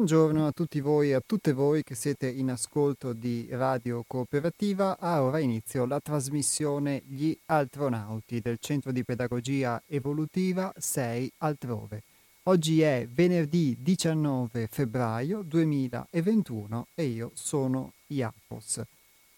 Buongiorno 0.00 0.46
a 0.46 0.52
tutti 0.52 0.80
voi 0.80 1.10
e 1.10 1.12
a 1.12 1.20
tutte 1.20 1.52
voi 1.52 1.82
che 1.82 1.94
siete 1.94 2.26
in 2.26 2.50
ascolto 2.50 3.12
di 3.12 3.46
Radio 3.50 4.02
Cooperativa. 4.06 4.98
Ha 4.98 5.22
ora 5.22 5.40
inizio 5.40 5.84
la 5.84 6.00
trasmissione 6.00 7.02
Gli 7.06 7.36
Altronauti 7.44 8.40
del 8.40 8.56
Centro 8.58 8.92
di 8.92 9.04
Pedagogia 9.04 9.82
Evolutiva 9.86 10.72
6 10.74 11.32
Altrove. 11.40 12.02
Oggi 12.44 12.80
è 12.80 13.06
venerdì 13.12 13.76
19 13.78 14.68
febbraio 14.70 15.42
2021 15.42 16.86
e 16.94 17.04
io 17.04 17.30
sono 17.34 17.92
Iapos. 18.06 18.80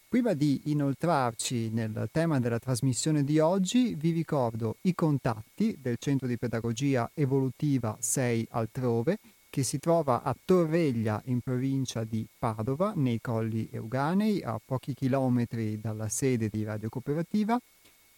Prima 0.09 0.33
di 0.35 0.60
inoltrarci 0.66 1.71
nel 1.71 2.09
tema 2.13 2.38
della 2.38 2.60
trasmissione 2.60 3.24
di 3.24 3.41
oggi, 3.41 3.97
vi 3.97 4.13
ricordo 4.13 4.77
i 4.83 4.95
contatti 4.95 5.77
del 5.80 5.97
Centro 5.99 6.29
di 6.29 6.38
Pedagogia 6.38 7.10
Evolutiva 7.15 7.97
6 7.99 8.47
Altrove 8.51 9.19
che 9.52 9.62
si 9.65 9.79
trova 9.79 10.23
a 10.23 10.34
Torreglia 10.42 11.20
in 11.27 11.43
provincia 11.43 12.04
di 12.04 12.26
Padova, 12.38 12.95
nei 12.96 13.21
Colli 13.21 13.68
Euganei, 13.71 14.43
a 14.43 14.59
pochi 14.65 14.95
chilometri 14.95 15.79
dalla 15.79 16.09
sede 16.09 16.49
di 16.49 16.65
Radio 16.65 16.88
Cooperativa. 16.88 17.60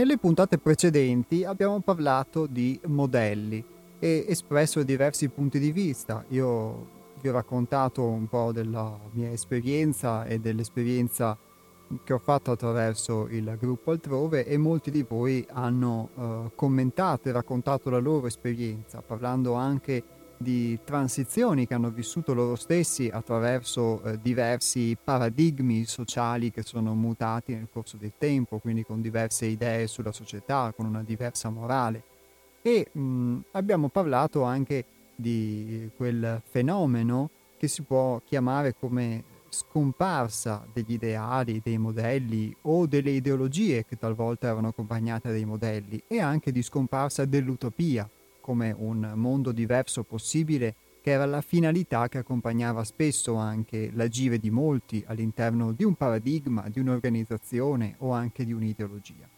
Nelle 0.00 0.16
puntate 0.16 0.56
precedenti 0.56 1.44
abbiamo 1.44 1.78
parlato 1.80 2.46
di 2.46 2.80
modelli 2.86 3.62
e 3.98 4.24
espresso 4.26 4.82
diversi 4.82 5.28
punti 5.28 5.58
di 5.58 5.72
vista. 5.72 6.24
Io 6.28 6.86
vi 7.20 7.28
ho 7.28 7.32
raccontato 7.32 8.06
un 8.06 8.26
po' 8.26 8.50
della 8.50 8.98
mia 9.10 9.30
esperienza 9.30 10.24
e 10.24 10.38
dell'esperienza 10.38 11.36
che 12.02 12.14
ho 12.14 12.18
fatto 12.18 12.50
attraverso 12.50 13.28
il 13.28 13.54
gruppo 13.60 13.90
altrove 13.90 14.46
e 14.46 14.56
molti 14.56 14.90
di 14.90 15.04
voi 15.06 15.46
hanno 15.50 16.08
uh, 16.14 16.50
commentato 16.54 17.28
e 17.28 17.32
raccontato 17.32 17.90
la 17.90 17.98
loro 17.98 18.26
esperienza, 18.26 19.02
parlando 19.02 19.52
anche 19.52 19.92
di 19.92 20.19
di 20.42 20.78
transizioni 20.84 21.66
che 21.66 21.74
hanno 21.74 21.90
vissuto 21.90 22.32
loro 22.32 22.56
stessi 22.56 23.10
attraverso 23.12 24.02
eh, 24.02 24.18
diversi 24.22 24.96
paradigmi 25.02 25.84
sociali 25.84 26.50
che 26.50 26.62
sono 26.62 26.94
mutati 26.94 27.54
nel 27.54 27.68
corso 27.70 27.98
del 27.98 28.14
tempo, 28.16 28.58
quindi 28.58 28.82
con 28.82 29.02
diverse 29.02 29.44
idee 29.44 29.86
sulla 29.86 30.12
società, 30.12 30.72
con 30.74 30.86
una 30.86 31.02
diversa 31.02 31.50
morale. 31.50 32.02
E 32.62 32.88
mh, 32.90 33.40
abbiamo 33.52 33.90
parlato 33.90 34.42
anche 34.42 34.84
di 35.14 35.90
quel 35.94 36.40
fenomeno 36.48 37.28
che 37.58 37.68
si 37.68 37.82
può 37.82 38.22
chiamare 38.24 38.74
come 38.74 39.22
scomparsa 39.50 40.66
degli 40.72 40.92
ideali, 40.92 41.60
dei 41.62 41.76
modelli 41.76 42.56
o 42.62 42.86
delle 42.86 43.10
ideologie 43.10 43.84
che 43.84 43.98
talvolta 43.98 44.46
erano 44.48 44.68
accompagnate 44.68 45.28
dai 45.28 45.44
modelli 45.44 46.02
e 46.06 46.18
anche 46.18 46.50
di 46.50 46.62
scomparsa 46.62 47.26
dell'utopia 47.26 48.08
come 48.40 48.74
un 48.76 49.12
mondo 49.14 49.52
diverso 49.52 50.02
possibile 50.02 50.74
che 51.00 51.12
era 51.12 51.24
la 51.24 51.40
finalità 51.40 52.08
che 52.08 52.18
accompagnava 52.18 52.84
spesso 52.84 53.36
anche 53.36 53.90
l'agire 53.94 54.38
di 54.38 54.50
molti 54.50 55.02
all'interno 55.06 55.72
di 55.72 55.84
un 55.84 55.94
paradigma, 55.94 56.68
di 56.68 56.78
un'organizzazione 56.80 57.94
o 57.98 58.12
anche 58.12 58.44
di 58.44 58.52
un'ideologia. 58.52 59.28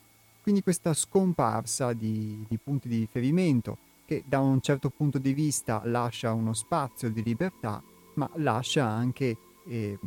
Quindi 0.42 0.62
questa 0.62 0.92
scomparsa 0.92 1.92
di, 1.92 2.44
di 2.48 2.58
punti 2.58 2.88
di 2.88 2.98
riferimento 2.98 3.78
che 4.04 4.24
da 4.26 4.40
un 4.40 4.60
certo 4.60 4.90
punto 4.90 5.18
di 5.18 5.32
vista 5.32 5.82
lascia 5.84 6.32
uno 6.32 6.52
spazio 6.52 7.10
di 7.10 7.22
libertà, 7.22 7.80
ma 8.14 8.28
lascia 8.34 8.84
anche 8.84 9.36
eh, 9.68 9.98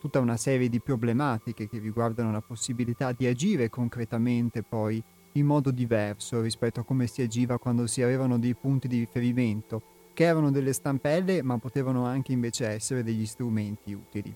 tutta 0.00 0.18
una 0.18 0.36
serie 0.36 0.68
di 0.68 0.80
problematiche 0.80 1.68
che 1.68 1.78
riguardano 1.78 2.32
la 2.32 2.40
possibilità 2.40 3.12
di 3.12 3.26
agire 3.26 3.68
concretamente 3.68 4.62
poi 4.62 5.00
in 5.32 5.46
modo 5.46 5.70
diverso 5.70 6.40
rispetto 6.40 6.80
a 6.80 6.84
come 6.84 7.06
si 7.06 7.22
agiva 7.22 7.58
quando 7.58 7.86
si 7.86 8.02
avevano 8.02 8.38
dei 8.38 8.54
punti 8.54 8.88
di 8.88 8.98
riferimento, 8.98 9.82
che 10.12 10.24
erano 10.24 10.50
delle 10.50 10.72
stampelle 10.72 11.42
ma 11.42 11.58
potevano 11.58 12.04
anche 12.04 12.32
invece 12.32 12.66
essere 12.66 13.02
degli 13.02 13.26
strumenti 13.26 13.92
utili. 13.92 14.34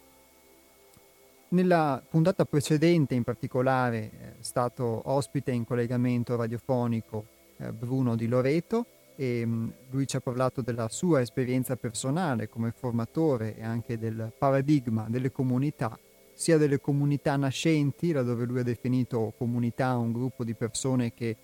Nella 1.49 2.03
puntata 2.09 2.45
precedente 2.45 3.15
in 3.15 3.23
particolare 3.23 4.11
è 4.11 4.33
stato 4.41 5.03
ospite 5.05 5.53
in 5.53 5.65
collegamento 5.65 6.37
radiofonico 6.37 7.27
eh, 7.59 7.73
Bruno 7.73 8.17
Di 8.17 8.27
Loreto 8.27 8.87
e 9.15 9.47
mh, 9.47 9.73
lui 9.91 10.07
ci 10.07 10.17
ha 10.17 10.21
parlato 10.21 10.63
della 10.63 10.89
sua 10.89 11.21
esperienza 11.21 11.77
personale 11.77 12.49
come 12.49 12.73
formatore 12.73 13.57
e 13.57 13.63
anche 13.63 13.99
del 13.99 14.33
paradigma 14.37 15.07
delle 15.09 15.31
comunità 15.31 15.97
sia 16.35 16.59
delle 16.59 16.81
comunità 16.81 17.37
nascenti, 17.37 18.13
laddove 18.13 18.45
lui 18.45 18.61
ha 18.61 18.65
definito 18.65 19.33
comunità 19.39 19.97
un 19.97 20.13
gruppo 20.13 20.45
di 20.45 20.55
persone 20.55 21.15
che 21.15 21.37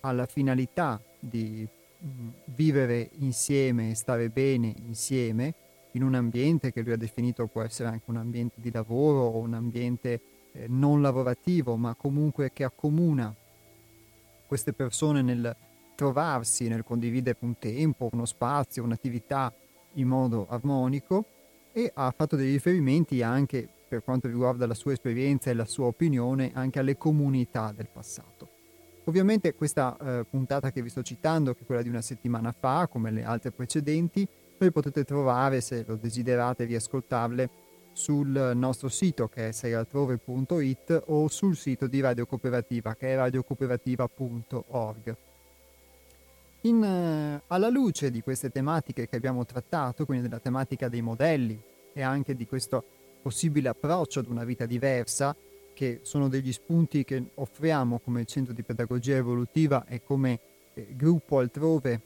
ha 0.00 0.12
la 0.12 0.26
finalità 0.26 1.00
di 1.20 1.66
mm, 2.04 2.28
vivere 2.46 3.10
insieme 3.18 3.90
e 3.90 3.94
stare 3.94 4.30
bene 4.30 4.74
insieme 4.86 5.54
in 5.92 6.02
un 6.02 6.14
ambiente 6.14 6.72
che 6.72 6.82
lui 6.82 6.92
ha 6.92 6.96
definito 6.96 7.46
può 7.46 7.62
essere 7.62 7.88
anche 7.88 8.04
un 8.06 8.16
ambiente 8.16 8.56
di 8.60 8.70
lavoro 8.70 9.20
o 9.20 9.38
un 9.38 9.54
ambiente 9.54 10.20
eh, 10.52 10.66
non 10.68 11.02
lavorativo, 11.02 11.76
ma 11.76 11.94
comunque 11.94 12.52
che 12.52 12.64
accomuna 12.64 13.34
queste 14.46 14.72
persone 14.72 15.22
nel 15.22 15.54
trovarsi, 15.94 16.68
nel 16.68 16.84
condividere 16.84 17.36
un 17.40 17.58
tempo, 17.58 18.08
uno 18.12 18.24
spazio, 18.24 18.84
un'attività 18.84 19.52
in 19.94 20.06
modo 20.06 20.46
armonico 20.48 21.24
e 21.72 21.90
ha 21.92 22.12
fatto 22.16 22.36
dei 22.36 22.52
riferimenti 22.52 23.22
anche, 23.22 23.68
per 23.88 24.04
quanto 24.04 24.28
riguarda 24.28 24.66
la 24.66 24.74
sua 24.74 24.92
esperienza 24.92 25.50
e 25.50 25.54
la 25.54 25.64
sua 25.64 25.86
opinione, 25.86 26.52
anche 26.54 26.78
alle 26.78 26.96
comunità 26.96 27.72
del 27.74 27.88
passato. 27.90 28.50
Ovviamente 29.04 29.54
questa 29.54 29.96
eh, 29.96 30.26
puntata 30.28 30.70
che 30.70 30.82
vi 30.82 30.90
sto 30.90 31.02
citando, 31.02 31.54
che 31.54 31.62
è 31.62 31.64
quella 31.64 31.80
di 31.80 31.88
una 31.88 32.02
settimana 32.02 32.52
fa, 32.52 32.86
come 32.88 33.10
le 33.10 33.24
altre 33.24 33.50
precedenti, 33.50 34.28
voi 34.58 34.70
potete 34.70 35.04
trovare, 35.04 35.62
se 35.62 35.82
lo 35.86 35.96
desiderate, 35.96 36.64
riascoltarle 36.64 37.48
sul 37.92 38.52
nostro 38.54 38.88
sito 38.88 39.28
che 39.28 39.48
è 39.48 39.52
serialtrove.it 39.52 41.04
o 41.06 41.28
sul 41.28 41.56
sito 41.56 41.86
di 41.86 42.00
Radio 42.00 42.26
Cooperativa 42.26 42.94
che 42.94 43.14
è 43.14 43.16
radiocooperativa.org. 43.16 45.16
In, 46.62 46.82
eh, 46.84 47.42
alla 47.46 47.68
luce 47.68 48.10
di 48.10 48.20
queste 48.20 48.50
tematiche 48.50 49.08
che 49.08 49.16
abbiamo 49.16 49.46
trattato, 49.46 50.04
quindi 50.04 50.28
della 50.28 50.40
tematica 50.40 50.88
dei 50.88 51.02
modelli 51.02 51.62
e 51.92 52.02
anche 52.02 52.34
di 52.34 52.46
questo 52.46 52.84
possibile 53.20 53.68
approccio 53.68 54.20
ad 54.20 54.26
una 54.26 54.44
vita 54.44 54.66
diversa, 54.66 55.36
che 55.74 56.00
sono 56.02 56.28
degli 56.28 56.52
spunti 56.52 57.04
che 57.04 57.22
offriamo 57.34 58.00
come 58.00 58.24
centro 58.24 58.52
di 58.52 58.62
pedagogia 58.62 59.14
evolutiva 59.14 59.86
e 59.86 60.02
come 60.02 60.40
eh, 60.74 60.88
gruppo 60.96 61.38
altrove 61.38 62.00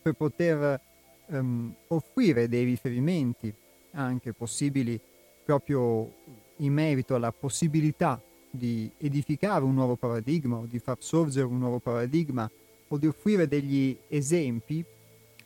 per 0.00 0.12
poter 0.12 0.80
ehm, 1.26 1.74
offrire 1.88 2.48
dei 2.48 2.64
riferimenti 2.64 3.52
anche 3.92 4.32
possibili 4.32 5.00
proprio 5.44 6.12
in 6.58 6.72
merito 6.72 7.14
alla 7.14 7.32
possibilità 7.32 8.20
di 8.50 8.90
edificare 8.98 9.64
un 9.64 9.74
nuovo 9.74 9.96
paradigma 9.96 10.58
o 10.58 10.66
di 10.66 10.78
far 10.78 10.98
sorgere 11.00 11.46
un 11.46 11.58
nuovo 11.58 11.80
paradigma 11.80 12.48
o 12.88 12.98
di 12.98 13.06
offrire 13.06 13.48
degli 13.48 13.96
esempi, 14.08 14.84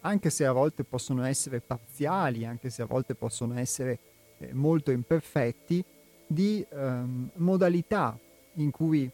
anche 0.01 0.31
se 0.31 0.45
a 0.45 0.53
volte 0.53 0.85
possono 0.85 1.25
essere 1.25 1.61
parziali, 1.61 2.45
anche 2.45 2.69
se 2.69 2.83
a 2.83 2.87
volte 2.87 3.15
possono 3.15 3.59
essere 3.59 3.99
molto 4.53 4.91
imperfetti, 4.91 5.85
di 6.27 6.65
ehm, 6.71 7.31
modalità 7.37 8.19
in 8.55 8.71
cui 8.71 9.11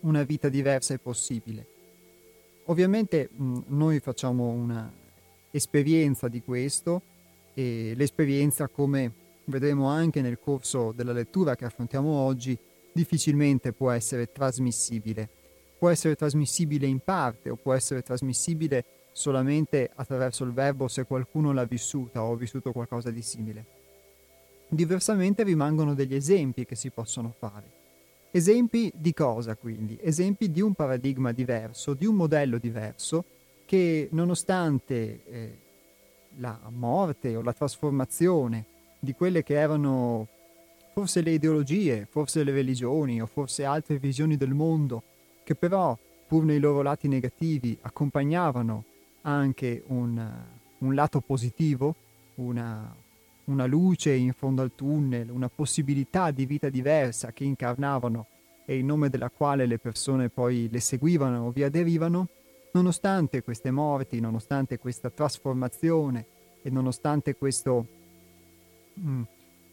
una 0.00 0.22
vita 0.22 0.48
diversa 0.48 0.94
è 0.94 0.98
possibile. 0.98 1.66
Ovviamente 2.66 3.30
mh, 3.30 3.58
noi 3.68 4.00
facciamo 4.00 4.48
una 4.48 4.92
esperienza 5.50 6.28
di 6.28 6.42
questo 6.42 7.02
e 7.54 7.94
l'esperienza, 7.96 8.68
come 8.68 9.12
vedremo 9.44 9.86
anche 9.88 10.20
nel 10.20 10.38
corso 10.38 10.92
della 10.92 11.12
lettura 11.12 11.54
che 11.54 11.64
affrontiamo 11.64 12.10
oggi, 12.10 12.58
difficilmente 12.92 13.72
può 13.72 13.90
essere 13.90 14.30
trasmissibile. 14.32 15.28
Può 15.78 15.88
essere 15.88 16.14
trasmissibile 16.14 16.86
in 16.86 17.00
parte 17.00 17.50
o 17.50 17.56
può 17.56 17.72
essere 17.74 18.02
trasmissibile 18.02 18.84
solamente 19.12 19.90
attraverso 19.94 20.44
il 20.44 20.52
verbo 20.52 20.88
se 20.88 21.04
qualcuno 21.04 21.52
l'ha 21.52 21.64
vissuta 21.64 22.22
o 22.22 22.32
ha 22.32 22.36
vissuto 22.36 22.72
qualcosa 22.72 23.10
di 23.10 23.22
simile. 23.22 23.75
Diversamente 24.68 25.42
rimangono 25.42 25.94
degli 25.94 26.14
esempi 26.14 26.64
che 26.64 26.74
si 26.74 26.90
possono 26.90 27.34
fare. 27.38 27.74
Esempi 28.30 28.92
di 28.94 29.14
cosa 29.14 29.56
quindi? 29.56 29.96
Esempi 30.00 30.50
di 30.50 30.60
un 30.60 30.74
paradigma 30.74 31.32
diverso, 31.32 31.94
di 31.94 32.04
un 32.04 32.16
modello 32.16 32.58
diverso 32.58 33.24
che 33.64 34.08
nonostante 34.12 35.24
eh, 35.24 35.58
la 36.36 36.58
morte 36.70 37.34
o 37.36 37.42
la 37.42 37.52
trasformazione 37.52 38.64
di 38.98 39.14
quelle 39.14 39.42
che 39.42 39.54
erano 39.54 40.28
forse 40.92 41.20
le 41.20 41.32
ideologie, 41.32 42.06
forse 42.10 42.42
le 42.42 42.52
religioni 42.52 43.20
o 43.20 43.26
forse 43.26 43.64
altre 43.64 43.98
visioni 43.98 44.36
del 44.36 44.54
mondo, 44.54 45.02
che 45.44 45.54
però, 45.54 45.96
pur 46.26 46.44
nei 46.44 46.58
loro 46.58 46.82
lati 46.82 47.06
negativi, 47.06 47.76
accompagnavano 47.80 48.84
anche 49.22 49.82
un, 49.88 50.44
un 50.78 50.94
lato 50.94 51.20
positivo, 51.20 51.94
una, 52.36 52.94
una 53.46 53.66
luce 53.66 54.12
in 54.12 54.32
fondo 54.32 54.62
al 54.62 54.74
tunnel, 54.74 55.30
una 55.30 55.48
possibilità 55.48 56.30
di 56.30 56.46
vita 56.46 56.68
diversa 56.68 57.32
che 57.32 57.44
incarnavano 57.44 58.26
e 58.64 58.78
in 58.78 58.86
nome 58.86 59.08
della 59.08 59.30
quale 59.30 59.66
le 59.66 59.78
persone 59.78 60.28
poi 60.28 60.68
le 60.70 60.80
seguivano 60.80 61.46
o 61.46 61.50
vi 61.50 61.62
aderivano, 61.62 62.28
nonostante 62.72 63.42
queste 63.42 63.70
morti, 63.70 64.18
nonostante 64.20 64.78
questa 64.78 65.10
trasformazione 65.10 66.26
e 66.62 66.70
nonostante 66.70 67.36
questo, 67.36 67.86
mm, 68.98 69.22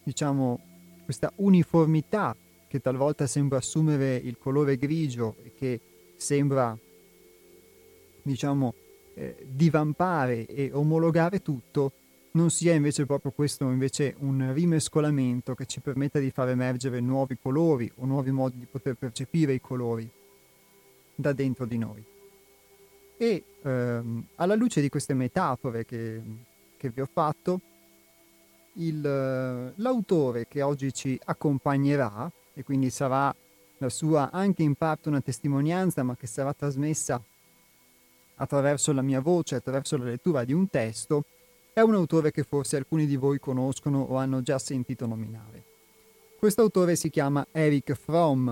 diciamo, 0.03 0.59
questa 1.03 1.31
uniformità 1.37 2.35
che 2.67 2.79
talvolta 2.79 3.25
sembra 3.25 3.57
assumere 3.57 4.15
il 4.15 4.37
colore 4.37 4.77
grigio 4.77 5.35
e 5.43 5.53
che 5.55 5.79
sembra, 6.15 6.77
diciamo, 8.21 8.73
eh, 9.15 9.45
divampare 9.47 10.45
e 10.45 10.69
omologare 10.71 11.41
tutto, 11.41 11.91
non 12.33 12.50
sia 12.50 12.74
invece 12.74 13.06
proprio 13.06 13.31
questo 13.31 13.69
invece 13.69 14.15
un 14.19 14.53
rimescolamento 14.53 15.53
che 15.53 15.65
ci 15.65 15.81
permetta 15.81 16.19
di 16.19 16.31
far 16.31 16.50
emergere 16.50 17.00
nuovi 17.00 17.38
colori 17.39 17.91
o 17.97 18.06
nuovi 18.06 18.31
modi 18.31 18.57
di 18.57 18.65
poter 18.65 18.95
percepire 18.95 19.53
i 19.53 19.62
colori 19.62 20.09
da 21.15 21.31
dentro 21.33 21.65
di 21.65 21.77
noi. 21.77 22.03
E 23.18 23.44
ehm, 23.62 24.25
alla 24.35 24.56
luce 24.56 24.81
di 24.81 24.89
queste 24.89 25.13
metafore 25.13 25.85
che, 25.85 26.21
che 26.77 26.89
vi 26.89 27.01
ho 27.01 27.09
fatto, 27.12 27.62
il, 28.74 29.01
l'autore 29.75 30.47
che 30.47 30.63
oggi 30.63 30.91
ci 30.91 31.19
accompagnerà, 31.25 32.31
e 32.56 32.63
quindi 32.63 32.89
sarà 32.89 33.33
la 33.77 33.89
sua 33.89 34.31
anche 34.31 34.63
in 34.63 34.74
parte 34.74 35.09
una 35.09 35.21
testimonianza, 35.21 36.01
ma 36.01 36.15
che 36.15 36.25
sarà 36.25 36.53
trasmessa 36.53 37.21
attraverso 38.36 38.91
la 38.91 39.03
mia 39.03 39.19
voce, 39.19 39.56
attraverso 39.56 39.97
la 39.97 40.06
lettura 40.06 40.44
di 40.44 40.53
un 40.53 40.68
testo, 40.69 41.25
è 41.74 41.82
un 41.82 41.96
autore 41.96 42.32
che 42.32 42.44
forse 42.44 42.77
alcuni 42.77 43.08
di 43.08 43.15
voi 43.15 43.39
conoscono 43.39 44.01
o 44.01 44.18
hanno 44.18 44.44
già 44.44 44.60
sentito 44.60 45.08
nominare. 45.08 45.63
Questo 46.38 46.62
autore 46.62 46.96
si 46.96 47.10
chiama 47.10 47.48
Eric 47.51 47.94
Fromm, 47.94 48.51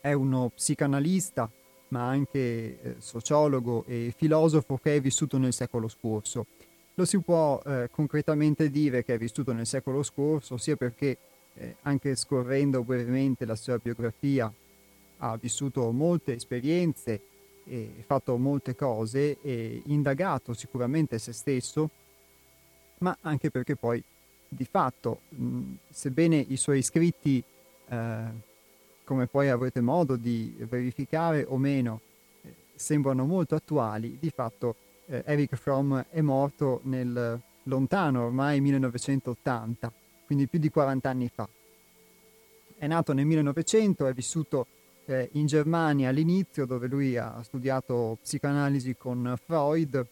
è 0.00 0.12
uno 0.12 0.50
psicanalista, 0.54 1.48
ma 1.88 2.08
anche 2.08 2.80
eh, 2.80 2.94
sociologo 2.98 3.84
e 3.86 4.12
filosofo 4.16 4.78
che 4.78 4.96
è 4.96 5.00
vissuto 5.00 5.38
nel 5.38 5.52
secolo 5.52 5.86
scorso. 5.88 6.46
Lo 6.94 7.04
si 7.04 7.20
può 7.20 7.62
eh, 7.64 7.88
concretamente 7.92 8.70
dire 8.70 9.04
che 9.04 9.14
è 9.14 9.18
vissuto 9.18 9.52
nel 9.52 9.66
secolo 9.66 10.02
scorso, 10.02 10.56
sia 10.56 10.74
perché 10.74 11.16
eh, 11.54 11.76
anche 11.82 12.16
scorrendo 12.16 12.82
brevemente 12.82 13.44
la 13.44 13.54
sua 13.54 13.78
biografia 13.78 14.52
ha 15.18 15.36
vissuto 15.36 15.90
molte 15.92 16.34
esperienze 16.34 17.20
fatto 18.00 18.36
molte 18.36 18.74
cose 18.74 19.38
e 19.42 19.82
indagato 19.86 20.54
sicuramente 20.54 21.18
se 21.18 21.32
stesso, 21.32 21.90
ma 22.98 23.16
anche 23.22 23.50
perché 23.50 23.76
poi 23.76 24.02
di 24.48 24.64
fatto, 24.64 25.20
mh, 25.28 25.62
sebbene 25.90 26.36
i 26.36 26.56
suoi 26.56 26.82
scritti 26.82 27.42
eh, 27.88 28.46
come 29.04 29.26
poi 29.26 29.48
avrete 29.48 29.80
modo 29.80 30.16
di 30.16 30.54
verificare 30.58 31.44
o 31.48 31.56
meno, 31.56 32.00
eh, 32.42 32.54
sembrano 32.74 33.24
molto 33.24 33.54
attuali, 33.54 34.18
di 34.18 34.30
fatto 34.30 34.76
eh, 35.06 35.22
Eric 35.24 35.54
Fromm 35.56 35.98
è 36.10 36.20
morto 36.20 36.80
nel 36.84 37.40
lontano 37.64 38.24
ormai 38.24 38.60
1980, 38.60 39.92
quindi 40.26 40.46
più 40.46 40.58
di 40.58 40.70
40 40.70 41.08
anni 41.08 41.30
fa. 41.32 41.48
È 42.76 42.86
nato 42.86 43.12
nel 43.12 43.26
1900, 43.26 44.06
è 44.06 44.12
vissuto 44.12 44.66
eh, 45.08 45.30
in 45.32 45.46
Germania 45.46 46.10
all'inizio 46.10 46.66
dove 46.66 46.86
lui 46.86 47.16
ha 47.16 47.40
studiato 47.42 48.18
psicanalisi 48.22 48.94
con 48.96 49.34
Freud 49.42 50.06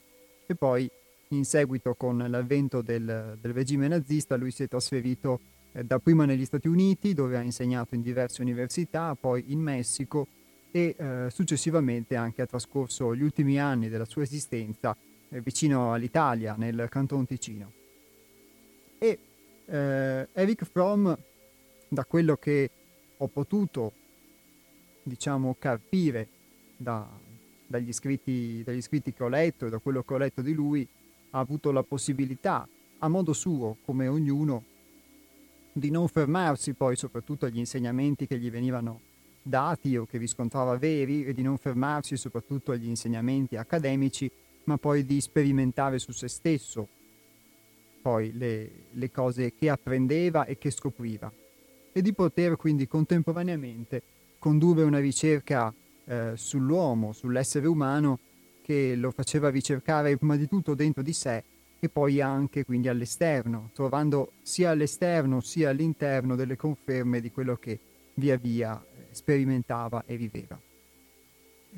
e 0.46 0.54
poi 0.54 0.90
in 1.28 1.44
seguito 1.44 1.94
con 1.94 2.18
l'avvento 2.18 2.80
del, 2.80 3.36
del 3.40 3.52
regime 3.52 3.88
nazista 3.88 4.36
lui 4.36 4.50
si 4.50 4.62
è 4.62 4.68
trasferito 4.68 5.40
eh, 5.72 5.84
dapprima 5.84 6.24
negli 6.24 6.46
Stati 6.46 6.66
Uniti 6.66 7.12
dove 7.12 7.36
ha 7.36 7.42
insegnato 7.42 7.94
in 7.94 8.00
diverse 8.00 8.40
università, 8.40 9.14
poi 9.14 9.44
in 9.48 9.60
Messico 9.60 10.26
e 10.70 10.94
eh, 10.96 11.26
successivamente 11.30 12.16
anche 12.16 12.42
ha 12.42 12.46
trascorso 12.46 13.14
gli 13.14 13.22
ultimi 13.22 13.60
anni 13.60 13.88
della 13.88 14.04
sua 14.06 14.22
esistenza 14.22 14.96
eh, 15.28 15.40
vicino 15.42 15.92
all'Italia, 15.92 16.54
nel 16.56 16.86
Canton 16.88 17.26
Ticino. 17.26 17.72
E 18.98 19.18
eh, 19.66 20.28
Eric 20.32 20.64
Fromm, 20.64 21.12
da 21.88 22.04
quello 22.04 22.36
che 22.36 22.70
ho 23.16 23.28
potuto, 23.28 23.92
diciamo, 25.06 25.54
carpire 25.58 26.28
da, 26.76 27.08
dagli, 27.66 27.92
scritti, 27.92 28.62
dagli 28.64 28.82
scritti 28.82 29.12
che 29.12 29.22
ho 29.22 29.28
letto 29.28 29.66
e 29.66 29.70
da 29.70 29.78
quello 29.78 30.02
che 30.02 30.14
ho 30.14 30.18
letto 30.18 30.42
di 30.42 30.52
lui, 30.52 30.86
ha 31.30 31.38
avuto 31.38 31.70
la 31.70 31.84
possibilità, 31.84 32.68
a 32.98 33.08
modo 33.08 33.32
suo, 33.32 33.76
come 33.84 34.08
ognuno, 34.08 34.64
di 35.72 35.90
non 35.90 36.08
fermarsi 36.08 36.72
poi 36.72 36.96
soprattutto 36.96 37.46
agli 37.46 37.58
insegnamenti 37.58 38.26
che 38.26 38.38
gli 38.38 38.50
venivano 38.50 39.00
dati 39.42 39.96
o 39.96 40.06
che 40.06 40.18
riscontrava 40.18 40.76
veri 40.76 41.24
e 41.24 41.32
di 41.32 41.42
non 41.42 41.56
fermarsi 41.56 42.16
soprattutto 42.16 42.72
agli 42.72 42.88
insegnamenti 42.88 43.56
accademici, 43.56 44.28
ma 44.64 44.76
poi 44.76 45.04
di 45.04 45.20
sperimentare 45.20 46.00
su 46.00 46.10
se 46.10 46.26
stesso 46.26 46.88
poi 48.02 48.32
le, 48.36 48.70
le 48.90 49.10
cose 49.12 49.54
che 49.54 49.70
apprendeva 49.70 50.46
e 50.46 50.58
che 50.58 50.70
scopriva. 50.70 51.32
E 51.92 52.02
di 52.02 52.12
poter 52.12 52.56
quindi 52.56 52.88
contemporaneamente 52.88 54.02
condurre 54.38 54.82
una 54.82 54.98
ricerca 54.98 55.72
eh, 56.04 56.32
sull'uomo, 56.34 57.12
sull'essere 57.12 57.66
umano 57.66 58.18
che 58.62 58.94
lo 58.96 59.10
faceva 59.10 59.48
ricercare 59.48 60.16
prima 60.16 60.36
di 60.36 60.48
tutto 60.48 60.74
dentro 60.74 61.02
di 61.02 61.12
sé 61.12 61.42
e 61.78 61.88
poi 61.88 62.20
anche 62.20 62.64
quindi 62.64 62.88
all'esterno, 62.88 63.70
trovando 63.72 64.32
sia 64.42 64.70
all'esterno 64.70 65.40
sia 65.40 65.70
all'interno 65.70 66.34
delle 66.34 66.56
conferme 66.56 67.20
di 67.20 67.30
quello 67.30 67.56
che 67.56 67.78
via 68.14 68.36
via 68.36 68.82
eh, 68.82 69.06
sperimentava 69.10 70.04
e 70.06 70.16
viveva. 70.16 70.58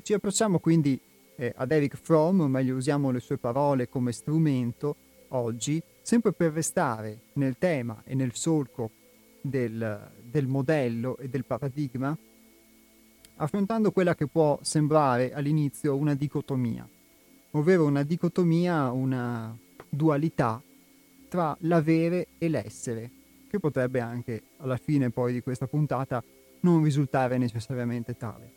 Ci 0.01 0.13
approcciamo 0.13 0.59
quindi 0.59 0.99
eh, 1.35 1.53
ad 1.55 1.71
Eric 1.71 1.95
Fromm, 1.95 2.41
meglio 2.43 2.75
usiamo 2.75 3.11
le 3.11 3.19
sue 3.19 3.37
parole 3.37 3.89
come 3.89 4.11
strumento 4.11 4.95
oggi, 5.29 5.81
sempre 6.01 6.33
per 6.33 6.53
restare 6.53 7.19
nel 7.33 7.57
tema 7.57 8.01
e 8.05 8.15
nel 8.15 8.33
solco 8.33 8.91
del, 9.41 10.11
del 10.23 10.47
modello 10.47 11.17
e 11.17 11.27
del 11.27 11.45
paradigma, 11.45 12.17
affrontando 13.41 13.91
quella 13.91 14.15
che 14.15 14.27
può 14.27 14.59
sembrare 14.61 15.33
all'inizio 15.33 15.95
una 15.95 16.13
dicotomia, 16.13 16.87
ovvero 17.51 17.85
una 17.85 18.03
dicotomia, 18.03 18.91
una 18.91 19.55
dualità 19.89 20.61
tra 21.29 21.55
l'avere 21.61 22.27
e 22.37 22.49
l'essere, 22.49 23.11
che 23.49 23.59
potrebbe 23.59 23.99
anche 23.99 24.43
alla 24.57 24.77
fine 24.77 25.09
poi 25.09 25.33
di 25.33 25.41
questa 25.41 25.67
puntata 25.67 26.23
non 26.61 26.83
risultare 26.83 27.37
necessariamente 27.37 28.15
tale. 28.17 28.53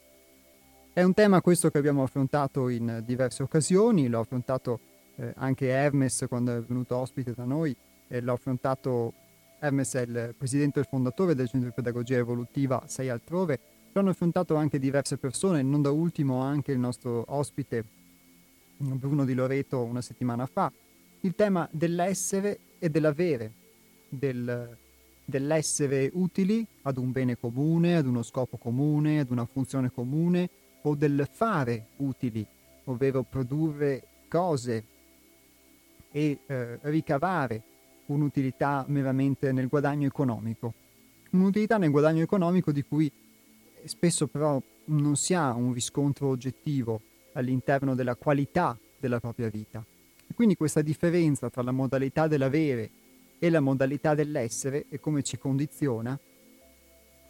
È 0.93 1.03
un 1.03 1.15
tema 1.15 1.41
questo 1.41 1.71
che 1.71 1.79
abbiamo 1.79 2.03
affrontato 2.03 2.69
in 2.69 3.03
diverse 3.07 3.43
occasioni, 3.43 4.09
l'ho 4.09 4.21
affrontato 4.21 4.81
eh, 5.17 5.33
anche 5.37 5.69
Hermes 5.69 6.27
quando 6.29 6.57
è 6.57 6.61
venuto 6.61 6.97
ospite 6.97 7.33
da 7.35 7.45
noi, 7.45 7.75
e 8.09 8.21
l'ho 8.21 8.33
affrontato, 8.33 9.15
Hermes 9.61 9.95
è 9.95 10.03
il 10.03 10.35
presidente 10.37 10.81
e 10.81 10.83
il 10.83 10.89
fondatore 10.91 11.35
del 11.35 11.49
Centro 11.49 11.69
di 11.69 11.75
Pedagogia 11.75 12.17
Evolutiva 12.17 12.83
Sei 12.87 13.09
Altrove, 13.09 13.61
l'hanno 13.92 14.11
affrontato 14.11 14.54
anche 14.54 14.78
diverse 14.78 15.18
persone, 15.18 15.62
non 15.62 15.82
da 15.82 15.90
ultimo 15.90 16.40
anche 16.40 16.72
il 16.72 16.78
nostro 16.78 17.25
ospite 17.28 17.84
Bruno 18.76 19.25
Di 19.25 19.34
Loreto 19.34 19.82
una 19.82 20.00
settimana 20.00 20.46
fa, 20.46 20.72
il 21.20 21.34
tema 21.34 21.68
dell'essere 21.70 22.58
e 22.78 22.88
dell'avere, 22.88 23.52
del, 24.08 24.76
dell'essere 25.25 26.11
utili 26.14 26.66
ad 26.82 26.96
un 26.96 27.12
bene 27.12 27.38
comune, 27.38 27.96
ad 27.96 28.06
uno 28.06 28.22
scopo 28.22 28.56
comune, 28.56 29.20
ad 29.20 29.30
una 29.30 29.46
funzione 29.46 29.90
comune, 29.92 30.49
o 30.82 30.96
del 30.96 31.28
fare 31.30 31.87
utili, 31.99 32.44
ovvero 32.84 33.22
produrre 33.22 34.02
cose 34.28 34.84
e 36.11 36.38
eh, 36.44 36.78
ricavare 36.82 37.62
un'utilità 38.06 38.84
meramente 38.88 39.52
nel 39.52 39.68
guadagno 39.68 40.06
economico. 40.06 40.75
Un'utilità 41.30 41.78
nel 41.78 41.90
guadagno 41.90 42.22
economico 42.22 42.72
di 42.72 42.82
cui 42.82 43.11
spesso 43.87 44.27
però 44.27 44.61
non 44.87 45.17
si 45.17 45.35
ha 45.35 45.53
un 45.53 45.73
riscontro 45.73 46.29
oggettivo 46.29 47.01
all'interno 47.35 47.95
della 47.95 48.15
qualità 48.15 48.79
della 48.99 49.21
propria 49.21 49.49
vita. 49.49 49.85
Quindi 50.35 50.57
questa 50.57 50.83
differenza 50.83 51.51
tra 51.51 51.62
la 51.62 51.73
modalità 51.73 52.27
dell'avere 52.27 52.91
e 53.39 53.51
la 53.51 53.61
modalità 53.61 54.15
dell'essere 54.15 54.87
e 54.89 54.99
come 55.01 55.23
ci 55.23 55.39
condiziona 55.39 56.19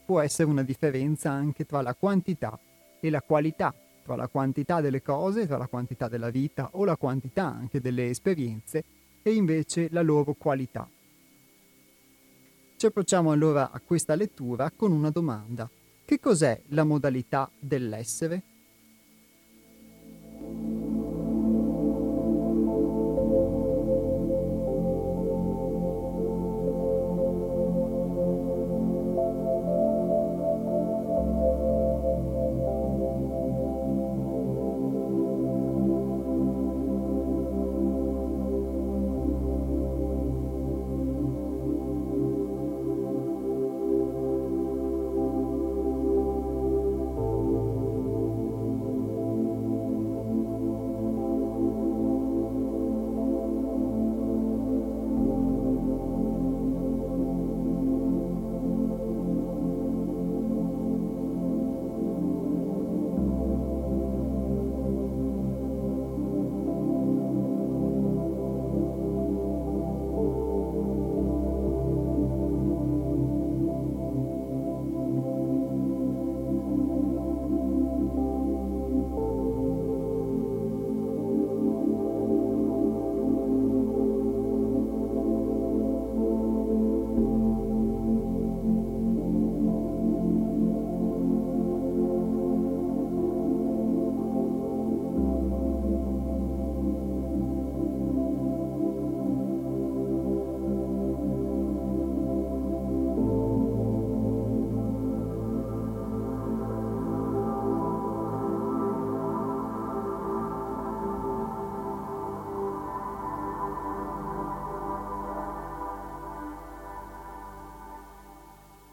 può 0.05 0.21
essere 0.21 0.49
una 0.49 0.63
differenza 0.63 1.31
anche 1.31 1.65
tra 1.65 1.81
la 1.81 1.95
quantità 1.95 2.59
e 3.01 3.11
la 3.11 3.23
qualità, 3.23 3.75
tra 4.03 4.17
la 4.17 4.29
quantità 4.29 4.81
delle 4.81 5.03
cose, 5.03 5.47
tra 5.47 5.57
la 5.57 5.67
quantità 5.67 6.09
della 6.09 6.31
vita 6.31 6.71
o 6.73 6.85
la 6.85 6.97
quantità 6.97 7.45
anche 7.45 7.81
delle 7.81 8.09
esperienze 8.11 8.85
e 9.23 9.33
invece 9.35 9.89
la 9.91 10.03
loro 10.03 10.35
qualità. 10.35 10.89
Ci 12.77 12.87
approcciamo 12.87 13.31
allora 13.31 13.71
a 13.71 13.81
questa 13.81 14.15
lettura 14.15 14.71
con 14.71 14.93
una 14.93 15.11
domanda. 15.11 15.71
Che 16.05 16.19
cos'è 16.19 16.61
la 16.69 16.85
modalità 16.85 17.51
dell'essere? 17.59 18.43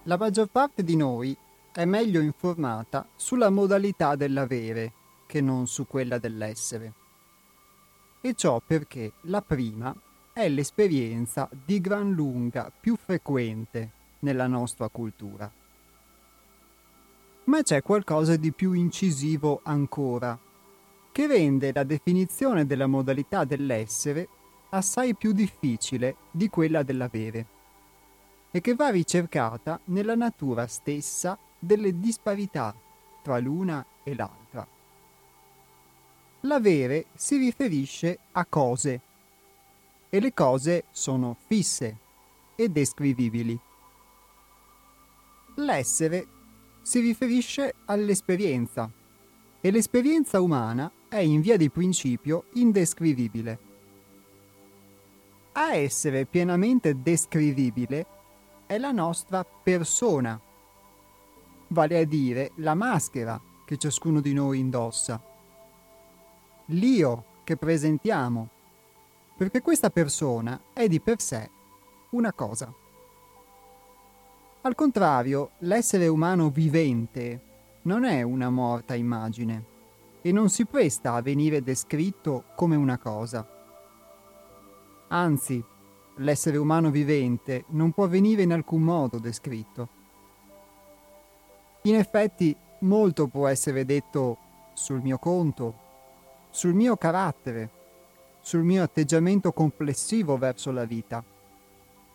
La 0.09 0.17
maggior 0.17 0.47
parte 0.47 0.83
di 0.83 0.95
noi 0.95 1.37
è 1.71 1.85
meglio 1.85 2.19
informata 2.19 3.07
sulla 3.15 3.51
modalità 3.51 4.15
dell'avere 4.15 4.91
che 5.27 5.39
non 5.39 5.67
su 5.67 5.85
quella 5.85 6.17
dell'essere. 6.17 6.93
E 8.19 8.33
ciò 8.33 8.59
perché 8.59 9.11
la 9.25 9.43
prima 9.43 9.95
è 10.33 10.49
l'esperienza 10.49 11.47
di 11.63 11.79
gran 11.79 12.11
lunga 12.11 12.71
più 12.71 12.95
frequente 12.95 13.91
nella 14.21 14.47
nostra 14.47 14.89
cultura. 14.89 15.51
Ma 17.43 17.61
c'è 17.61 17.83
qualcosa 17.83 18.35
di 18.35 18.51
più 18.51 18.73
incisivo 18.73 19.61
ancora, 19.63 20.35
che 21.11 21.27
rende 21.27 21.71
la 21.71 21.83
definizione 21.83 22.65
della 22.65 22.87
modalità 22.87 23.43
dell'essere 23.43 24.27
assai 24.71 25.13
più 25.13 25.33
difficile 25.33 26.15
di 26.31 26.49
quella 26.49 26.81
dell'avere 26.81 27.57
e 28.51 28.61
che 28.61 28.73
va 28.73 28.89
ricercata 28.89 29.79
nella 29.85 30.15
natura 30.15 30.67
stessa 30.67 31.37
delle 31.59 31.99
disparità 31.99 32.75
tra 33.21 33.37
l'una 33.39 33.85
e 34.03 34.15
l'altra. 34.15 34.67
L'avere 36.41 37.07
si 37.15 37.37
riferisce 37.37 38.19
a 38.31 38.45
cose 38.45 39.01
e 40.09 40.19
le 40.19 40.33
cose 40.33 40.85
sono 40.91 41.35
fisse 41.47 41.97
e 42.55 42.69
descrivibili. 42.69 43.59
L'essere 45.55 46.27
si 46.81 47.01
riferisce 47.01 47.75
all'esperienza 47.85 48.89
e 49.61 49.71
l'esperienza 49.71 50.39
umana 50.39 50.89
è 51.09 51.17
in 51.17 51.41
via 51.41 51.57
di 51.57 51.69
principio 51.69 52.45
indescrivibile. 52.53 53.59
A 55.51 55.75
essere 55.75 56.25
pienamente 56.25 57.01
descrivibile 57.01 58.05
è 58.69 58.77
la 58.77 58.91
nostra 58.91 59.43
persona, 59.43 60.39
vale 61.69 61.97
a 61.97 62.05
dire 62.05 62.51
la 62.57 62.75
maschera 62.75 63.41
che 63.65 63.77
ciascuno 63.77 64.21
di 64.21 64.31
noi 64.31 64.59
indossa, 64.59 65.19
l'io 66.65 67.25
che 67.43 67.57
presentiamo, 67.57 68.47
perché 69.35 69.63
questa 69.63 69.89
persona 69.89 70.61
è 70.71 70.87
di 70.87 71.01
per 71.01 71.19
sé 71.19 71.49
una 72.11 72.31
cosa. 72.31 72.71
Al 74.61 74.75
contrario, 74.75 75.53
l'essere 75.61 76.07
umano 76.07 76.51
vivente 76.51 77.41
non 77.83 78.03
è 78.03 78.21
una 78.21 78.51
morta 78.51 78.93
immagine, 78.93 79.65
e 80.21 80.31
non 80.31 80.47
si 80.49 80.67
presta 80.67 81.15
a 81.15 81.23
venire 81.23 81.63
descritto 81.63 82.43
come 82.55 82.75
una 82.75 82.99
cosa. 82.99 83.49
Anzi, 85.07 85.65
l'essere 86.19 86.57
umano 86.57 86.89
vivente 86.89 87.65
non 87.69 87.91
può 87.91 88.07
venire 88.07 88.43
in 88.43 88.53
alcun 88.53 88.81
modo 88.81 89.19
descritto. 89.19 89.89
In 91.83 91.95
effetti, 91.95 92.55
molto 92.79 93.27
può 93.27 93.47
essere 93.47 93.85
detto 93.85 94.37
sul 94.73 95.01
mio 95.01 95.17
conto, 95.17 95.87
sul 96.49 96.73
mio 96.73 96.97
carattere, 96.97 97.69
sul 98.41 98.63
mio 98.63 98.83
atteggiamento 98.83 99.51
complessivo 99.51 100.37
verso 100.37 100.71
la 100.71 100.85
vita. 100.85 101.23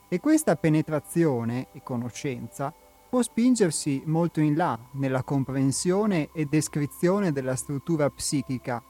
E 0.09 0.21
questa 0.21 0.57
penetrazione 0.57 1.69
e 1.73 1.83
conoscenza 1.83 2.73
può 3.09 3.23
spingersi 3.23 4.03
molto 4.07 4.41
in 4.41 4.57
là 4.57 4.79
nella 4.93 5.23
comprensione 5.23 6.31
e 6.33 6.47
descrizione 6.47 7.33
della 7.33 7.57
struttura 7.57 8.11
psichica, 8.11 8.83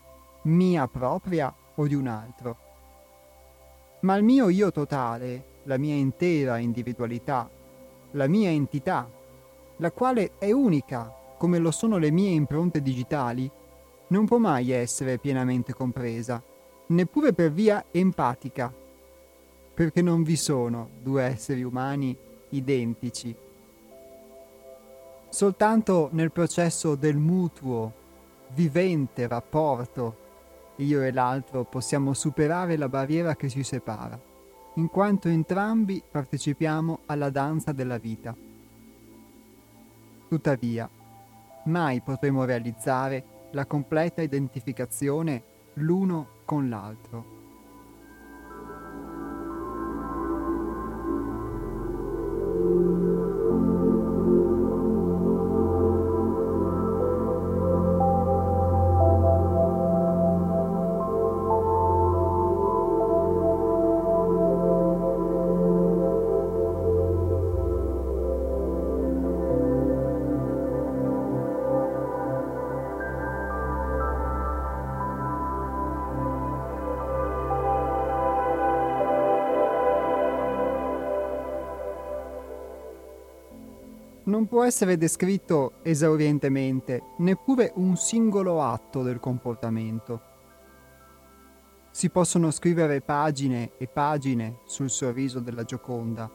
mia 0.45 0.89
propria 0.89 1.55
o 1.77 1.87
di 1.87 1.95
un 1.95 2.07
altro. 2.07 2.64
Ma 4.05 4.17
il 4.17 4.23
mio 4.23 4.51
io 4.51 4.71
totale, 4.71 5.45
la 5.63 5.79
mia 5.79 5.95
intera 5.95 6.59
individualità, 6.59 7.49
la 8.11 8.27
mia 8.27 8.51
entità, 8.51 9.11
la 9.79 9.91
quale 9.93 10.33
è 10.37 10.53
unica 10.53 11.11
come 11.39 11.59
lo 11.59 11.71
sono 11.71 11.97
le 11.97 12.11
mie 12.11 12.29
impronte 12.31 12.83
digitali, 12.83 13.51
non 14.09 14.27
può 14.27 14.37
mai 14.37 14.73
essere 14.73 15.17
pienamente 15.17 15.73
compresa, 15.73 16.43
neppure 16.89 17.33
per 17.33 17.51
via 17.51 17.87
empatica, 17.91 18.71
perché 19.73 20.03
non 20.03 20.23
vi 20.23 20.37
sono 20.37 20.91
due 21.03 21.23
esseri 21.23 21.63
umani 21.63 22.15
identici. 22.51 23.35
Soltanto 25.31 26.11
nel 26.13 26.31
processo 26.31 26.95
del 26.95 27.17
mutuo, 27.17 27.93
vivente 28.49 29.27
rapporto, 29.27 30.24
io 30.77 31.03
e 31.03 31.13
l'altro 31.13 31.65
possiamo 31.65 32.13
superare 32.15 32.77
la 32.77 32.89
barriera 32.89 33.37
che 33.37 33.49
ci 33.49 33.63
separa, 33.63 34.21
in 34.75 34.89
quanto 34.89 35.29
entrambi 35.29 36.03
partecipiamo 36.09 37.01
alla 37.07 37.31
danza 37.31 37.73
della 37.73 37.99
vita. 37.99 38.35
Tuttavia, 40.29 40.89
mai 41.67 42.01
potremo 42.01 42.45
realizzare 42.45 43.25
la 43.53 43.67
completa 43.67 44.21
identificazione 44.23 45.43
l'uno 45.75 46.29
con 46.45 46.69
l'altro. 46.69 47.35
non 52.65 53.04
può 84.55 84.63
essere 84.63 84.97
descritto 84.97 85.81
esaurientemente 85.83 87.03
neppure 87.19 87.73
un 87.75 87.97
singolo 87.97 88.63
atto 88.63 89.03
del 89.03 89.19
comportamento. 89.19 90.23
Si 91.91 92.09
possono 92.09 92.53
scrivere 92.53 93.01
pagine 93.01 93.73
e 93.79 93.89
pagine 93.89 94.61
sul 94.65 94.91
sorriso 94.91 95.41
della 95.41 95.65
Gioconda, 95.65 96.31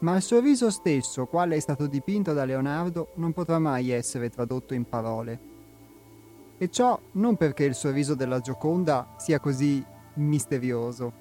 ma 0.00 0.16
il 0.16 0.20
sorriso 0.20 0.70
stesso, 0.70 1.24
quale 1.24 1.56
è 1.56 1.60
stato 1.60 1.86
dipinto 1.86 2.34
da 2.34 2.44
Leonardo, 2.44 3.12
non 3.14 3.32
potrà 3.32 3.58
mai 3.58 3.88
essere 3.88 4.28
tradotto 4.28 4.74
in 4.74 4.86
parole. 4.86 5.40
E 6.58 6.68
ciò 6.68 7.00
non 7.12 7.38
perché 7.38 7.64
il 7.64 7.74
sorriso 7.74 8.14
della 8.14 8.40
Gioconda 8.40 9.14
sia 9.16 9.40
così 9.40 9.82
misterioso. 10.16 11.12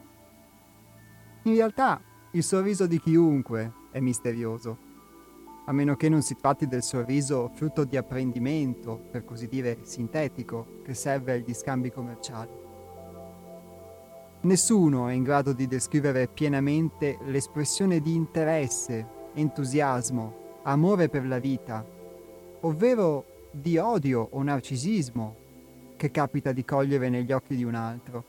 In 1.44 1.56
realtà 1.56 2.02
il 2.32 2.44
sorriso 2.44 2.88
di 2.88 3.00
chiunque 3.00 3.72
è 3.90 4.02
misterioso 4.02 4.90
a 5.72 5.74
meno 5.74 5.96
che 5.96 6.10
non 6.10 6.22
si 6.22 6.36
tratti 6.36 6.68
del 6.68 6.84
sorriso 6.84 7.50
frutto 7.54 7.86
di 7.86 7.96
apprendimento, 7.96 9.02
per 9.10 9.24
così 9.24 9.48
dire 9.48 9.78
sintetico, 9.84 10.82
che 10.84 10.94
serve 10.94 11.32
agli 11.32 11.54
scambi 11.54 11.90
commerciali. 11.90 12.52
Nessuno 14.42 15.08
è 15.08 15.14
in 15.14 15.24
grado 15.24 15.54
di 15.54 15.68
descrivere 15.68 16.28
pienamente 16.28 17.18
l'espressione 17.24 18.02
di 18.02 18.14
interesse, 18.14 19.08
entusiasmo, 19.34 20.60
amore 20.64 21.08
per 21.08 21.26
la 21.26 21.40
vita, 21.40 21.86
ovvero 22.62 23.26
di 23.52 23.78
odio 23.78 24.28
o 24.30 24.44
narcisismo 24.44 25.36
che 25.96 26.12
capita 26.12 26.52
di 26.52 26.66
cogliere 26.66 27.08
negli 27.08 27.32
occhi 27.32 27.56
di 27.56 27.64
un 27.64 27.76
altro, 27.76 28.26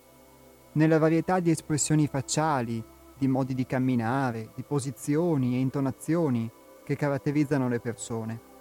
nella 0.75 0.99
varietà 0.99 1.41
di 1.41 1.51
espressioni 1.51 2.07
facciali, 2.07 2.85
di 3.19 3.27
modi 3.27 3.55
di 3.55 3.67
camminare, 3.67 4.51
di 4.55 4.63
posizioni 4.63 5.57
e 5.57 5.59
intonazioni, 5.59 6.49
che 6.85 6.97
caratterizzano 6.97 7.69
le 7.69 7.81
persone. 7.81 8.52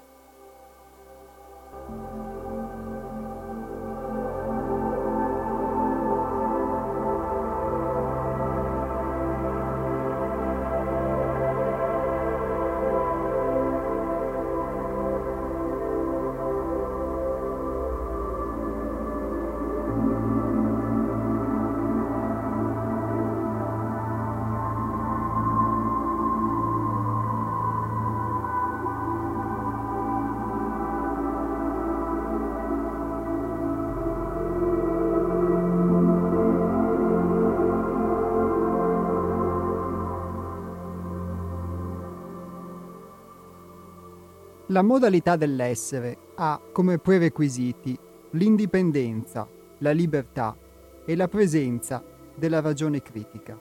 La 44.71 44.84
modalità 44.84 45.36
dell'essere 45.36 46.17
ha 46.36 46.57
come 46.71 46.97
prerequisiti 46.97 47.97
l'indipendenza, 48.31 49.45
la 49.79 49.91
libertà 49.91 50.57
e 51.05 51.13
la 51.17 51.27
presenza 51.27 52.01
della 52.34 52.62
ragione 52.62 53.01
critica. 53.01 53.60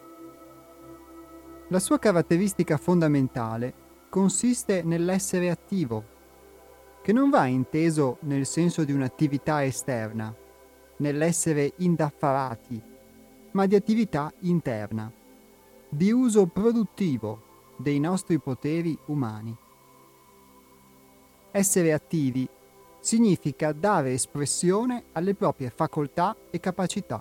La 1.66 1.79
sua 1.81 1.99
caratteristica 1.99 2.77
fondamentale 2.77 3.75
consiste 4.09 4.85
nell'essere 4.85 5.51
attivo, 5.51 6.05
che 7.03 7.12
non 7.12 7.29
va 7.29 7.46
inteso 7.46 8.18
nel 8.20 8.46
senso 8.46 8.85
di 8.85 8.92
un'attività 8.92 9.64
esterna, 9.64 10.33
nell'essere 10.99 11.73
indaffarati, 11.79 12.81
ma 13.51 13.66
di 13.66 13.75
attività 13.75 14.33
interna, 14.42 15.12
di 15.88 16.12
uso 16.12 16.46
produttivo 16.46 17.75
dei 17.79 17.99
nostri 17.99 18.38
poteri 18.38 18.96
umani. 19.07 19.57
Essere 21.53 21.93
attivi 21.93 22.49
significa 23.01 23.73
dare 23.73 24.13
espressione 24.13 25.05
alle 25.13 25.35
proprie 25.35 25.71
facoltà 25.71 26.37
e 26.51 26.61
capacità, 26.61 27.21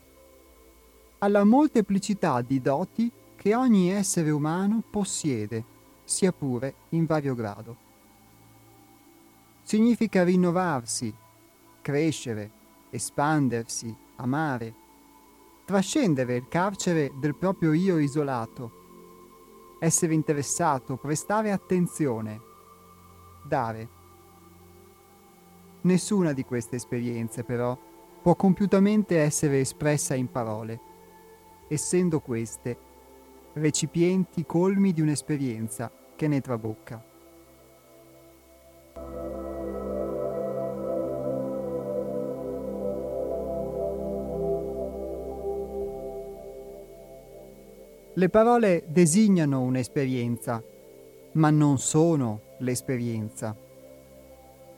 alla 1.20 1.44
molteplicità 1.44 2.42
di 2.42 2.62
doti 2.62 3.12
che 3.36 3.56
ogni 3.56 3.90
essere 3.92 4.30
umano 4.30 4.84
possiede, 4.88 5.78
sia 6.04 6.32
pure 6.32 6.76
in 6.90 7.06
vario 7.06 7.34
grado. 7.34 7.88
Significa 9.64 10.24
rinnovarsi, 10.24 11.14
crescere, 11.82 12.52
espandersi, 12.92 13.96
amare, 14.18 14.74
trascendere 15.66 16.36
il 16.36 16.48
carcere 16.48 17.12
del 17.20 17.36
proprio 17.36 17.74
io 17.74 17.98
isolato, 17.98 19.78
essere 19.80 20.14
interessato, 20.14 20.98
prestare 20.98 21.52
attenzione, 21.52 22.42
dare. 23.44 23.98
Nessuna 25.82 26.34
di 26.34 26.44
queste 26.44 26.76
esperienze, 26.76 27.44
però, 27.44 27.78
può 28.22 28.36
compiutamente 28.36 29.18
essere 29.20 29.62
espressa 29.62 30.14
in 30.14 30.30
parole, 30.30 30.80
essendo 31.70 32.20
queste 32.20 32.78
recipienti 33.54 34.46
colmi 34.46 34.92
di 34.92 35.02
un'esperienza 35.02 35.90
che 36.16 36.28
ne 36.28 36.42
trabocca. 36.42 37.04
Le 48.14 48.30
parole 48.30 48.84
designano 48.88 49.62
un'esperienza, 49.62 50.62
ma 51.34 51.50
non 51.52 51.78
sono 51.78 52.42
l'esperienza. 52.60 53.56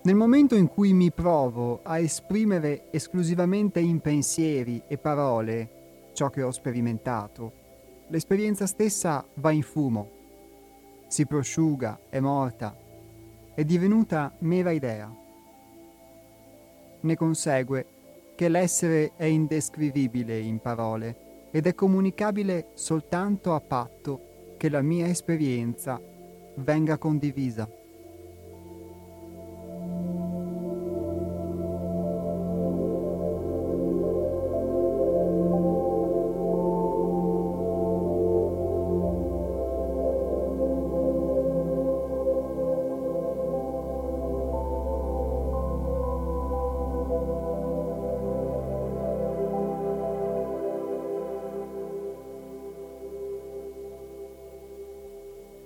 Nel 0.04 0.16
momento 0.16 0.56
in 0.56 0.68
cui 0.68 0.94
mi 0.94 1.12
provo 1.12 1.82
a 1.84 2.00
esprimere 2.00 2.86
esclusivamente 2.90 3.80
in 3.80 4.00
pensieri 4.00 4.82
e 4.88 4.98
parole 4.98 6.10
ciò 6.14 6.32
che 6.32 6.42
ho 6.42 6.50
sperimentato, 6.50 7.54
l'esperienza 8.08 8.66
stessa 8.66 9.24
va 9.36 9.52
in 9.52 9.62
fumo, 9.62 10.10
si 11.08 11.28
prosciuga, 11.28 12.00
è 12.10 12.20
morta, 12.20 12.76
è 13.54 13.64
divenuta 13.64 14.36
mera 14.40 14.72
idea. 14.72 15.16
Ne 17.02 17.16
consegue 17.16 17.86
che 18.34 18.50
l'essere 18.50 19.12
è 19.16 19.26
indescrivibile 19.26 20.40
in 20.40 20.58
parole 20.62 21.50
ed 21.52 21.68
è 21.68 21.76
comunicabile 21.76 22.70
soltanto 22.74 23.54
a 23.54 23.62
patto 23.62 24.56
che 24.58 24.68
la 24.68 24.82
mia 24.82 25.06
esperienza 25.06 26.02
venga 26.56 26.98
condivisa. 26.98 27.81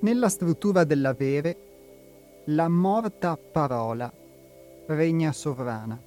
Nella 0.06 0.30
struttura 0.30 0.84
dell'avere, 0.84 1.58
la 2.46 2.70
morta 2.70 3.36
parola 3.38 4.14
regna 4.86 5.32
sovrana. 5.32 6.00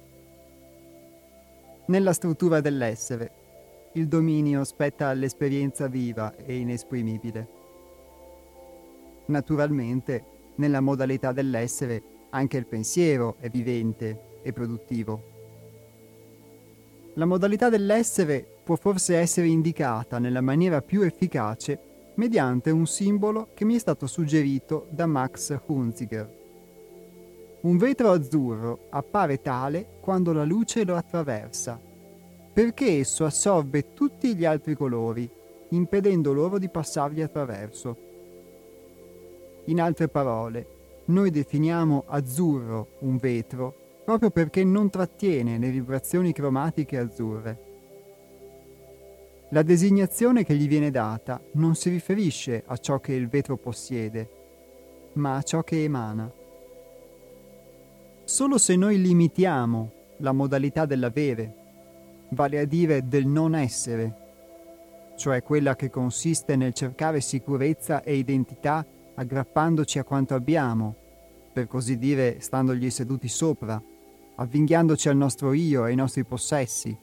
Nella 1.87 2.13
struttura 2.13 2.61
dell'essere, 2.61 3.31
il 3.95 4.07
dominio 4.07 4.63
spetta 4.63 5.09
all'esperienza 5.09 5.87
viva 5.87 6.33
e 6.37 6.55
inesprimibile. 6.59 7.47
Naturalmente, 9.25 10.23
nella 10.55 10.79
modalità 10.79 11.33
dell'essere, 11.33 12.01
anche 12.29 12.55
il 12.55 12.67
pensiero 12.67 13.35
è 13.41 13.49
vivente 13.49 14.39
e 14.43 14.53
produttivo. 14.53 15.23
La 17.15 17.25
modalità 17.25 17.67
dell'essere 17.67 18.47
può 18.63 18.77
forse 18.77 19.17
essere 19.17 19.47
indicata 19.47 20.19
nella 20.19 20.39
maniera 20.39 20.81
più 20.81 21.01
efficace 21.01 21.87
mediante 22.19 22.69
un 22.69 22.85
simbolo 22.85 23.51
che 23.53 23.63
mi 23.63 23.75
è 23.75 23.79
stato 23.79 24.05
suggerito 24.05 24.87
da 24.89 25.05
Max 25.05 25.57
Hunziger. 25.67 26.37
Un 27.61 27.77
vetro 27.77 28.11
azzurro 28.11 28.87
appare 28.89 29.39
tale 29.39 29.99
quando 30.01 30.33
la 30.33 30.43
luce 30.43 30.83
lo 30.83 30.97
attraversa, 30.97 31.79
perché 32.51 32.99
esso 32.99 33.23
assorbe 33.23 33.93
tutti 33.93 34.35
gli 34.35 34.43
altri 34.43 34.75
colori, 34.75 35.29
impedendo 35.69 36.33
loro 36.33 36.57
di 36.57 36.67
passargli 36.67 37.21
attraverso. 37.21 37.97
In 39.65 39.79
altre 39.79 40.09
parole, 40.09 40.67
noi 41.05 41.31
definiamo 41.31 42.03
azzurro 42.05 42.97
un 42.99 43.15
vetro 43.15 44.01
proprio 44.03 44.29
perché 44.29 44.65
non 44.65 44.89
trattiene 44.89 45.57
le 45.57 45.69
vibrazioni 45.69 46.33
cromatiche 46.33 46.97
azzurre. 46.97 47.68
La 49.51 49.63
designazione 49.63 50.43
che 50.43 50.55
gli 50.55 50.67
viene 50.67 50.91
data 50.91 51.41
non 51.53 51.73
si 51.73 51.89
riferisce 51.89 52.63
a 52.67 52.77
ciò 52.77 52.99
che 52.99 53.13
il 53.13 53.27
vetro 53.27 53.57
possiede, 53.57 54.29
ma 55.13 55.37
a 55.37 55.41
ciò 55.41 55.63
che 55.63 55.83
emana. 55.83 56.31
Solo 58.25 58.59
se 58.59 58.75
noi 58.75 59.01
limitiamo 59.01 59.91
la 60.17 60.33
modalità 60.33 60.85
dell'avere, 60.85 61.55
vale 62.29 62.59
a 62.59 62.65
dire 62.65 63.07
del 63.07 63.25
non 63.25 63.55
essere, 63.55 64.27
cioè 65.17 65.41
quella 65.41 65.75
che 65.75 65.89
consiste 65.89 66.55
nel 66.55 66.73
cercare 66.73 67.19
sicurezza 67.19 68.03
e 68.03 68.17
identità 68.17 68.85
aggrappandoci 69.15 69.97
a 69.97 70.03
quanto 70.03 70.35
abbiamo, 70.35 70.95
per 71.51 71.65
così 71.65 71.97
dire 71.97 72.39
standogli 72.39 72.91
seduti 72.91 73.27
sopra, 73.27 73.81
avvinghiandoci 74.35 75.09
al 75.09 75.17
nostro 75.17 75.53
io 75.53 75.87
e 75.87 75.89
ai 75.89 75.95
nostri 75.95 76.23
possessi, 76.23 76.95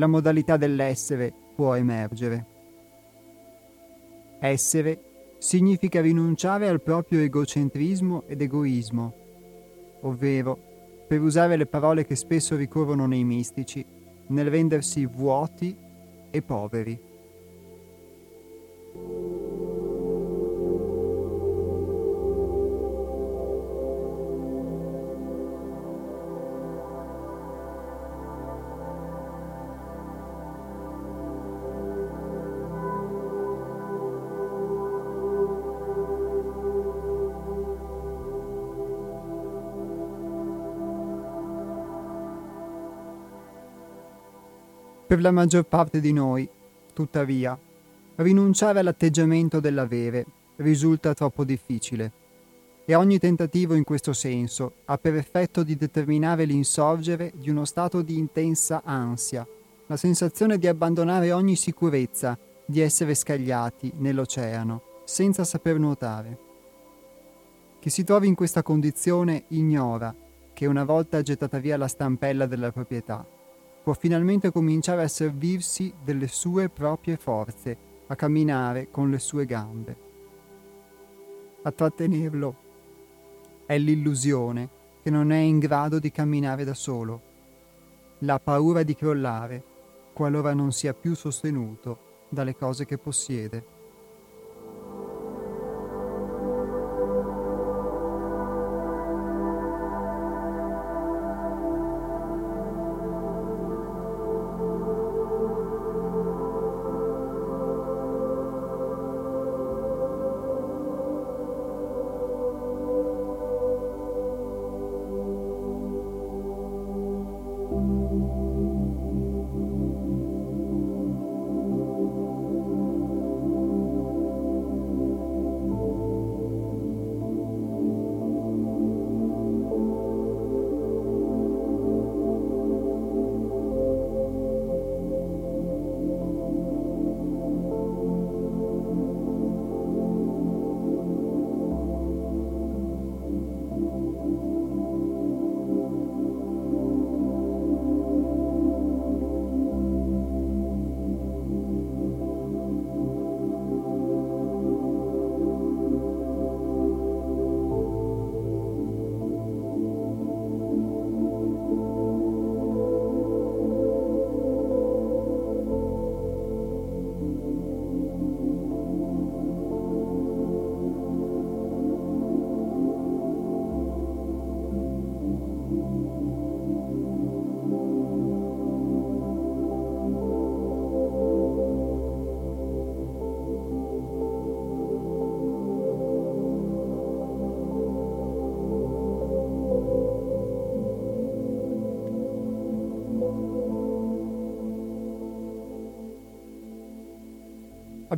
la 0.00 0.06
modalità 0.06 0.56
dell'essere 0.56 1.30
può 1.54 1.74
emergere. 1.74 2.46
Essere 4.40 5.02
significa 5.36 6.00
rinunciare 6.00 6.68
al 6.68 6.80
proprio 6.80 7.20
egocentrismo 7.20 8.24
ed 8.26 8.40
egoismo, 8.40 9.14
ovvero, 10.00 10.58
per 11.06 11.20
usare 11.20 11.56
le 11.56 11.66
parole 11.66 12.06
che 12.06 12.16
spesso 12.16 12.56
ricorrono 12.56 13.06
nei 13.06 13.24
mistici, 13.24 13.84
nel 14.28 14.48
rendersi 14.48 15.04
vuoti 15.04 15.76
e 16.30 16.42
poveri. 16.42 16.98
Per 45.10 45.20
la 45.20 45.32
maggior 45.32 45.64
parte 45.64 45.98
di 45.98 46.12
noi, 46.12 46.48
tuttavia, 46.92 47.58
rinunciare 48.14 48.78
all'atteggiamento 48.78 49.58
dell'avere 49.58 50.24
risulta 50.58 51.14
troppo 51.14 51.42
difficile 51.42 52.12
e 52.84 52.94
ogni 52.94 53.18
tentativo 53.18 53.74
in 53.74 53.82
questo 53.82 54.12
senso 54.12 54.74
ha 54.84 54.98
per 54.98 55.16
effetto 55.16 55.64
di 55.64 55.74
determinare 55.74 56.44
l'insorgere 56.44 57.32
di 57.34 57.50
uno 57.50 57.64
stato 57.64 58.02
di 58.02 58.18
intensa 58.18 58.82
ansia, 58.84 59.44
la 59.88 59.96
sensazione 59.96 60.58
di 60.58 60.68
abbandonare 60.68 61.32
ogni 61.32 61.56
sicurezza, 61.56 62.38
di 62.64 62.80
essere 62.80 63.16
scagliati 63.16 63.92
nell'oceano, 63.96 65.00
senza 65.02 65.42
saper 65.42 65.76
nuotare. 65.80 66.38
Chi 67.80 67.90
si 67.90 68.04
trovi 68.04 68.28
in 68.28 68.36
questa 68.36 68.62
condizione 68.62 69.42
ignora 69.48 70.14
che 70.52 70.66
una 70.66 70.84
volta 70.84 71.20
gettata 71.20 71.58
via 71.58 71.76
la 71.76 71.88
stampella 71.88 72.46
della 72.46 72.70
proprietà, 72.70 73.26
può 73.82 73.92
finalmente 73.94 74.50
cominciare 74.52 75.02
a 75.02 75.08
servirsi 75.08 75.92
delle 76.02 76.28
sue 76.28 76.68
proprie 76.68 77.16
forze, 77.16 77.76
a 78.06 78.16
camminare 78.16 78.90
con 78.90 79.10
le 79.10 79.18
sue 79.18 79.46
gambe. 79.46 79.96
A 81.62 81.70
trattenerlo 81.72 82.56
è 83.66 83.78
l'illusione 83.78 84.68
che 85.02 85.10
non 85.10 85.32
è 85.32 85.38
in 85.38 85.58
grado 85.58 85.98
di 85.98 86.10
camminare 86.10 86.64
da 86.64 86.74
solo, 86.74 87.28
la 88.20 88.38
paura 88.38 88.82
di 88.82 88.94
crollare 88.94 89.64
qualora 90.12 90.52
non 90.52 90.72
sia 90.72 90.92
più 90.92 91.14
sostenuto 91.14 92.24
dalle 92.28 92.54
cose 92.54 92.84
che 92.84 92.98
possiede. 92.98 93.78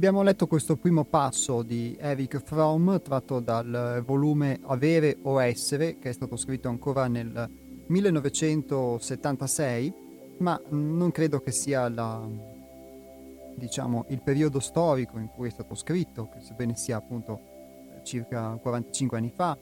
Abbiamo 0.03 0.25
letto 0.25 0.49
questo 0.49 0.77
primo 0.77 1.05
passo 1.05 1.63
di 1.63 1.97
Eric 1.97 2.43
Fromm 2.43 2.97
tratto 2.97 3.39
dal 3.39 4.03
volume 4.05 4.59
Avere 4.65 5.17
o 5.23 5.41
Essere, 5.41 6.01
che 6.01 6.09
è 6.09 6.13
stato 6.13 6.35
scritto 6.35 6.69
ancora 6.69 7.07
nel 7.07 7.49
1976, 7.87 9.95
ma 10.39 10.61
non 10.71 11.13
credo 11.13 11.39
che 11.39 11.53
sia 11.53 11.89
la, 11.89 12.29
diciamo, 13.55 14.07
il 14.09 14.21
periodo 14.23 14.59
storico 14.59 15.21
in 15.21 15.29
cui 15.29 15.47
è 15.47 15.53
stato 15.53 15.77
scritto, 15.77 16.29
che 16.31 16.41
sebbene 16.41 16.75
sia 16.75 16.97
appunto 16.97 18.01
circa 18.03 18.59
45 18.61 19.17
anni 19.17 19.33
fa, 19.33 19.57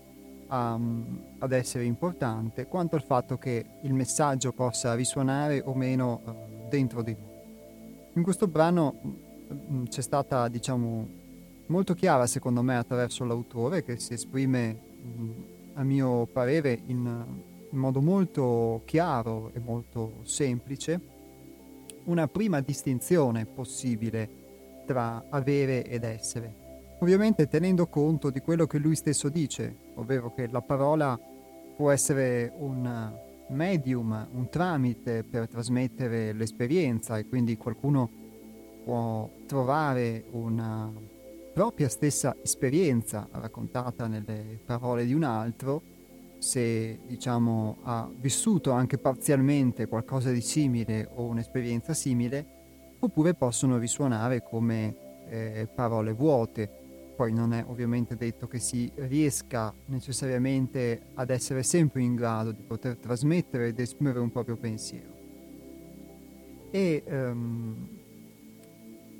um, 0.48 1.34
ad 1.38 1.52
essere 1.52 1.84
importante, 1.84 2.64
quanto 2.64 2.96
il 2.96 3.02
fatto 3.02 3.36
che 3.36 3.66
il 3.82 3.92
messaggio 3.92 4.54
possa 4.54 4.94
risuonare 4.94 5.60
o 5.62 5.74
meno 5.74 6.22
uh, 6.24 6.66
dentro 6.70 7.02
di 7.02 7.12
noi. 7.12 7.28
In 8.14 8.22
questo 8.22 8.48
brano 8.48 9.28
c'è 9.88 10.02
stata, 10.02 10.48
diciamo, 10.48 11.08
molto 11.66 11.94
chiara 11.94 12.26
secondo 12.26 12.62
me 12.62 12.76
attraverso 12.76 13.24
l'autore 13.24 13.82
che 13.82 13.98
si 13.98 14.12
esprime, 14.12 14.72
mh, 14.72 15.30
a 15.74 15.82
mio 15.82 16.26
parere, 16.26 16.80
in, 16.86 17.24
in 17.70 17.78
modo 17.78 18.00
molto 18.00 18.82
chiaro 18.84 19.50
e 19.54 19.60
molto 19.60 20.20
semplice, 20.22 21.00
una 22.04 22.26
prima 22.28 22.60
distinzione 22.60 23.46
possibile 23.46 24.28
tra 24.86 25.24
avere 25.28 25.84
ed 25.84 26.04
essere. 26.04 26.68
Ovviamente 27.00 27.46
tenendo 27.48 27.86
conto 27.86 28.30
di 28.30 28.40
quello 28.40 28.66
che 28.66 28.78
lui 28.78 28.94
stesso 28.96 29.28
dice, 29.28 29.74
ovvero 29.94 30.34
che 30.34 30.48
la 30.48 30.60
parola 30.60 31.18
può 31.76 31.90
essere 31.90 32.52
un 32.58 33.18
medium, 33.48 34.28
un 34.32 34.48
tramite 34.48 35.24
per 35.24 35.48
trasmettere 35.48 36.32
l'esperienza 36.32 37.16
e 37.16 37.26
quindi 37.26 37.56
qualcuno 37.56 38.19
può 38.90 39.30
trovare 39.46 40.24
una 40.32 40.92
propria 41.52 41.88
stessa 41.88 42.34
esperienza 42.42 43.28
raccontata 43.30 44.08
nelle 44.08 44.58
parole 44.64 45.06
di 45.06 45.14
un 45.14 45.22
altro, 45.22 45.80
se 46.38 46.98
diciamo 47.06 47.76
ha 47.84 48.10
vissuto 48.12 48.72
anche 48.72 48.98
parzialmente 48.98 49.86
qualcosa 49.86 50.32
di 50.32 50.40
simile 50.40 51.08
o 51.14 51.22
un'esperienza 51.26 51.94
simile, 51.94 52.44
oppure 52.98 53.34
possono 53.34 53.78
risuonare 53.78 54.42
come 54.42 54.96
eh, 55.28 55.68
parole 55.72 56.10
vuote 56.10 56.78
poi 57.14 57.32
non 57.34 57.52
è 57.52 57.62
ovviamente 57.68 58.16
detto 58.16 58.48
che 58.48 58.58
si 58.58 58.90
riesca 58.94 59.72
necessariamente 59.86 61.02
ad 61.14 61.28
essere 61.28 61.62
sempre 61.62 62.00
in 62.00 62.14
grado 62.14 62.50
di 62.50 62.62
poter 62.62 62.96
trasmettere 62.96 63.68
ed 63.68 63.78
esprimere 63.78 64.18
un 64.20 64.32
proprio 64.32 64.56
pensiero. 64.56 65.18
E 66.70 67.02
um, 67.06 67.99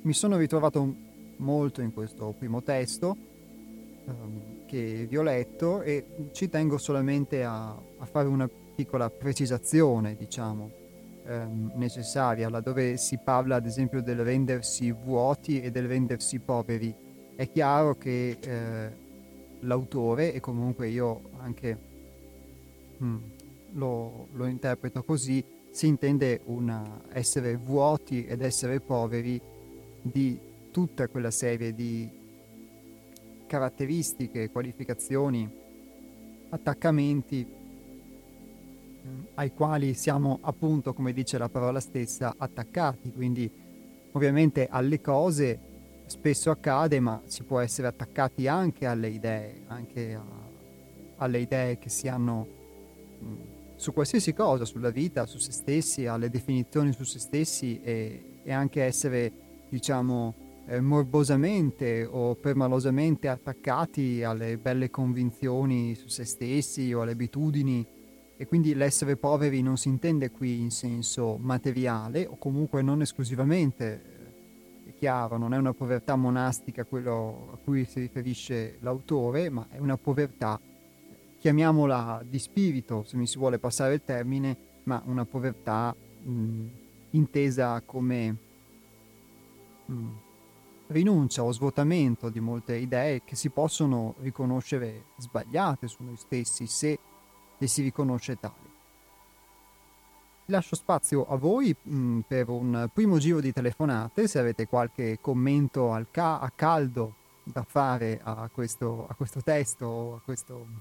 mi 0.03 0.13
sono 0.13 0.37
ritrovato 0.37 0.95
molto 1.37 1.81
in 1.81 1.93
questo 1.93 2.33
primo 2.37 2.63
testo 2.63 3.15
um, 4.05 4.65
che 4.65 5.05
vi 5.07 5.17
ho 5.17 5.21
letto 5.21 5.81
e 5.81 6.29
ci 6.31 6.49
tengo 6.49 6.77
solamente 6.77 7.43
a, 7.43 7.69
a 7.69 8.05
fare 8.05 8.27
una 8.27 8.49
piccola 8.75 9.09
precisazione, 9.09 10.15
diciamo, 10.15 10.71
um, 11.27 11.71
necessaria, 11.75 12.49
laddove 12.49 12.97
si 12.97 13.19
parla 13.23 13.57
ad 13.57 13.65
esempio 13.65 14.01
del 14.01 14.23
rendersi 14.23 14.91
vuoti 14.91 15.61
e 15.61 15.69
del 15.71 15.87
rendersi 15.87 16.39
poveri. 16.39 16.95
È 17.35 17.49
chiaro 17.51 17.95
che 17.95 18.37
eh, 18.39 18.91
l'autore, 19.61 20.33
e 20.33 20.39
comunque 20.39 20.87
io 20.87 21.31
anche 21.37 21.77
mm, 23.03 23.17
lo, 23.73 24.27
lo, 24.33 24.45
interpreto 24.45 25.03
così, 25.03 25.43
si 25.69 25.87
intende 25.87 26.41
una, 26.45 27.01
essere 27.11 27.55
vuoti 27.55 28.25
ed 28.25 28.41
essere 28.41 28.79
poveri 28.79 29.41
di 30.01 30.39
tutta 30.71 31.07
quella 31.07 31.31
serie 31.31 31.73
di 31.73 32.09
caratteristiche, 33.47 34.49
qualificazioni, 34.49 35.49
attaccamenti 36.49 37.45
mm, 39.05 39.21
ai 39.35 39.53
quali 39.53 39.93
siamo 39.93 40.39
appunto, 40.41 40.93
come 40.93 41.13
dice 41.13 41.37
la 41.37 41.49
parola 41.49 41.79
stessa, 41.79 42.35
attaccati, 42.37 43.11
quindi 43.11 43.51
ovviamente 44.13 44.67
alle 44.69 45.01
cose 45.01 45.59
spesso 46.05 46.51
accade, 46.51 46.99
ma 46.99 47.21
si 47.25 47.43
può 47.43 47.59
essere 47.59 47.87
attaccati 47.87 48.47
anche 48.47 48.85
alle 48.85 49.09
idee, 49.09 49.63
anche 49.67 50.13
a, 50.13 50.23
alle 51.17 51.39
idee 51.39 51.77
che 51.77 51.89
si 51.89 52.07
hanno 52.07 52.47
mh, 53.19 53.25
su 53.77 53.93
qualsiasi 53.93 54.33
cosa, 54.33 54.65
sulla 54.65 54.91
vita, 54.91 55.25
su 55.25 55.39
se 55.39 55.51
stessi, 55.51 56.05
alle 56.05 56.29
definizioni 56.29 56.91
su 56.91 57.03
se 57.03 57.17
stessi 57.17 57.81
e, 57.81 58.41
e 58.43 58.51
anche 58.51 58.83
essere, 58.83 59.31
diciamo, 59.71 60.35
eh, 60.67 60.81
morbosamente 60.81 62.05
o 62.05 62.35
permalosamente 62.35 63.29
attaccati 63.29 64.21
alle 64.21 64.57
belle 64.57 64.89
convinzioni 64.89 65.95
su 65.95 66.09
se 66.09 66.25
stessi 66.25 66.91
o 66.93 67.01
alle 67.01 67.13
abitudini. 67.13 67.87
E 68.35 68.47
quindi 68.47 68.73
l'essere 68.73 69.15
poveri 69.15 69.61
non 69.61 69.77
si 69.77 69.87
intende 69.87 70.29
qui 70.31 70.59
in 70.59 70.71
senso 70.71 71.37
materiale 71.39 72.25
o 72.25 72.37
comunque 72.37 72.81
non 72.81 73.01
esclusivamente 73.01 74.19
chiaro, 75.01 75.37
non 75.37 75.55
è 75.55 75.57
una 75.57 75.73
povertà 75.73 76.15
monastica 76.15 76.85
quello 76.85 77.49
a 77.53 77.57
cui 77.57 77.85
si 77.85 77.99
riferisce 77.99 78.77
l'autore, 78.81 79.49
ma 79.49 79.65
è 79.69 79.79
una 79.79 79.97
povertà, 79.97 80.59
chiamiamola 81.39 82.23
di 82.23 82.37
spirito, 82.37 83.03
se 83.03 83.17
mi 83.17 83.25
si 83.25 83.39
vuole 83.39 83.57
passare 83.57 83.95
il 83.95 84.03
termine, 84.05 84.55
ma 84.83 85.01
una 85.05 85.25
povertà 85.25 85.95
mh, 85.95 86.65
intesa 87.11 87.81
come 87.83 88.37
mh, 89.85 90.07
rinuncia 90.87 91.43
o 91.43 91.51
svuotamento 91.51 92.29
di 92.29 92.39
molte 92.39 92.75
idee 92.75 93.23
che 93.23 93.35
si 93.35 93.49
possono 93.49 94.15
riconoscere 94.19 95.05
sbagliate 95.17 95.87
su 95.87 96.03
noi 96.03 96.17
stessi 96.17 96.67
se 96.67 96.99
le 97.57 97.67
si 97.67 97.81
riconosce 97.81 98.37
tali. 98.39 98.69
Lascio 100.45 100.75
spazio 100.75 101.25
a 101.27 101.37
voi 101.37 101.75
mh, 101.81 101.95
mm, 101.95 102.19
per 102.21 102.49
un 102.49 102.89
primo 102.93 103.19
giro 103.19 103.39
di 103.39 103.53
telefonate, 103.53 104.27
se 104.27 104.39
avete 104.39 104.67
qualche 104.67 105.19
commento 105.21 106.05
ca- 106.11 106.39
a 106.39 106.51
caldo 106.53 107.15
da 107.43 107.63
fare 107.63 108.19
a 108.21 108.49
questo, 108.51 109.07
a 109.07 109.13
questo 109.15 109.41
testo, 109.41 110.15
a, 110.15 110.21
questo, 110.23 110.65
mm, 110.67 110.75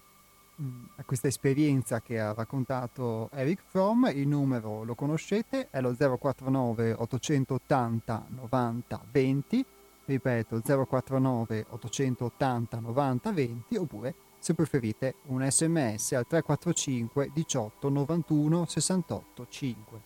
a 0.96 1.04
questa 1.04 1.28
esperienza 1.28 2.00
che 2.00 2.20
ha 2.20 2.34
raccontato 2.34 3.30
Eric 3.32 3.62
Fromm, 3.64 4.06
il 4.06 4.28
numero 4.28 4.84
lo 4.84 4.94
conoscete, 4.94 5.68
è 5.70 5.80
lo 5.80 5.94
049 5.94 6.92
880 6.92 8.26
90 8.28 9.04
20, 9.10 9.66
ripeto 10.04 10.60
049 10.60 11.66
880 11.70 12.80
90 12.80 13.32
20 13.32 13.76
oppure 13.76 14.14
se 14.38 14.54
preferite 14.54 15.16
un 15.26 15.46
sms 15.48 16.12
al 16.12 16.26
345 16.26 17.30
18 17.32 17.88
91 17.88 18.66
68 18.66 19.46
5. 19.48 20.00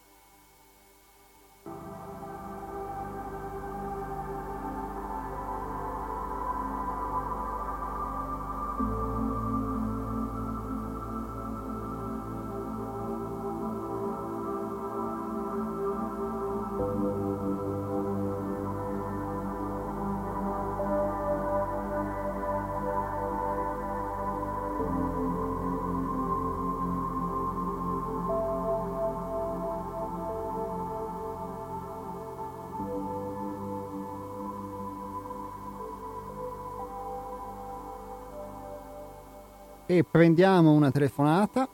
E 39.99 40.05
prendiamo 40.05 40.73
una 40.73 40.91
telefonata. 40.91 41.69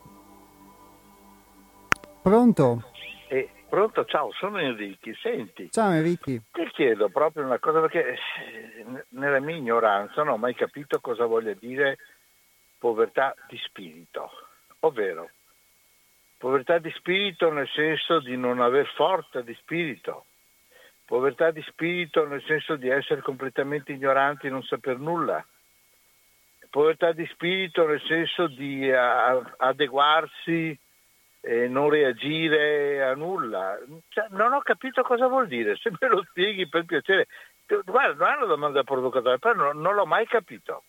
Pronto? 2.23 2.83
Eh, 3.29 3.49
pronto, 3.69 4.05
ciao, 4.05 4.31
sono 4.33 4.59
Enrichi. 4.59 5.15
Senti, 5.15 5.71
ciao 5.71 5.93
Enrichi. 5.93 6.41
Ti 6.53 6.69
chiedo 6.73 7.09
proprio 7.09 7.45
una 7.45 7.59
cosa 7.59 7.81
perché 7.81 8.13
eh, 8.13 8.85
nella 9.11 9.41
mia 9.41 9.57
ignoranza 9.57 10.23
non 10.23 10.35
ho 10.35 10.37
mai 10.37 10.55
capito 10.55 11.01
cosa 11.01 11.25
voglia 11.25 11.55
dire 11.55 11.97
povertà 12.79 13.35
di 13.49 13.59
spirito, 13.59 14.31
ovvero 14.81 15.31
povertà 16.37 16.79
di 16.79 16.91
spirito 16.97 17.53
nel 17.53 17.69
senso 17.69 18.21
di 18.21 18.37
non 18.37 18.61
aver 18.61 18.87
forza 18.95 19.43
di 19.43 19.55
spirito, 19.55 20.25
povertà 21.05 21.51
di 21.51 21.63
spirito 21.63 22.27
nel 22.27 22.43
senso 22.47 22.77
di 22.77 22.89
essere 22.89 23.21
completamente 23.21 23.93
ignoranti 23.93 24.47
e 24.47 24.51
non 24.51 24.63
saper 24.63 24.99
nulla 24.99 25.45
povertà 26.71 27.13
di 27.13 27.27
spirito 27.27 27.87
nel 27.87 28.01
senso 28.07 28.47
di 28.47 28.91
adeguarsi 28.91 30.79
eh, 31.43 31.69
non 31.69 31.91
reagire 31.91 33.03
a 33.03 33.15
nulla. 33.15 33.79
Cioè, 34.09 34.27
non 34.31 34.53
ho 34.53 34.61
capito 34.61 35.03
cosa 35.03 35.27
vuol 35.27 35.49
dire, 35.49 35.77
se 35.77 35.91
me 35.99 36.09
lo 36.09 36.25
spieghi 36.29 36.69
per 36.69 36.85
piacere. 36.85 37.27
Guarda, 37.85 38.25
non 38.25 38.33
è 38.33 38.37
una 38.37 38.47
domanda 38.47 38.83
provocatoria, 38.83 39.39
però 39.39 39.55
non, 39.55 39.81
non 39.81 39.95
l'ho 39.95 40.07
mai 40.07 40.27
capito. 40.27 40.85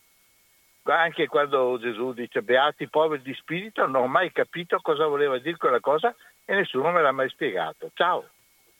Anche 0.84 1.28
quando 1.28 1.78
Gesù 1.80 2.12
dice 2.12 2.42
beati 2.42 2.88
poveri 2.88 3.22
di 3.22 3.34
spirito, 3.36 3.86
non 3.86 4.04
ho 4.04 4.08
mai 4.08 4.32
capito 4.32 4.80
cosa 4.82 5.06
voleva 5.06 5.38
dire 5.38 5.58
quella 5.58 5.80
cosa 5.80 6.14
e 6.44 6.56
nessuno 6.56 6.92
me 6.92 7.02
l'ha 7.04 7.12
mai 7.12 7.30
spiegato. 7.30 7.92
Ciao, 7.94 8.28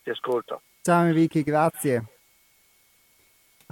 ti 0.02 0.10
ascolto. 0.10 0.62
Ciao 0.82 1.04
Enrico, 1.04 1.40
grazie. 1.42 2.11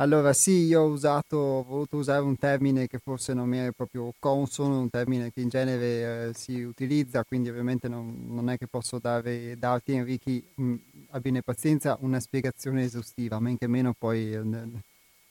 Allora 0.00 0.32
sì, 0.32 0.64
io 0.64 0.80
ho 0.80 0.86
usato, 0.86 1.36
ho 1.36 1.62
voluto 1.62 1.98
usare 1.98 2.22
un 2.22 2.38
termine 2.38 2.86
che 2.86 2.98
forse 2.98 3.34
non 3.34 3.46
mi 3.46 3.58
è 3.58 3.70
proprio 3.72 4.14
consono, 4.18 4.80
un 4.80 4.88
termine 4.88 5.30
che 5.30 5.42
in 5.42 5.50
genere 5.50 6.28
eh, 6.28 6.32
si 6.32 6.62
utilizza, 6.62 7.22
quindi 7.22 7.50
ovviamente 7.50 7.86
non, 7.86 8.24
non 8.26 8.48
è 8.48 8.56
che 8.56 8.66
posso 8.66 8.98
dare, 8.98 9.58
darti 9.58 9.92
Enrico, 9.92 10.30
mh, 10.54 10.74
abbine 11.10 11.42
pazienza, 11.42 11.98
una 12.00 12.18
spiegazione 12.18 12.84
esaustiva, 12.84 13.38
men 13.40 13.58
che 13.58 13.66
meno 13.66 13.92
poi 13.92 14.20
il 14.20 14.70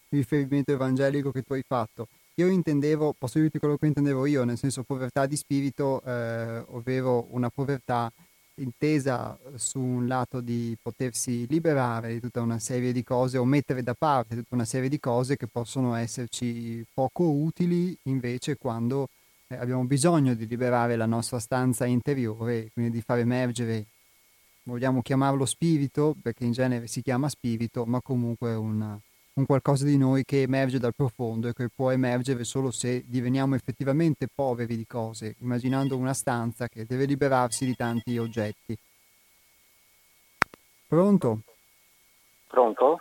riferimento 0.09 0.71
evangelico 0.71 1.31
che 1.31 1.41
tu 1.41 1.53
hai 1.53 1.63
fatto. 1.65 2.07
Io 2.35 2.45
intendevo, 2.47 3.15
posso 3.17 3.39
dirti 3.39 3.57
quello 3.57 3.75
che 3.75 3.87
intendevo 3.87 4.27
io, 4.27 4.43
nel 4.43 4.57
senso 4.59 4.83
povertà 4.83 5.25
di 5.25 5.35
spirito, 5.35 5.99
eh, 6.03 6.63
ovvero 6.67 7.25
una 7.31 7.49
povertà 7.49 8.11
intesa 8.61 9.37
su 9.55 9.79
un 9.79 10.07
lato 10.07 10.41
di 10.41 10.77
potersi 10.81 11.45
liberare 11.47 12.13
di 12.13 12.19
tutta 12.19 12.41
una 12.41 12.59
serie 12.59 12.91
di 12.91 13.03
cose 13.03 13.37
o 13.37 13.45
mettere 13.45 13.83
da 13.83 13.93
parte 13.93 14.35
tutta 14.35 14.55
una 14.55 14.65
serie 14.65 14.89
di 14.89 14.99
cose 14.99 15.37
che 15.37 15.47
possono 15.47 15.95
esserci 15.95 16.85
poco 16.93 17.23
utili 17.23 17.97
invece 18.03 18.57
quando 18.57 19.09
eh, 19.47 19.55
abbiamo 19.55 19.83
bisogno 19.85 20.35
di 20.35 20.47
liberare 20.47 20.95
la 20.95 21.07
nostra 21.07 21.39
stanza 21.39 21.85
interiore, 21.85 22.69
quindi 22.71 22.91
di 22.91 23.01
far 23.01 23.17
emergere, 23.17 23.85
vogliamo 24.63 25.01
chiamarlo 25.01 25.45
spirito, 25.45 26.15
perché 26.21 26.45
in 26.45 26.51
genere 26.51 26.85
si 26.87 27.01
chiama 27.01 27.29
spirito, 27.29 27.85
ma 27.85 27.99
comunque 28.01 28.53
una, 28.53 28.99
un 29.33 29.45
qualcosa 29.45 29.85
di 29.85 29.97
noi 29.97 30.23
che 30.25 30.41
emerge 30.41 30.79
dal 30.79 30.95
profondo 30.95 31.47
e 31.47 31.53
che 31.53 31.69
può 31.73 31.91
emergere 31.91 32.43
solo 32.43 32.71
se 32.71 33.03
diveniamo 33.05 33.55
effettivamente 33.55 34.27
poveri 34.33 34.75
di 34.75 34.85
cose, 34.85 35.35
immaginando 35.39 35.95
una 35.95 36.13
stanza 36.13 36.67
che 36.67 36.85
deve 36.85 37.05
liberarsi 37.05 37.65
di 37.65 37.75
tanti 37.75 38.17
oggetti. 38.17 38.77
Pronto? 40.87 41.41
Pronto? 42.47 42.97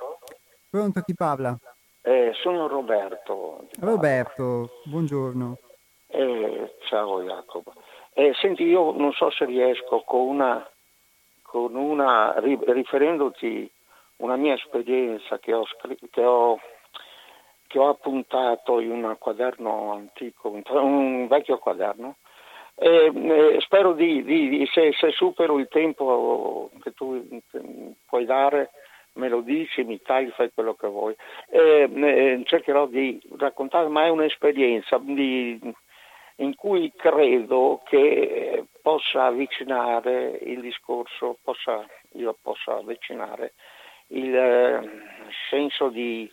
Pronto, 0.71 1.01
chi 1.01 1.15
parla? 1.15 1.59
Eh, 2.03 2.33
sono 2.43 2.69
Roberto. 2.69 3.67
Roberto, 3.81 4.71
buongiorno. 4.85 5.59
Eh, 6.07 6.75
ciao 6.89 7.23
Jacopo. 7.23 7.73
Eh, 8.13 8.33
senti, 8.41 8.65
io 8.65 8.93
non 8.93 9.13
so 9.13 9.31
se 9.31 9.45
riesco 9.45 10.03
con 10.03 10.21
una, 10.21 10.69
con 11.43 11.75
una 11.75 12.35
riferendoti 12.39 13.71
una 14.19 14.37
mia 14.37 14.55
esperienza 14.55 15.39
che 15.39 15.53
ho, 15.53 15.65
che 16.11 16.25
ho, 16.25 16.61
che 17.67 17.79
ho 17.79 17.89
appuntato 17.89 18.81
in 18.81 18.91
un 18.93 19.17
quaderno 19.19 19.93
antico, 19.93 20.51
un 20.51 21.27
vecchio 21.29 21.59
quaderno, 21.59 22.17
e, 22.75 23.11
e 23.13 23.61
spero 23.61 23.93
di, 23.93 24.23
di 24.23 24.69
se, 24.73 24.93
se, 24.93 25.11
supero 25.11 25.59
il 25.59 25.69
tempo 25.69 26.71
che 26.81 26.93
tu 26.93 27.27
puoi 28.07 28.25
dare, 28.25 28.71
me 29.15 29.29
lo 29.29 29.41
dici, 29.41 29.83
mi 29.83 30.01
tagli, 30.01 30.31
fai 30.31 30.53
quello 30.53 30.75
che 30.75 30.87
vuoi. 30.87 31.15
E, 31.51 31.91
e 31.93 32.43
cercherò 32.45 32.87
di 32.87 33.21
raccontare, 33.37 33.89
ma 33.89 34.05
è 34.05 34.09
un'esperienza 34.09 34.99
di, 34.99 35.59
in 36.37 36.55
cui 36.55 36.93
credo 36.97 37.83
che 37.85 38.67
possa 38.81 39.27
avvicinare 39.27 40.39
il 40.43 40.61
discorso, 40.61 41.39
possa, 41.43 41.85
io 42.13 42.37
possa 42.41 42.77
avvicinare 42.77 43.55
il 44.09 44.35
eh, 44.35 44.91
senso 45.51 45.89
di, 45.89 46.31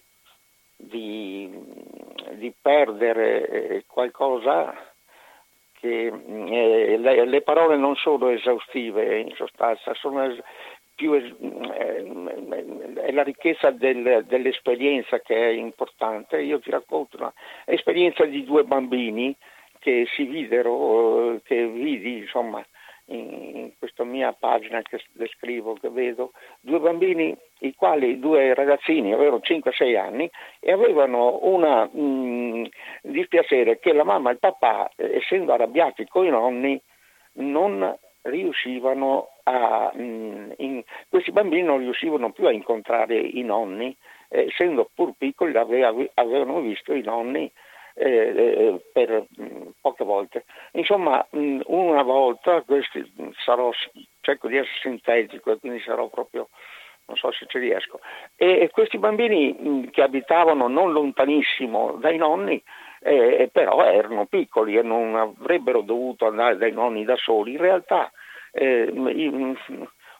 di, 0.75 1.49
di 2.33 2.53
perdere 2.61 3.47
eh, 3.47 3.83
qualcosa 3.87 4.73
che 5.73 6.07
eh, 6.07 6.97
le, 6.97 7.25
le, 7.25 7.41
parole 7.41 7.77
non 7.77 7.95
sono 7.95 8.29
esaustive 8.29 9.19
in 9.19 9.33
sostanza, 9.35 9.93
sono 9.93 10.33
più, 10.95 11.13
eh, 11.13 11.23
è 12.95 13.11
la 13.11 13.23
ricchezza 13.23 13.71
del, 13.71 14.23
dell'esperienza 14.25 15.19
che 15.19 15.35
è 15.35 15.51
importante. 15.51 16.41
Io 16.41 16.59
ti 16.59 16.71
racconto 16.71 17.33
un'esperienza 17.65 18.25
di 18.25 18.43
due 18.45 18.63
bambini 18.63 19.35
che 19.79 20.07
si 20.15 20.23
videro, 20.23 21.39
che 21.43 21.67
vidi 21.67 22.19
insomma 22.19 22.65
in 23.07 23.71
questa 23.77 24.03
mia 24.03 24.33
pagina 24.33 24.81
che 24.81 25.01
descrivo, 25.11 25.73
che 25.73 25.89
vedo, 25.89 26.31
due 26.59 26.79
bambini, 26.79 27.35
i 27.59 27.73
quali, 27.75 28.19
due 28.19 28.53
ragazzini, 28.53 29.13
avevano 29.13 29.41
5-6 29.43 29.97
anni 29.97 30.29
e 30.59 30.71
avevano 30.71 31.39
un 31.43 31.89
mm, 31.95 32.65
dispiacere 33.01 33.79
che 33.79 33.93
la 33.93 34.03
mamma 34.03 34.29
e 34.29 34.33
il 34.33 34.39
papà, 34.39 34.91
essendo 34.95 35.53
arrabbiati 35.53 36.05
con 36.07 36.25
i 36.25 36.29
nonni, 36.29 36.81
non 37.33 37.95
riuscivano 38.23 39.29
a... 39.43 39.91
Mm, 39.95 40.51
in, 40.57 40.83
questi 41.09 41.31
bambini 41.31 41.63
non 41.63 41.79
riuscivano 41.79 42.31
più 42.31 42.47
a 42.47 42.51
incontrare 42.51 43.17
i 43.17 43.43
nonni, 43.43 43.95
eh, 44.29 44.45
essendo 44.45 44.89
pur 44.93 45.13
piccoli 45.17 45.55
avevano 45.55 46.59
visto 46.61 46.93
i 46.93 47.01
nonni 47.01 47.51
eh, 47.95 48.07
eh, 48.07 48.85
per 48.91 49.25
mm, 49.41 49.69
poche 49.81 50.03
volte. 50.03 50.45
Insomma, 50.73 51.25
mm, 51.35 51.61
una 51.67 52.03
volta, 52.03 52.61
questi, 52.61 53.03
sarò, 53.43 53.71
cerco 54.21 54.47
di 54.47 54.57
essere 54.57 54.77
sintetico 54.81 55.51
e 55.51 55.59
quindi 55.59 55.79
sarò 55.79 56.09
proprio, 56.09 56.49
non 57.05 57.15
so 57.15 57.31
se 57.31 57.45
ci 57.47 57.57
riesco, 57.57 57.99
e, 58.35 58.69
questi 58.71 58.97
bambini 58.97 59.57
mm, 59.57 59.83
che 59.91 60.01
abitavano 60.01 60.67
non 60.67 60.91
lontanissimo 60.91 61.93
dai 61.93 62.17
nonni, 62.17 62.61
eh, 62.99 63.49
però 63.51 63.83
erano 63.85 64.25
piccoli 64.25 64.75
e 64.75 64.81
non 64.81 65.15
avrebbero 65.15 65.81
dovuto 65.81 66.27
andare 66.27 66.57
dai 66.57 66.71
nonni 66.71 67.05
da 67.05 67.15
soli, 67.15 67.51
in 67.51 67.59
realtà 67.59 68.11
eh, 68.51 68.91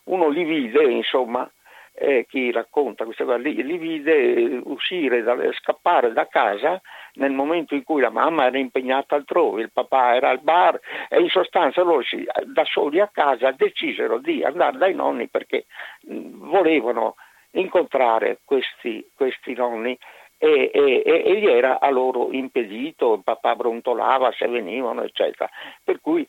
uno 0.03 0.27
li 0.29 0.43
vide, 0.43 0.83
insomma, 0.83 1.49
eh, 1.97 2.25
chi 2.27 2.51
racconta 2.51 3.05
queste 3.05 3.23
cose, 3.23 3.39
li, 3.39 3.63
li 3.63 3.77
vide 3.77 4.61
uscire, 4.63 5.23
da, 5.23 5.35
scappare 5.53 6.11
da 6.11 6.27
casa 6.27 6.81
nel 7.13 7.31
momento 7.31 7.73
in 7.73 7.83
cui 7.83 8.01
la 8.01 8.09
mamma 8.09 8.45
era 8.45 8.57
impegnata 8.57 9.15
altrove, 9.15 9.61
il 9.61 9.71
papà 9.71 10.15
era 10.15 10.29
al 10.29 10.41
bar 10.41 10.79
e 11.09 11.19
in 11.21 11.29
sostanza 11.29 11.81
loro 11.81 12.03
da 12.45 12.65
soli 12.65 12.99
a 12.99 13.09
casa 13.11 13.51
decisero 13.51 14.17
di 14.19 14.43
andare 14.43 14.77
dai 14.77 14.93
nonni 14.93 15.27
perché 15.27 15.65
mh, 16.01 16.49
volevano 16.49 17.15
incontrare 17.51 18.39
questi, 18.43 19.07
questi 19.15 19.53
nonni 19.53 19.97
e, 20.37 20.71
e, 20.73 21.03
e, 21.05 21.39
gli 21.39 21.47
era 21.47 21.79
a 21.79 21.89
loro 21.89 22.31
impedito, 22.31 23.13
il 23.13 23.23
papà 23.23 23.55
brontolava 23.55 24.31
se 24.33 24.47
venivano 24.47 25.03
eccetera. 25.03 25.49
Per 25.81 26.01
cui 26.01 26.27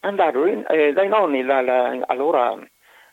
andarono 0.00 0.46
in, 0.46 0.64
eh, 0.68 0.92
dai 0.92 1.08
nonni, 1.08 1.42
la, 1.42 1.60
la, 1.60 1.96
allora 2.06 2.58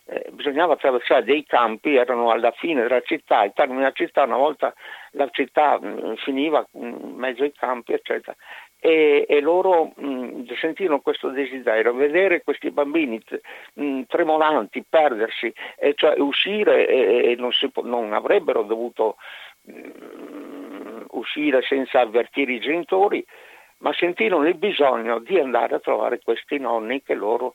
eh, 0.06 0.26
bisognava 0.32 0.74
attraversare 0.74 1.24
dei 1.24 1.44
campi, 1.44 1.96
erano 1.96 2.30
alla 2.30 2.50
fine 2.50 2.82
della 2.82 3.00
città, 3.00 3.38
al 3.38 3.52
termine 3.54 3.78
della 3.80 3.92
città, 3.92 4.24
una 4.24 4.36
volta 4.36 4.74
la 5.12 5.28
città 5.30 5.78
mh, 5.80 5.86
mm, 5.86 6.14
finiva 6.16 6.66
in 6.72 7.14
mezzo 7.16 7.42
ai 7.42 7.52
campi, 7.52 7.92
eccetera. 7.92 8.36
E, 8.78 9.24
e 9.26 9.40
loro 9.40 9.92
mh, 9.96 10.06
mm, 10.06 10.44
sentirono 10.60 11.00
questo 11.00 11.30
desiderio, 11.30 11.94
vedere 11.94 12.42
questi 12.42 12.70
bambini 12.70 13.22
mh, 13.74 13.82
mm, 13.82 14.02
tremolanti, 14.06 14.84
perdersi, 14.86 15.52
e 15.78 15.94
cioè 15.94 16.18
uscire 16.18 16.86
e, 16.86 17.30
e 17.30 17.36
non, 17.36 17.52
si, 17.52 17.70
non, 17.82 18.12
avrebbero 18.12 18.62
dovuto 18.62 19.16
uscire 21.12 21.62
senza 21.62 22.00
avvertire 22.00 22.52
i 22.52 22.60
genitori, 22.60 23.24
ma 23.78 23.94
sentirono 23.94 24.46
il 24.46 24.56
bisogno 24.56 25.18
di 25.20 25.38
andare 25.38 25.76
a 25.76 25.80
trovare 25.80 26.20
questi 26.22 26.58
nonni 26.58 27.02
che 27.02 27.14
loro 27.14 27.54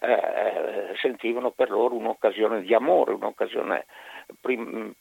eh, 0.00 0.94
sentivano 0.96 1.50
per 1.50 1.70
loro 1.70 1.94
un'occasione 1.94 2.62
di 2.62 2.74
amore, 2.74 3.12
un'occasione 3.12 3.84
prim, 4.40 4.94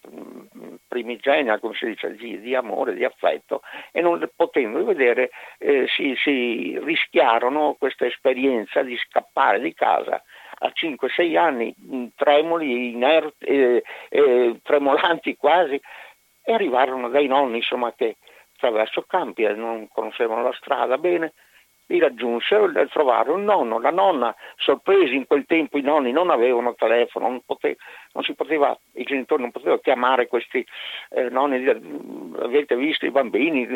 primigenia, 0.88 1.60
come 1.60 1.76
si 1.76 1.86
dice, 1.86 2.16
di, 2.16 2.40
di, 2.40 2.56
amore, 2.56 2.94
di 2.94 3.06
affetto 3.06 3.62
e 3.92 4.02
non 4.02 4.30
potendo 4.36 4.84
vedere 4.84 5.30
eh, 5.58 5.88
si, 5.88 6.16
si 6.18 6.78
rischiarono 6.80 7.76
questa 7.78 8.06
esperienza 8.06 8.82
di 8.82 8.98
scappare 8.98 9.60
di 9.60 9.74
casa. 9.74 10.22
A 10.62 10.72
5-6 10.74 11.38
anni, 11.38 11.74
tremoli, 12.16 12.92
inerti, 12.92 13.46
eh, 13.46 13.84
eh, 14.10 14.60
tremolanti 14.62 15.38
quasi, 15.38 15.80
e 16.44 16.54
arrivarono 16.54 17.10
dai 17.10 17.28
nonni 17.28 17.58
insomma, 17.58 17.94
che 17.94 18.18
attraverso 18.56 19.04
campi 19.04 19.44
e 19.44 19.54
non 19.54 19.88
conoscevano 19.88 20.44
la 20.44 20.54
strada 20.54 20.98
bene 20.98 21.34
li 21.90 22.00
raggiunsero 22.00 22.72
e 22.72 22.88
trovarono 22.88 23.38
il 23.38 23.44
nonno, 23.44 23.80
la 23.80 23.90
nonna, 23.90 24.36
sorpresi 24.58 25.16
in 25.16 25.26
quel 25.26 25.46
tempo 25.46 25.78
i 25.78 25.82
nonni 25.82 26.12
non 26.12 26.30
avevano 26.30 26.76
telefono, 26.76 27.28
non, 27.28 27.42
pote, 27.46 27.78
non 28.14 28.24
si 28.24 28.34
poteva, 28.36 28.78
i 28.94 29.04
genitori 29.04 29.42
non 29.42 29.52
potevano 29.52 29.80
chiamare 29.80 30.28
questi 30.28 30.66
eh, 31.10 31.30
nonni, 31.30 31.68
avete 32.40 32.76
visto 32.76 33.06
i 33.06 33.12
bambini, 33.12 33.68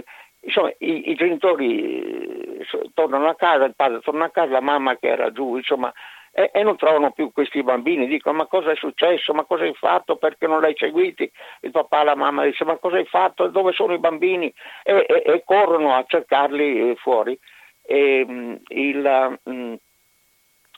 insomma, 0.42 0.72
i, 0.78 1.10
i, 1.10 1.16
genitori 1.16 2.60
eh, 2.60 2.66
tornano 2.94 3.28
a 3.28 3.36
casa, 3.36 3.66
il 3.66 3.76
padre 3.76 4.00
torna 4.02 4.26
a 4.26 4.30
casa, 4.30 4.52
la 4.52 4.62
mamma 4.62 4.96
che 4.98 5.08
era 5.08 5.32
giù, 5.32 5.58
insomma, 5.58 5.92
e, 6.36 6.50
e, 6.54 6.64
non 6.64 6.78
trovano 6.78 7.12
più 7.12 7.32
questi 7.32 7.64
bambini, 7.64 8.08
dicono 8.08 8.38
ma 8.38 8.46
cosa 8.46 8.72
è 8.72 8.76
successo, 8.76 9.34
ma 9.34 9.44
cosa 9.46 9.64
hai 9.64 9.74
fatto, 9.74 10.18
perché 10.18 10.46
non 10.46 10.62
l'hai 10.62 10.76
seguiti? 10.76 11.32
Il 11.62 11.72
papà 11.72 12.02
e 12.02 12.06
la 12.06 12.16
mamma 12.16 12.44
dice 12.44 12.64
ma 12.64 12.78
cosa 12.78 12.98
hai 12.98 13.06
fatto, 13.06 13.48
dove 13.48 13.72
sono 13.72 13.94
i 13.94 14.00
bambini? 14.00 14.54
E, 14.84 15.06
e, 15.08 15.24
e 15.26 15.44
corrono 15.46 15.96
a 15.96 16.04
cercarli 16.08 16.92
eh, 16.92 16.96
fuori. 16.96 17.40
E, 17.86 18.26
mm, 18.28 18.56
il, 18.70 19.40
mm, 19.50 19.74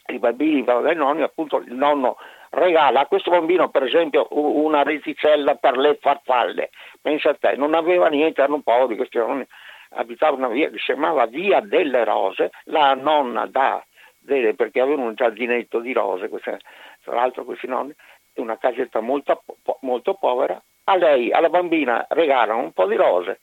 I 0.07 0.19
bambini 0.19 0.63
dai 0.63 0.95
nonni, 0.95 1.21
appunto 1.21 1.57
il 1.57 1.73
nonno 1.73 2.17
regala 2.49 3.01
a 3.01 3.05
questo 3.05 3.31
bambino 3.31 3.69
per 3.69 3.83
esempio 3.83 4.27
una 4.29 4.83
reticella 4.83 5.55
per 5.55 5.77
le 5.77 5.97
farfalle, 5.99 6.69
pensa 7.01 7.31
a 7.31 7.35
te, 7.35 7.55
non 7.55 7.73
aveva 7.73 8.07
niente, 8.07 8.41
erano 8.41 8.61
poveri 8.61 8.95
questi 8.95 9.17
nonni, 9.17 9.45
abitava 9.89 10.35
una 10.35 10.47
via 10.47 10.69
che 10.69 10.77
si 10.77 10.85
chiamava 10.85 11.25
Via 11.25 11.59
delle 11.59 12.03
Rose, 12.03 12.51
la 12.65 12.93
nonna 12.93 13.45
da 13.45 13.83
delle, 14.25 14.55
perché 14.55 14.81
avevano 14.81 15.07
un 15.07 15.15
giardinetto 15.15 15.79
di 15.79 15.93
rose, 15.93 16.29
queste, 16.29 16.59
tra 17.03 17.13
l'altro 17.15 17.45
questi 17.45 17.67
nonni, 17.67 17.93
una 18.35 18.57
casetta 18.57 18.99
molto, 18.99 19.43
molto 19.81 20.15
povera, 20.15 20.61
a 20.85 20.95
lei, 20.97 21.31
alla 21.31 21.49
bambina 21.49 22.05
regalano 22.09 22.59
un 22.59 22.71
po' 22.71 22.87
di 22.87 22.95
rose, 22.95 23.39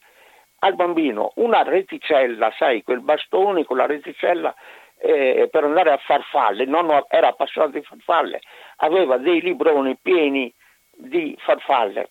al 0.63 0.75
bambino 0.75 1.33
una 1.35 1.61
reticella, 1.63 2.51
sai, 2.57 2.83
quel 2.83 3.01
bastone 3.01 3.65
con 3.65 3.77
la 3.77 3.85
reticella 3.85 4.55
eh, 4.97 5.49
per 5.51 5.65
andare 5.65 5.91
a 5.91 5.97
farfalle, 5.97 6.65
nonno 6.65 7.05
era 7.09 7.27
appassionato 7.27 7.77
di 7.77 7.83
farfalle, 7.83 8.39
aveva 8.77 9.17
dei 9.17 9.41
libroni 9.41 9.97
pieni 10.01 10.51
di 10.89 11.35
farfalle. 11.39 12.09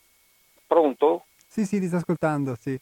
Pronto? 0.66 1.24
Sì, 1.46 1.64
sì, 1.64 1.80
ti 1.80 1.86
sto 1.86 1.96
ascoltando, 1.96 2.54
sì. 2.54 2.78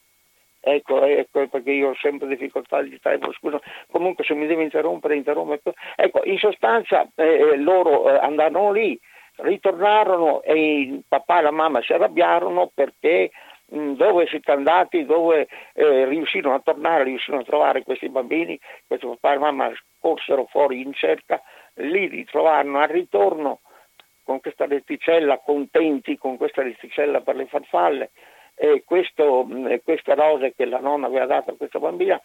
Ecco, 0.62 1.04
ecco, 1.04 1.46
perché 1.46 1.70
io 1.70 1.90
ho 1.90 1.94
sempre 1.94 2.26
difficoltà 2.26 2.82
di 2.82 2.98
tempo, 3.00 3.32
scusa, 3.32 3.60
comunque 3.90 4.24
se 4.24 4.34
mi 4.34 4.46
devi 4.46 4.64
interrompere, 4.64 5.16
interrompere. 5.16 5.74
Ecco, 5.94 6.22
in 6.24 6.38
sostanza 6.38 7.08
eh, 7.14 7.56
loro 7.56 8.10
eh, 8.10 8.18
andarono 8.18 8.72
lì, 8.72 8.98
ritornarono 9.36 10.42
e 10.42 10.80
il 10.80 11.02
papà 11.06 11.38
e 11.38 11.42
la 11.42 11.50
mamma 11.52 11.80
si 11.80 11.92
arrabbiarono 11.92 12.70
perché 12.74 13.30
dove 13.70 14.26
siete 14.26 14.50
andati, 14.50 15.04
dove 15.04 15.46
eh, 15.74 16.04
riuscirono 16.06 16.56
a 16.56 16.60
tornare, 16.60 17.04
riuscirono 17.04 17.42
a 17.42 17.46
trovare 17.46 17.82
questi 17.82 18.08
bambini, 18.08 18.58
questo 18.86 19.16
papà 19.16 19.34
e 19.34 19.38
mamma 19.38 19.72
corsero 20.00 20.46
fuori 20.46 20.80
in 20.80 20.92
cerca, 20.92 21.40
li 21.74 22.06
ritrovarono 22.06 22.80
al 22.80 22.88
ritorno 22.88 23.60
con 24.24 24.40
questa 24.40 24.66
reticella, 24.66 25.38
contenti 25.38 26.16
con 26.16 26.36
questa 26.36 26.62
reticella 26.62 27.20
per 27.20 27.36
le 27.36 27.46
farfalle, 27.46 28.10
e 28.54 28.82
questo, 28.84 29.44
mm, 29.44 29.74
queste 29.84 30.14
rose 30.14 30.54
che 30.54 30.66
la 30.66 30.80
nonna 30.80 31.06
aveva 31.06 31.26
dato 31.26 31.50
a 31.50 31.56
questa 31.56 31.78
bambina, 31.78 32.20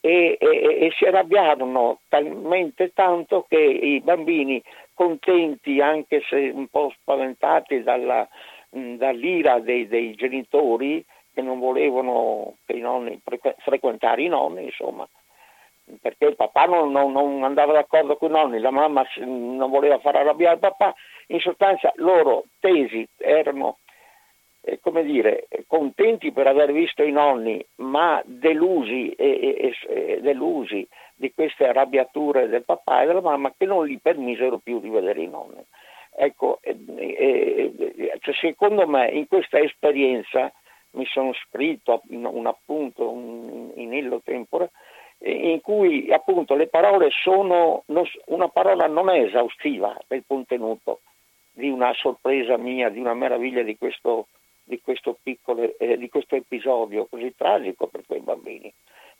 e, 0.00 0.36
e, 0.38 0.46
e, 0.80 0.92
si 0.98 1.06
arrabbiarono 1.06 2.00
talmente 2.08 2.92
tanto 2.92 3.46
che 3.48 3.58
i 3.58 4.00
bambini 4.00 4.62
contenti, 4.92 5.80
anche 5.80 6.22
se 6.28 6.50
un 6.52 6.66
po' 6.68 6.92
spaventati 7.00 7.82
dalla, 7.82 8.28
dall'ira 8.74 9.60
dei, 9.60 9.86
dei, 9.86 10.14
genitori 10.14 11.04
che 11.32 11.42
non 11.42 11.58
volevano 11.58 12.56
che 12.64 12.74
i 12.74 12.80
nonni 12.80 13.20
frequentare 13.58 14.22
i 14.22 14.28
nonni, 14.28 14.64
insomma, 14.64 15.08
perché 16.00 16.26
il 16.26 16.36
papà 16.36 16.64
non, 16.64 16.90
non, 16.90 17.12
non, 17.12 17.42
andava 17.44 17.72
d'accordo 17.72 18.16
con 18.16 18.30
i 18.30 18.32
nonni, 18.32 18.58
la 18.60 18.70
mamma 18.70 19.04
non 19.18 19.70
voleva 19.70 19.98
far 19.98 20.16
arrabbiare 20.16 20.54
il 20.54 20.60
papà, 20.60 20.94
in 21.28 21.40
sostanza 21.40 21.92
loro 21.96 22.44
tesi 22.60 23.06
erano, 23.16 23.78
eh, 24.62 24.80
come 24.80 25.04
dire, 25.04 25.46
contenti 25.66 26.32
per 26.32 26.46
aver 26.46 26.72
visto 26.72 27.02
i 27.02 27.12
nonni, 27.12 27.64
ma 27.76 28.22
delusi, 28.24 29.10
e, 29.10 29.40
e, 29.58 29.74
e, 29.88 30.20
delusi 30.20 30.86
di 31.14 31.32
queste 31.32 31.66
arrabbiature 31.66 32.48
del 32.48 32.64
papà 32.64 33.02
e 33.02 33.06
della 33.06 33.20
mamma 33.20 33.52
che 33.56 33.66
non 33.66 33.86
gli 33.86 33.98
permisero 34.00 34.58
più 34.58 34.80
di 34.80 34.88
vedere 34.88 35.20
i 35.20 35.28
nonni. 35.28 35.64
Ecco, 36.16 36.58
eh, 36.62 36.76
eh, 36.96 38.18
secondo 38.40 38.86
me 38.86 39.08
in 39.10 39.26
questa 39.26 39.58
esperienza 39.58 40.52
mi 40.92 41.06
sono 41.06 41.32
scritto 41.32 42.02
un 42.08 42.46
appunto 42.46 43.10
un, 43.10 43.72
in 43.74 43.92
illo 43.92 44.20
tempore 44.24 44.70
in 45.18 45.60
cui 45.60 46.12
appunto 46.12 46.54
le 46.54 46.66
parole 46.66 47.08
sono, 47.10 47.84
una 48.26 48.48
parola 48.48 48.86
non 48.86 49.08
è 49.08 49.20
esaustiva 49.20 49.96
del 50.06 50.22
contenuto 50.26 51.00
di 51.50 51.68
una 51.68 51.92
sorpresa 51.94 52.58
mia, 52.58 52.90
di 52.90 52.98
una 52.98 53.14
meraviglia 53.14 53.62
di 53.62 53.78
questo, 53.78 54.26
di 54.62 54.80
questo, 54.82 55.16
piccolo, 55.22 55.76
eh, 55.78 55.96
di 55.96 56.08
questo 56.08 56.34
episodio 56.36 57.06
così 57.06 57.32
tragico 57.36 57.86
per 57.86 58.02
quei 58.06 58.20
bambini, 58.20 58.72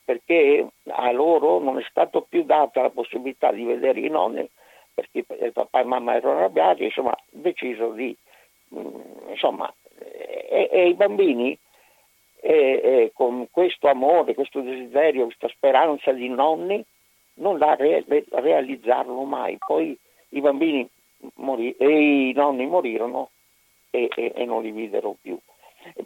perché 0.03 0.67
a 0.87 1.11
loro 1.11 1.59
non 1.59 1.79
è 1.79 1.85
stata 1.89 2.21
più 2.21 2.43
data 2.43 2.81
la 2.81 2.89
possibilità 2.89 3.51
di 3.51 3.63
vedere 3.63 3.99
i 3.99 4.09
nonni 4.09 4.47
perché 4.95 5.25
il 5.43 5.51
papà 5.51 5.81
e 5.81 5.83
mamma 5.83 6.15
erano 6.15 6.37
arrabbiati, 6.37 6.85
insomma, 6.85 7.15
deciso 7.29 7.91
di, 7.91 8.15
mm, 8.73 9.29
insomma, 9.29 9.71
e, 9.99 10.69
e 10.71 10.87
i 10.87 10.93
bambini 10.93 11.57
e, 12.41 12.51
e 12.83 13.11
con 13.13 13.47
questo 13.51 13.89
amore, 13.89 14.33
questo 14.33 14.61
desiderio, 14.61 15.25
questa 15.25 15.49
speranza 15.49 16.13
di 16.13 16.29
nonni, 16.29 16.83
non 17.35 17.57
la 17.57 17.75
re, 17.75 18.05
realizzarono 18.29 19.23
mai. 19.25 19.57
Poi 19.57 19.97
i 20.29 20.41
bambini 20.41 20.87
morì, 21.35 21.75
e 21.77 22.29
i 22.29 22.33
nonni 22.33 22.65
morirono 22.65 23.31
e, 23.89 24.09
e, 24.15 24.31
e, 24.33 24.45
non 24.45 24.61
li 24.61 24.71
videro 24.71 25.15
più. 25.21 25.37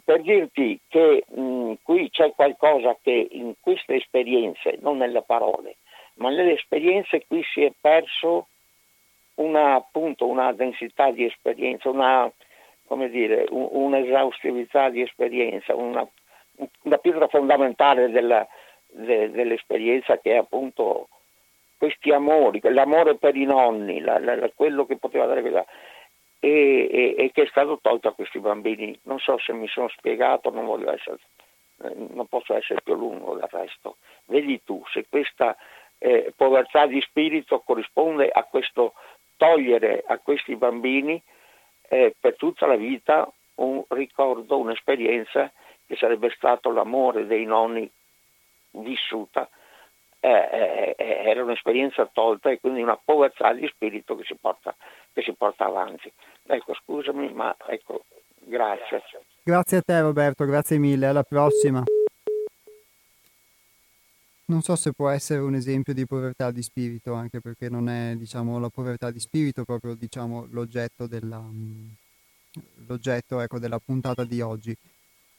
Per 0.04 0.20
dirti 0.20 0.78
che 0.88 1.24
mh, 1.28 1.40
mm, 1.40 1.72
qui 1.82 2.10
c'è 2.10 2.32
qualcosa 2.32 2.98
che 3.00 3.28
in 3.30 3.54
queste 3.60 3.94
esperienze, 3.94 4.78
non 4.80 4.96
nelle 4.96 5.22
parole, 5.22 5.76
ma 6.14 6.30
nelle 6.30 6.54
esperienze 6.54 7.24
qui 7.26 7.42
si 7.44 7.62
è 7.62 7.72
perso 7.80 8.48
una, 9.40 9.74
appunto, 9.74 10.26
una 10.26 10.52
densità 10.52 11.10
di 11.10 11.24
esperienza, 11.24 11.88
una, 11.88 12.30
dire, 13.08 13.46
un, 13.50 13.68
un'esaustività 13.70 14.90
di 14.90 15.02
esperienza, 15.02 15.74
una, 15.74 16.06
una 16.82 16.98
pietra 16.98 17.26
fondamentale 17.28 18.10
della, 18.10 18.46
de, 18.86 19.30
dell'esperienza 19.30 20.18
che 20.18 20.32
è 20.32 20.36
appunto 20.36 21.08
questi 21.76 22.12
amori, 22.12 22.60
l'amore 22.62 23.16
per 23.16 23.36
i 23.36 23.44
nonni, 23.44 24.00
la, 24.00 24.18
la, 24.18 24.50
quello 24.54 24.84
che 24.84 24.98
poteva 24.98 25.24
dare 25.24 25.40
quella, 25.40 25.64
e, 26.38 26.88
e, 26.90 27.14
e, 27.16 27.30
che 27.32 27.42
è 27.42 27.46
stato 27.46 27.78
tolto 27.80 28.08
a 28.08 28.14
questi 28.14 28.38
bambini. 28.38 28.98
Non 29.04 29.18
so 29.18 29.38
se 29.38 29.52
mi 29.54 29.66
sono 29.68 29.88
spiegato, 29.88 30.50
non 30.50 30.66
essere, 30.88 31.18
eh, 31.82 31.94
non 32.12 32.26
posso 32.26 32.54
essere 32.54 32.82
più 32.82 32.94
lungo 32.94 33.34
del 33.34 33.48
resto. 33.50 33.96
Vedi 34.26 34.62
tu 34.62 34.82
se 34.92 35.06
questa 35.08 35.56
eh, 35.96 36.32
povertà 36.36 36.86
di 36.86 37.00
spirito 37.00 37.60
corrisponde 37.60 38.28
a 38.28 38.42
questo 38.44 38.94
togliere 39.40 40.04
a 40.06 40.18
questi 40.18 40.54
bambini 40.54 41.20
eh, 41.88 42.14
per 42.20 42.36
tutta 42.36 42.66
la 42.66 42.76
vita 42.76 43.26
un 43.54 43.82
ricordo, 43.88 44.58
un'esperienza 44.58 45.50
che 45.86 45.96
sarebbe 45.96 46.30
stato 46.36 46.70
l'amore 46.70 47.26
dei 47.26 47.46
nonni 47.46 47.90
vissuta, 48.72 49.48
eh, 50.20 50.28
eh, 50.28 50.94
eh, 50.98 51.22
era 51.24 51.42
un'esperienza 51.42 52.08
tolta 52.12 52.50
e 52.50 52.60
quindi 52.60 52.82
una 52.82 53.00
povertà 53.02 53.54
di 53.54 53.66
spirito 53.68 54.14
che 54.14 54.24
si 54.24 54.36
porta, 54.38 54.74
che 55.14 55.22
si 55.22 55.32
porta 55.32 55.64
avanti. 55.64 56.12
Ecco, 56.46 56.74
scusami, 56.74 57.32
ma 57.32 57.56
ecco, 57.66 58.04
grazie. 58.40 59.02
Grazie 59.42 59.78
a 59.78 59.82
te 59.82 60.00
Roberto, 60.02 60.44
grazie 60.44 60.76
mille, 60.76 61.06
alla 61.06 61.22
prossima. 61.22 61.82
Non 64.50 64.62
so 64.62 64.74
se 64.74 64.90
può 64.92 65.08
essere 65.08 65.38
un 65.42 65.54
esempio 65.54 65.94
di 65.94 66.06
povertà 66.06 66.50
di 66.50 66.60
spirito, 66.60 67.14
anche 67.14 67.40
perché 67.40 67.68
non 67.68 67.88
è, 67.88 68.16
diciamo, 68.16 68.58
la 68.58 68.68
povertà 68.68 69.12
di 69.12 69.20
spirito 69.20 69.62
proprio, 69.62 69.94
diciamo, 69.94 70.48
l'oggetto 70.50 71.06
della, 71.06 71.38
mm, 71.38 71.86
l'oggetto, 72.88 73.38
ecco, 73.38 73.60
della 73.60 73.78
puntata 73.78 74.24
di 74.24 74.40
oggi. 74.40 74.74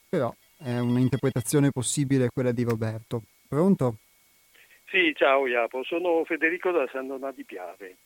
Però 0.07 0.33
è 0.57 0.77
un'interpretazione 0.77 1.71
possibile 1.71 2.29
quella 2.33 2.53
di 2.53 2.63
Roberto. 2.63 3.23
Pronto? 3.49 3.97
Sì, 4.87 5.13
ciao 5.13 5.45
Iapo, 5.45 5.83
sono 5.83 6.23
Federico 6.23 6.71
da 6.71 6.87
San 6.89 7.07
Donà 7.07 7.33
di 7.33 7.43
Piave. 7.43 7.97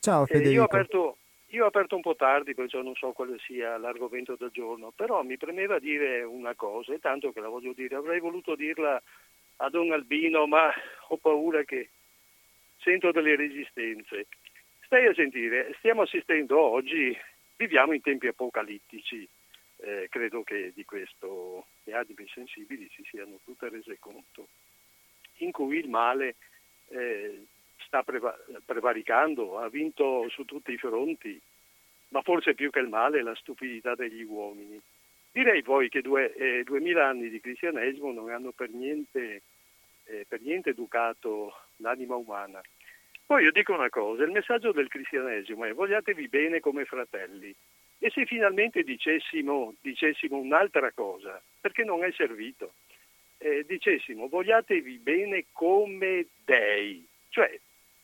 Ciao 0.00 0.26
Federico. 0.26 0.50
Eh, 0.50 0.54
io, 0.54 0.62
ho 0.62 0.64
aperto, 0.64 1.16
io, 1.50 1.62
ho 1.62 1.68
aperto, 1.68 1.94
un 1.94 2.02
po' 2.02 2.16
tardi, 2.16 2.54
perciò 2.54 2.82
non 2.82 2.96
so 2.96 3.12
quale 3.12 3.36
sia 3.38 3.78
l'argomento 3.78 4.34
del 4.36 4.50
giorno, 4.52 4.92
però 4.96 5.22
mi 5.22 5.36
premeva 5.36 5.78
dire 5.78 6.24
una 6.24 6.56
cosa, 6.56 6.92
e 6.92 6.98
tanto 6.98 7.30
che 7.30 7.38
la 7.38 7.48
voglio 7.48 7.72
dire, 7.72 7.94
avrei 7.94 8.18
voluto 8.18 8.56
dirla 8.56 9.00
a 9.56 9.68
Don 9.70 9.92
Albino, 9.92 10.46
ma 10.46 10.72
ho 11.08 11.16
paura 11.16 11.62
che 11.64 11.90
sento 12.78 13.12
delle 13.12 13.36
resistenze. 13.36 14.26
Stai 14.84 15.06
a 15.06 15.14
sentire, 15.14 15.74
stiamo 15.78 16.02
assistendo 16.02 16.60
oggi, 16.60 17.16
viviamo 17.56 17.92
in 17.92 18.00
tempi 18.02 18.26
apocalittici, 18.26 19.26
eh, 19.78 20.08
credo 20.10 20.42
che 20.42 20.72
di 20.74 20.84
questo 20.84 21.66
le 21.84 21.94
anime 21.94 22.26
sensibili 22.32 22.88
si 22.94 23.02
siano 23.04 23.40
tutte 23.44 23.68
rese 23.68 23.98
conto, 23.98 24.48
in 25.38 25.50
cui 25.50 25.78
il 25.78 25.88
male 25.88 26.36
eh, 26.88 27.46
sta 27.86 28.02
preva- 28.02 28.36
prevaricando, 28.64 29.58
ha 29.58 29.68
vinto 29.68 30.28
su 30.28 30.44
tutti 30.44 30.72
i 30.72 30.78
fronti, 30.78 31.40
ma 32.08 32.22
forse 32.22 32.54
più 32.54 32.70
che 32.70 32.80
il 32.80 32.88
male 32.88 33.22
la 33.22 33.34
stupidità 33.34 33.94
degli 33.94 34.22
uomini. 34.22 34.80
Direi 35.34 35.62
poi 35.62 35.88
che 35.88 35.98
eh, 35.98 36.62
duemila 36.62 37.08
anni 37.08 37.28
di 37.28 37.40
cristianesimo 37.40 38.12
non 38.12 38.30
hanno 38.30 38.52
per 38.52 38.70
niente, 38.70 39.42
eh, 40.04 40.24
per 40.28 40.40
niente 40.40 40.70
educato 40.70 41.52
l'anima 41.78 42.14
umana. 42.14 42.60
Poi 43.26 43.42
io 43.42 43.50
dico 43.50 43.74
una 43.74 43.88
cosa, 43.88 44.22
il 44.22 44.30
messaggio 44.30 44.70
del 44.70 44.86
cristianesimo 44.86 45.64
è 45.64 45.72
vogliatevi 45.72 46.28
bene 46.28 46.60
come 46.60 46.84
fratelli. 46.84 47.52
E 47.98 48.10
se 48.10 48.26
finalmente 48.26 48.84
dicessimo, 48.84 49.74
dicessimo 49.80 50.36
un'altra 50.36 50.92
cosa, 50.92 51.42
perché 51.60 51.82
non 51.82 52.04
è 52.04 52.12
servito, 52.12 52.74
eh, 53.38 53.64
dicessimo 53.66 54.28
vogliatevi 54.28 54.98
bene 54.98 55.46
come 55.50 56.28
dei, 56.44 57.04
cioè 57.30 57.58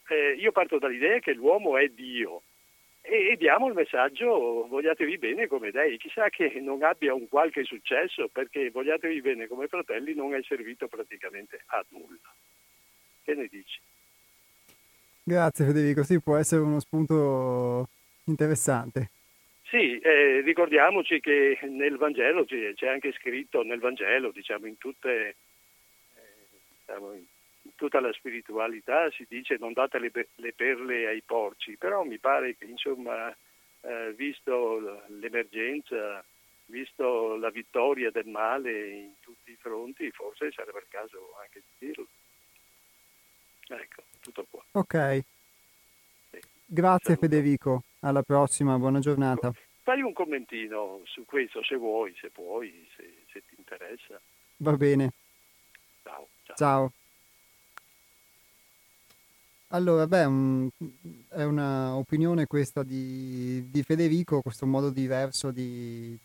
eh, 0.09 0.33
io 0.33 0.51
parto 0.51 0.81
dall'idea 0.81 1.21
che 1.21 1.35
l'uomo 1.35 1.79
è 1.79 1.87
Dio, 1.91 2.43
e, 3.11 3.37
diamo 3.37 3.67
il 3.67 3.75
messaggio 3.75 4.67
vogliatevi 4.69 5.19
bene 5.19 5.47
come 5.47 5.71
dei. 5.71 5.99
Chissà 5.99 6.29
che 6.29 6.61
non 6.61 6.83
abbia 6.83 7.13
un 7.13 7.29
qualche 7.29 7.65
successo 7.65 8.29
perché 8.29 8.71
vogliatevi 8.71 9.21
bene 9.21 9.47
come 9.49 9.67
fratelli 9.67 10.15
non 10.15 10.35
è 10.35 10.43
servito 10.43 10.87
praticamente 10.87 11.63
a 11.67 11.85
nulla. 11.91 12.33
Che 13.23 13.35
ne 13.35 13.49
dici? 13.49 13.81
Grazie 15.23 15.67
Federico, 15.67 16.03
sì, 16.03 16.21
può 16.21 16.37
essere 16.37 16.63
uno 16.63 16.81
spunto 16.81 17.89
interessante. 18.25 19.11
Sì, 19.71 19.99
eh, 19.99 20.41
ricordiamoci 20.41 21.21
che 21.21 21.59
nel 21.63 21.97
Vangelo 21.97 22.45
c'è 22.45 22.89
anche 22.89 23.13
scritto, 23.13 23.63
nel 23.63 23.79
Vangelo, 23.79 24.33
diciamo, 24.33 24.67
in 24.67 24.77
tutte, 24.79 25.37
eh, 26.17 26.47
diciamo, 26.79 27.13
in 27.13 27.25
tutta 27.81 27.99
la 27.99 28.13
spiritualità 28.13 29.11
si 29.11 29.25
dice 29.27 29.57
non 29.59 29.73
date 29.73 29.99
le, 29.99 30.13
le 30.13 30.53
perle 30.53 31.07
ai 31.07 31.23
porci, 31.23 31.79
però 31.79 32.03
mi 32.03 32.19
pare 32.19 32.55
che 32.55 32.67
insomma, 32.67 33.35
eh, 33.81 34.13
visto 34.13 35.03
l'emergenza, 35.09 36.23
visto 36.67 37.37
la 37.37 37.49
vittoria 37.49 38.11
del 38.11 38.27
male 38.27 38.89
in 38.91 39.13
tutti 39.21 39.53
i 39.53 39.57
fronti, 39.59 40.11
forse 40.11 40.53
sarebbe 40.53 40.81
il 40.81 40.89
caso 40.91 41.35
anche 41.41 41.63
di 41.79 41.87
dirlo. 41.87 42.07
Ecco, 43.69 44.03
tutto 44.21 44.47
qua. 44.51 44.63
Ok. 44.73 45.25
Sì. 46.33 46.41
Grazie 46.67 47.15
Saluto. 47.15 47.27
Federico, 47.27 47.83
alla 48.01 48.23
prossima, 48.23 48.77
buona 48.77 48.99
giornata. 48.99 49.51
Fai 49.83 50.03
un 50.03 50.13
commentino 50.13 51.01
su 51.07 51.25
questo 51.25 51.65
se 51.65 51.77
vuoi, 51.77 52.15
se 52.21 52.29
puoi, 52.29 52.87
se, 52.95 53.23
se 53.33 53.43
ti 53.49 53.55
interessa. 53.57 54.21
Va 54.59 54.77
bene. 54.77 55.13
Ciao. 56.03 56.29
ciao. 56.45 56.57
ciao. 56.57 56.93
Allora, 59.73 60.07
beh, 60.09 60.25
un, 60.25 60.69
è 61.29 61.45
un'opinione 61.45 62.47
questa 62.47 62.83
di, 62.83 63.71
di, 63.71 63.83
Federico, 63.85 64.43
questo 64.43 64.67
modo 64.67 64.91
diverso 64.91 65.53
di, 65.53 66.19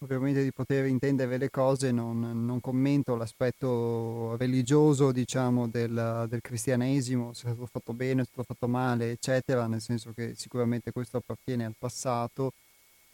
ovviamente 0.00 0.42
di 0.42 0.52
poter 0.52 0.84
intendere 0.84 1.38
le 1.38 1.48
cose, 1.48 1.90
non, 1.90 2.44
non 2.44 2.60
commento 2.60 3.16
l'aspetto 3.16 4.36
religioso, 4.36 5.10
diciamo, 5.10 5.68
del, 5.68 6.26
del, 6.28 6.40
cristianesimo, 6.42 7.32
se 7.32 7.48
è 7.48 7.52
stato 7.52 7.66
fatto 7.66 7.94
bene, 7.94 8.24
se 8.24 8.28
è 8.28 8.32
stato 8.32 8.52
fatto 8.52 8.68
male, 8.68 9.10
eccetera, 9.12 9.66
nel 9.66 9.80
senso 9.80 10.12
che 10.12 10.34
sicuramente 10.34 10.92
questo 10.92 11.16
appartiene 11.16 11.64
al 11.64 11.74
passato, 11.78 12.52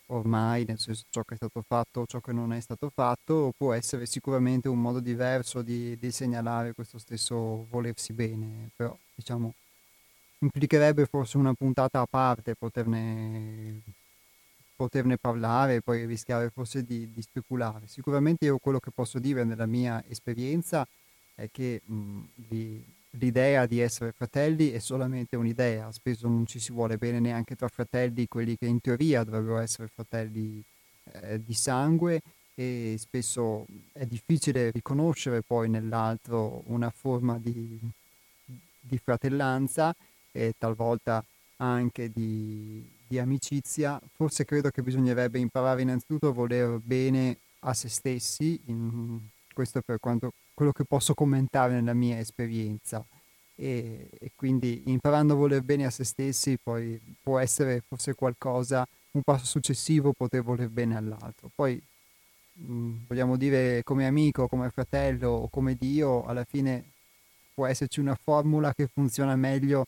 ormai, 0.07 0.65
nel 0.67 0.79
senso 0.81 1.05
ciò 1.11 1.23
che 1.23 1.35
è 1.35 1.37
stato 1.37 1.63
fatto 1.67 2.01
o 2.01 2.07
ciò 2.07 2.19
che 2.21 2.33
non 2.33 2.53
è 2.53 2.61
stato 2.61 2.91
fatto, 2.93 3.53
può 3.57 3.73
essere 3.73 4.07
sicuramente 4.07 4.69
un 4.69 4.81
modo 4.81 4.99
diverso 5.01 5.63
di, 5.63 5.97
di 5.99 6.11
segnalare 6.11 6.73
questo 6.75 6.99
stesso 6.99 7.67
volersi 7.71 8.13
bene, 8.13 8.71
però 8.75 8.97
diciamo 9.17 9.55
implicherebbe 10.39 11.07
forse 11.07 11.37
una 11.37 11.55
puntata 11.55 12.01
a 12.01 12.07
parte 12.07 12.55
poterne, 12.55 13.81
poterne 14.75 15.17
parlare 15.17 15.77
e 15.77 15.81
poi 15.81 16.05
rischiare 16.07 16.51
forse 16.51 16.85
di, 16.85 17.11
di, 17.12 17.23
speculare. 17.23 17.87
Sicuramente 17.87 18.45
io 18.45 18.59
quello 18.59 18.79
che 18.79 18.91
posso 18.91 19.19
dire 19.19 19.45
nella 19.45 19.67
mia 19.67 20.03
esperienza 20.09 20.87
è 21.35 21.49
che 21.51 21.81
mh, 21.85 22.21
li, 22.49 22.85
l'idea 23.11 23.67
di 23.67 23.81
essere 23.81 24.12
fratelli 24.12 24.71
è 24.71 24.79
solamente 24.79 25.37
un'idea, 25.37 25.91
spesso 25.93 26.29
non 26.29 26.47
ci 26.47 26.59
si 26.59 26.73
vuole 26.73 26.99
bene 26.99 27.19
neanche 27.19 27.57
tra 27.57 27.69
fratelli, 27.69 28.29
quelli 28.29 28.57
che 28.57 28.67
in 28.67 28.81
teoria 28.81 29.25
dovrebbero 29.25 29.59
essere 29.59 29.89
fratelli 29.89 30.62
eh, 31.12 31.43
di 31.43 31.55
sangue 31.55 32.21
e 32.55 32.97
spesso 32.99 33.67
è 33.93 34.07
difficile 34.07 34.71
riconoscere 34.71 35.43
poi 35.43 35.69
nell'altro 35.69 36.62
una 36.67 36.91
forma 36.91 37.39
di, 37.39 37.79
di 38.87 38.99
fratellanza 38.99 39.95
e 40.32 40.55
talvolta 40.59 41.24
anche 41.57 42.11
di, 42.11 42.89
di 43.07 43.18
amicizia. 43.18 44.01
Forse 44.14 44.45
credo 44.45 44.70
che 44.70 44.82
bisognerebbe 44.82 45.39
imparare 45.39 45.82
innanzitutto 45.82 46.28
a 46.28 46.32
voler 46.32 46.78
bene 46.82 47.39
a 47.61 47.74
se 47.74 47.89
stessi, 47.89 48.61
in, 48.66 49.20
questo 49.53 49.80
per 49.80 49.99
quanto 49.99 50.32
quello 50.55 50.72
che 50.72 50.84
posso 50.84 51.14
commentare 51.14 51.72
nella 51.72 51.95
mia 51.95 52.18
esperienza 52.18 53.05
e, 53.57 54.09
e, 54.18 54.32
quindi 54.34 54.82
imparando 54.87 55.32
a 55.32 55.37
voler 55.37 55.62
bene 55.62 55.87
a 55.87 55.91
se 55.91 56.05
stessi 56.05 56.59
poi 56.62 57.01
può 57.22 57.39
essere 57.39 57.82
forse 57.87 58.14
qualcosa, 58.14 58.87
un 59.12 59.22
passo 59.22 59.47
successivo 59.47 60.12
poter 60.12 60.43
voler 60.43 60.68
bene 60.68 60.97
all'altro. 60.97 61.51
Poi 61.55 61.82
mh, 62.53 62.72
mm, 62.72 62.97
vogliamo 63.09 63.37
dire 63.37 63.82
come 63.82 64.07
amico, 64.07 64.47
come 64.47 64.70
fratello 64.70 65.30
o 65.30 65.49
come 65.49 65.74
Dio, 65.74 66.24
alla 66.26 66.45
fine 66.45 66.93
può 67.57 67.65
esserci 67.65 68.01
una 68.01 68.15
formula 68.15 68.75
che 68.75 68.87
funziona 68.87 69.35
meglio 69.35 69.87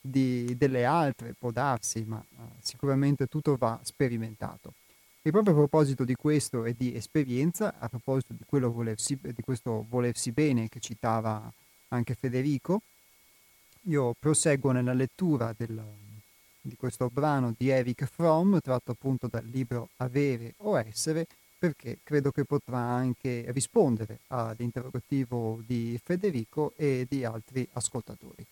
di, 0.00 0.56
delle 0.56 0.84
altre, 0.84 1.34
può 1.36 1.50
darsi, 1.50 2.04
ma 2.06 2.24
uh, 2.36 2.42
sicuramente 2.60 3.26
tutto 3.26 3.56
va 3.56 3.80
sperimentato. 3.82 4.74
E 5.20 5.32
proprio 5.32 5.54
a 5.54 5.56
proposito 5.56 6.04
di 6.04 6.14
questo 6.14 6.64
e 6.64 6.76
di 6.78 6.94
esperienza, 6.94 7.74
a 7.80 7.88
proposito 7.88 8.32
di, 8.32 8.44
volersi, 8.48 9.18
di 9.20 9.42
questo 9.42 9.84
volersi 9.88 10.30
bene 10.30 10.68
che 10.68 10.78
citava 10.78 11.52
anche 11.88 12.14
Federico, 12.14 12.80
io 13.88 14.14
proseguo 14.16 14.70
nella 14.70 14.92
lettura 14.92 15.52
del, 15.56 15.82
di 16.60 16.76
questo 16.76 17.10
brano 17.10 17.52
di 17.58 17.70
Eric 17.70 18.04
Fromm, 18.04 18.58
tratto 18.58 18.92
appunto 18.92 19.26
dal 19.26 19.44
libro 19.46 19.88
Avere 19.96 20.54
o 20.58 20.78
Essere, 20.78 21.26
perché 21.60 21.98
credo 22.02 22.30
che 22.30 22.46
potrà 22.46 22.78
anche 22.78 23.44
rispondere 23.48 24.20
all'interrogativo 24.28 25.60
di 25.66 26.00
Federico 26.02 26.72
e 26.74 27.06
di 27.06 27.22
altri 27.22 27.68
ascoltatori. 27.74 28.46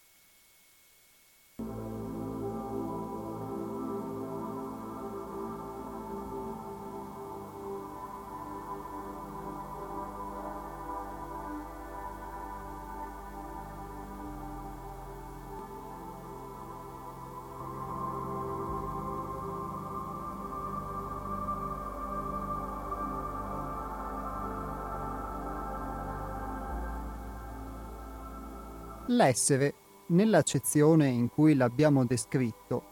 L'essere, 29.19 29.75
nell'accezione 30.11 31.09
in 31.09 31.29
cui 31.29 31.57
l'abbiamo 31.57 32.05
descritto, 32.05 32.85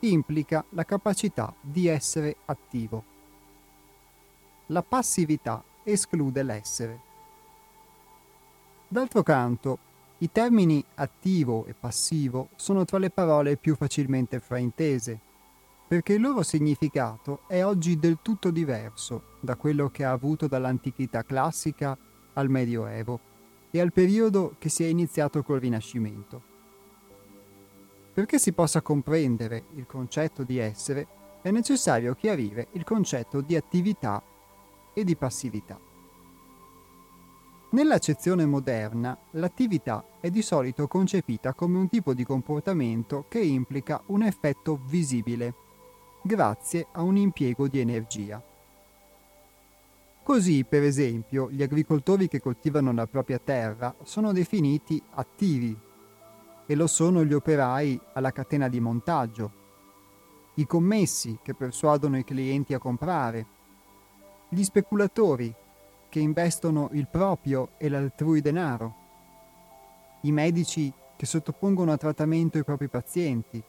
implica 0.00 0.64
la 0.70 0.84
capacità 0.84 1.54
di 1.60 1.86
essere 1.86 2.34
attivo. 2.46 3.04
La 4.66 4.82
passività 4.82 5.62
esclude 5.84 6.42
l'essere. 6.42 7.00
D'altro 8.88 9.22
canto, 9.22 9.78
i 10.18 10.32
termini 10.32 10.84
attivo 10.96 11.64
e 11.66 11.74
passivo 11.74 12.48
sono 12.56 12.84
tra 12.84 12.98
le 12.98 13.10
parole 13.10 13.56
più 13.56 13.76
facilmente 13.76 14.40
fraintese, 14.40 15.20
perché 15.86 16.14
il 16.14 16.22
loro 16.22 16.42
significato 16.42 17.42
è 17.46 17.64
oggi 17.64 18.00
del 18.00 18.18
tutto 18.20 18.50
diverso 18.50 19.36
da 19.38 19.54
quello 19.54 19.90
che 19.90 20.04
ha 20.04 20.10
avuto 20.10 20.48
dall'antichità 20.48 21.22
classica 21.22 21.96
al 22.32 22.50
Medioevo 22.50 23.27
e 23.70 23.80
al 23.80 23.92
periodo 23.92 24.56
che 24.58 24.68
si 24.68 24.84
è 24.84 24.86
iniziato 24.86 25.42
col 25.42 25.60
Rinascimento. 25.60 26.42
Perché 28.12 28.38
si 28.38 28.52
possa 28.52 28.82
comprendere 28.82 29.66
il 29.74 29.86
concetto 29.86 30.42
di 30.42 30.58
essere 30.58 31.06
è 31.42 31.50
necessario 31.50 32.14
chiarire 32.14 32.68
il 32.72 32.84
concetto 32.84 33.40
di 33.40 33.56
attività 33.56 34.22
e 34.92 35.04
di 35.04 35.16
passività. 35.16 35.78
Nell'accezione 37.70 38.46
moderna, 38.46 39.16
l'attività 39.32 40.04
è 40.20 40.30
di 40.30 40.40
solito 40.40 40.86
concepita 40.86 41.52
come 41.52 41.76
un 41.76 41.88
tipo 41.88 42.14
di 42.14 42.24
comportamento 42.24 43.26
che 43.28 43.40
implica 43.40 44.02
un 44.06 44.22
effetto 44.22 44.80
visibile, 44.86 45.54
grazie 46.22 46.88
a 46.92 47.02
un 47.02 47.18
impiego 47.18 47.68
di 47.68 47.78
energia. 47.78 48.42
Così, 50.28 50.64
per 50.64 50.82
esempio, 50.82 51.50
gli 51.50 51.62
agricoltori 51.62 52.28
che 52.28 52.38
coltivano 52.38 52.92
la 52.92 53.06
propria 53.06 53.38
terra 53.38 53.96
sono 54.02 54.30
definiti 54.34 55.02
attivi 55.14 55.74
e 56.66 56.74
lo 56.74 56.86
sono 56.86 57.24
gli 57.24 57.32
operai 57.32 57.98
alla 58.12 58.30
catena 58.30 58.68
di 58.68 58.78
montaggio, 58.78 59.52
i 60.56 60.66
commessi 60.66 61.38
che 61.42 61.54
persuadono 61.54 62.18
i 62.18 62.24
clienti 62.24 62.74
a 62.74 62.78
comprare, 62.78 63.46
gli 64.50 64.62
speculatori 64.62 65.50
che 66.10 66.18
investono 66.20 66.90
il 66.92 67.08
proprio 67.08 67.70
e 67.78 67.88
l'altrui 67.88 68.42
denaro, 68.42 68.94
i 70.24 70.30
medici 70.30 70.92
che 71.16 71.24
sottopongono 71.24 71.90
a 71.90 71.96
trattamento 71.96 72.58
i 72.58 72.64
propri 72.64 72.88
pazienti, 72.88 73.64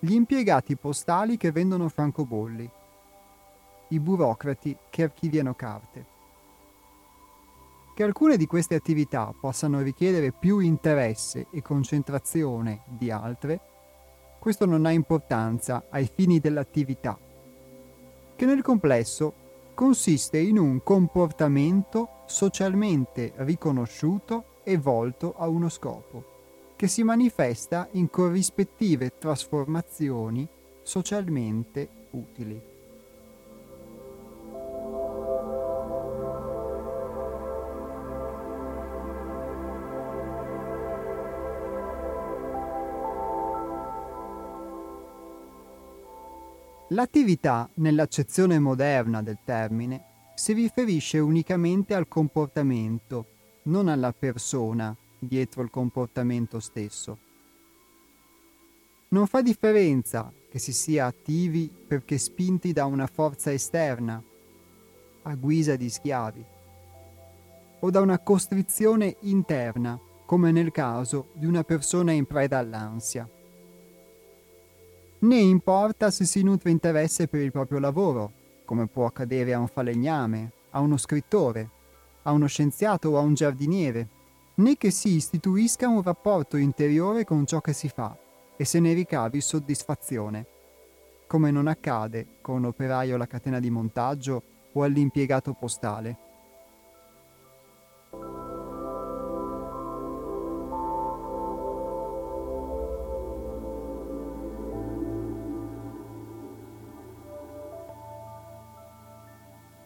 gli 0.00 0.12
impiegati 0.12 0.74
postali 0.74 1.36
che 1.36 1.52
vendono 1.52 1.88
francobolli, 1.88 2.68
i 3.92 4.00
burocrati 4.00 4.76
che 4.90 5.02
archiviano 5.02 5.54
carte. 5.54 6.06
Che 7.94 8.02
alcune 8.02 8.36
di 8.36 8.46
queste 8.46 8.74
attività 8.74 9.34
possano 9.38 9.80
richiedere 9.80 10.32
più 10.32 10.60
interesse 10.60 11.48
e 11.50 11.60
concentrazione 11.60 12.82
di 12.86 13.10
altre, 13.10 13.60
questo 14.38 14.64
non 14.64 14.86
ha 14.86 14.90
importanza 14.90 15.84
ai 15.90 16.10
fini 16.12 16.40
dell'attività, 16.40 17.18
che 18.34 18.46
nel 18.46 18.62
complesso 18.62 19.34
consiste 19.74 20.38
in 20.38 20.58
un 20.58 20.82
comportamento 20.82 22.22
socialmente 22.26 23.32
riconosciuto 23.36 24.60
e 24.64 24.78
volto 24.78 25.34
a 25.36 25.46
uno 25.48 25.68
scopo, 25.68 26.74
che 26.76 26.88
si 26.88 27.02
manifesta 27.02 27.88
in 27.92 28.08
corrispettive 28.08 29.18
trasformazioni 29.18 30.48
socialmente 30.82 31.88
utili. 32.12 32.71
L'attività, 46.92 47.70
nell'accezione 47.76 48.58
moderna 48.58 49.22
del 49.22 49.38
termine, 49.42 50.04
si 50.34 50.52
riferisce 50.52 51.18
unicamente 51.18 51.94
al 51.94 52.06
comportamento, 52.06 53.26
non 53.64 53.88
alla 53.88 54.12
persona 54.12 54.94
dietro 55.18 55.62
il 55.62 55.70
comportamento 55.70 56.60
stesso. 56.60 57.18
Non 59.08 59.26
fa 59.26 59.40
differenza 59.40 60.30
che 60.50 60.58
si 60.58 60.74
sia 60.74 61.06
attivi 61.06 61.70
perché 61.86 62.18
spinti 62.18 62.74
da 62.74 62.84
una 62.84 63.06
forza 63.06 63.50
esterna, 63.50 64.22
a 65.22 65.34
guisa 65.34 65.76
di 65.76 65.88
schiavi, 65.88 66.44
o 67.80 67.90
da 67.90 68.00
una 68.00 68.18
costrizione 68.18 69.16
interna, 69.20 69.98
come 70.26 70.52
nel 70.52 70.70
caso 70.70 71.30
di 71.36 71.46
una 71.46 71.64
persona 71.64 72.12
in 72.12 72.26
preda 72.26 72.58
all'ansia 72.58 73.26
né 75.22 75.36
importa 75.36 76.10
se 76.10 76.24
si 76.24 76.42
nutre 76.42 76.70
interesse 76.70 77.28
per 77.28 77.40
il 77.40 77.52
proprio 77.52 77.78
lavoro, 77.78 78.32
come 78.64 78.86
può 78.86 79.06
accadere 79.06 79.52
a 79.52 79.58
un 79.58 79.68
falegname, 79.68 80.52
a 80.70 80.80
uno 80.80 80.96
scrittore, 80.96 81.70
a 82.22 82.32
uno 82.32 82.46
scienziato 82.46 83.10
o 83.10 83.18
a 83.18 83.20
un 83.20 83.34
giardiniere, 83.34 84.08
né 84.54 84.76
che 84.76 84.90
si 84.90 85.14
istituisca 85.14 85.88
un 85.88 86.02
rapporto 86.02 86.56
interiore 86.56 87.24
con 87.24 87.46
ciò 87.46 87.60
che 87.60 87.72
si 87.72 87.88
fa 87.88 88.16
e 88.56 88.64
se 88.64 88.80
ne 88.80 88.92
ricavi 88.92 89.40
soddisfazione, 89.40 90.46
come 91.26 91.50
non 91.50 91.66
accade 91.66 92.38
con 92.40 92.60
l'operaio 92.60 93.14
alla 93.14 93.26
catena 93.26 93.60
di 93.60 93.70
montaggio 93.70 94.42
o 94.72 94.82
all'impiegato 94.82 95.52
postale. 95.54 96.30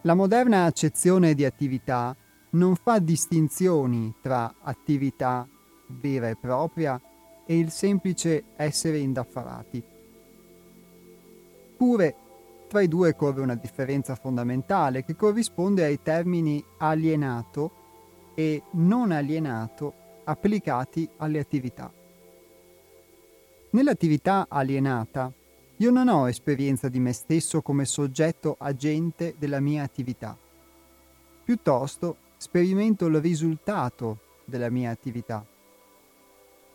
La 0.07 0.13
moderna 0.13 0.63
accezione 0.63 1.33
di 1.33 1.43
attività 1.43 2.15
non 2.51 2.77
fa 2.77 2.97
distinzioni 2.99 4.15
tra 4.21 4.55
attività 4.61 5.45
vera 5.87 6.29
e 6.29 6.37
propria 6.37 6.97
e 7.45 7.57
il 7.59 7.71
semplice 7.71 8.45
essere 8.55 8.99
indaffarati. 8.99 9.83
Pure 11.75 12.15
tra 12.69 12.79
i 12.79 12.87
due 12.87 13.17
corre 13.17 13.41
una 13.41 13.55
differenza 13.55 14.15
fondamentale 14.15 15.03
che 15.03 15.17
corrisponde 15.17 15.83
ai 15.83 16.01
termini 16.01 16.63
alienato 16.77 18.31
e 18.33 18.63
non 18.75 19.11
alienato 19.11 19.93
applicati 20.23 21.09
alle 21.17 21.39
attività. 21.39 21.91
Nell'attività 23.71 24.45
alienata 24.47 25.33
io 25.79 25.91
non 25.91 26.07
ho 26.07 26.27
esperienza 26.27 26.89
di 26.89 26.99
me 26.99 27.13
stesso 27.13 27.61
come 27.61 27.85
soggetto 27.85 28.55
agente 28.57 29.35
della 29.37 29.59
mia 29.59 29.83
attività. 29.83 30.35
Piuttosto 31.43 32.17
sperimento 32.37 33.05
il 33.05 33.21
risultato 33.21 34.19
della 34.45 34.71
mia 34.71 34.89
attività. 34.89 35.45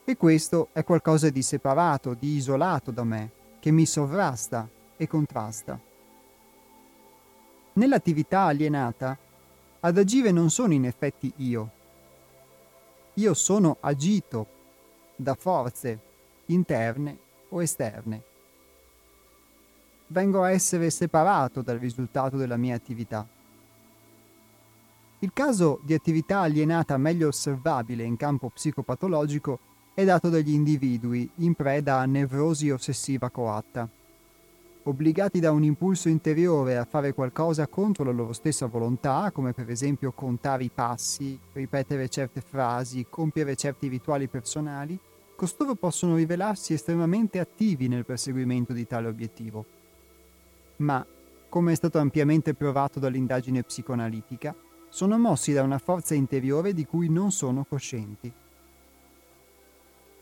E 0.05 0.17
questo 0.17 0.69
è 0.73 0.85
qualcosa 0.85 1.31
di 1.31 1.43
separato, 1.43 2.15
di 2.15 2.37
isolato 2.37 2.93
da 2.93 3.03
me, 3.03 3.33
che 3.59 3.73
mi 3.73 3.87
sovrasta 3.87 4.69
e 4.97 5.09
contrasta. 5.09 5.81
Nell'attività 7.73 8.43
alienata, 8.43 9.19
ad 9.81 9.99
agire 9.99 10.31
non 10.31 10.49
sono 10.49 10.75
in 10.75 10.85
effetti 10.85 11.33
io. 11.39 11.71
Io 13.15 13.35
sono 13.35 13.79
agito 13.81 14.47
da 15.17 15.35
forze 15.35 15.99
interne 16.47 17.19
o 17.49 17.61
esterne 17.61 18.31
vengo 20.13 20.43
a 20.43 20.51
essere 20.51 20.91
separato 20.91 21.63
dal 21.63 21.79
risultato 21.79 22.37
della 22.37 22.59
mia 22.59 22.77
attività. 22.77 23.27
Il 25.21 25.33
caso 25.33 25.81
di 25.83 25.95
attività 25.95 26.41
alienata 26.41 26.97
meglio 26.99 27.29
osservabile 27.29 28.05
in 28.05 28.17
campo 28.17 28.51
psicopatologico 28.51 29.59
è 29.95 30.05
dato 30.05 30.29
dagli 30.29 30.53
individui 30.53 31.29
in 31.37 31.55
preda 31.55 31.99
a 31.99 32.07
nevrosi 32.07 32.71
ossessiva 32.71 33.31
coatta. 33.31 33.89
Obbligati 34.85 35.39
da 35.39 35.53
un 35.53 35.63
impulso 35.63 36.09
interiore 36.09 36.77
a 36.77 36.85
fare 36.85 37.15
qualcosa 37.15 37.69
contro 37.69 38.05
la 38.05 38.11
loro 38.11 38.33
stessa 38.33 38.67
volontà, 38.67 39.31
come 39.33 39.53
per 39.53 39.71
esempio 39.71 40.11
contare 40.11 40.65
i 40.65 40.71
passi, 40.75 41.39
ripetere 41.53 42.09
certe 42.09 42.41
frasi, 42.41 43.07
compiere 43.09 43.55
certi 43.55 43.87
rituali 43.87 44.27
personali, 44.27 44.99
costoro 45.37 45.77
possono 45.77 46.17
rivelarsi 46.17 46.73
estremamente 46.73 47.39
attivi 47.39 47.87
nel 47.87 48.05
perseguimento 48.05 48.73
di 48.73 48.87
tale 48.89 49.07
obiettivo 49.07 49.65
ma, 50.77 51.07
come 51.49 51.73
è 51.73 51.75
stato 51.75 51.99
ampiamente 51.99 52.55
provato 52.55 52.99
dall'indagine 52.99 53.63
psicoanalitica, 53.63 54.55
sono 54.89 55.19
mossi 55.19 55.53
da 55.53 55.63
una 55.63 55.79
forza 55.79 56.15
interiore 56.15 56.75
di 56.75 56.85
cui 56.85 57.09
non 57.09 57.31
sono 57.33 57.65
coscienti. 57.65 58.33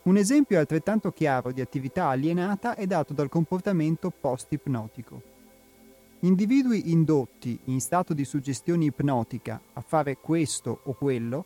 Un 0.03 0.16
esempio 0.16 0.59
altrettanto 0.59 1.12
chiaro 1.12 1.53
di 1.53 1.61
attività 1.61 2.09
alienata 2.09 2.74
è 2.74 2.86
dato 2.86 3.12
dal 3.12 3.28
comportamento 3.28 4.11
post-ipnotico. 4.11 5.22
Individui 6.20 6.90
indotti 6.92 7.59
in 7.64 7.80
stato 7.80 8.14
di 8.14 8.24
suggestione 8.24 8.86
ipnotica 8.86 9.61
a 9.72 9.80
fare 9.80 10.16
questo 10.16 10.80
o 10.84 10.92
quello, 10.94 11.44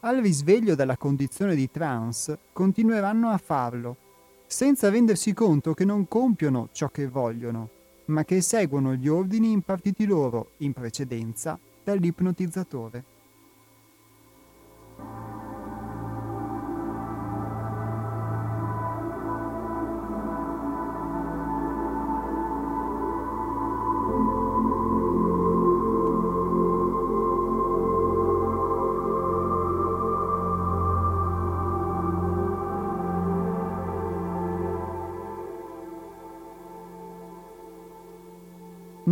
al 0.00 0.18
risveglio 0.18 0.74
dalla 0.74 0.96
condizione 0.96 1.54
di 1.54 1.70
trance 1.70 2.38
continueranno 2.52 3.28
a 3.30 3.38
farlo, 3.38 3.96
senza 4.46 4.90
rendersi 4.90 5.32
conto 5.32 5.74
che 5.74 5.84
non 5.84 6.08
compiono 6.08 6.68
ciò 6.72 6.88
che 6.88 7.06
vogliono, 7.06 7.70
ma 8.06 8.24
che 8.24 8.36
eseguono 8.36 8.94
gli 8.94 9.08
ordini 9.08 9.50
impartiti 9.50 10.06
loro 10.06 10.52
in 10.58 10.72
precedenza 10.72 11.58
dall'ipnotizzatore. 11.84 13.04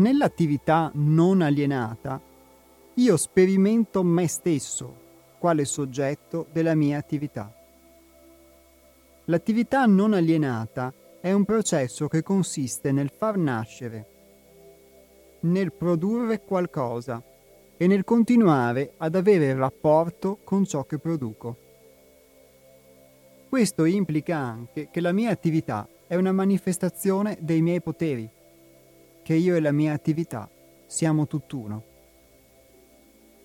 Nell'attività 0.00 0.90
non 0.94 1.42
alienata, 1.42 2.18
io 2.94 3.16
sperimento 3.18 4.02
me 4.02 4.26
stesso 4.28 5.08
quale 5.38 5.66
soggetto 5.66 6.46
della 6.52 6.74
mia 6.74 6.96
attività. 6.96 7.54
L'attività 9.26 9.84
non 9.84 10.14
alienata 10.14 10.90
è 11.20 11.32
un 11.32 11.44
processo 11.44 12.08
che 12.08 12.22
consiste 12.22 12.92
nel 12.92 13.10
far 13.14 13.36
nascere, 13.36 14.06
nel 15.40 15.70
produrre 15.70 16.40
qualcosa 16.44 17.22
e 17.76 17.86
nel 17.86 18.04
continuare 18.04 18.94
ad 18.96 19.14
avere 19.14 19.52
rapporto 19.54 20.38
con 20.42 20.64
ciò 20.64 20.84
che 20.84 20.98
produco. 20.98 21.56
Questo 23.50 23.84
implica 23.84 24.38
anche 24.38 24.88
che 24.90 25.00
la 25.02 25.12
mia 25.12 25.30
attività 25.30 25.86
è 26.06 26.14
una 26.14 26.32
manifestazione 26.32 27.36
dei 27.42 27.60
miei 27.60 27.82
poteri 27.82 28.38
che 29.30 29.36
io 29.36 29.54
e 29.54 29.60
la 29.60 29.70
mia 29.70 29.92
attività 29.92 30.50
siamo 30.86 31.28
tutt'uno. 31.28 31.84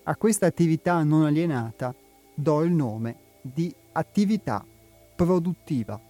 A 0.05 0.15
questa 0.15 0.47
attività 0.47 1.03
non 1.03 1.25
alienata 1.25 1.93
do 2.33 2.63
il 2.63 2.71
nome 2.71 3.17
di 3.43 3.71
attività 3.91 4.65
produttiva. 5.15 6.01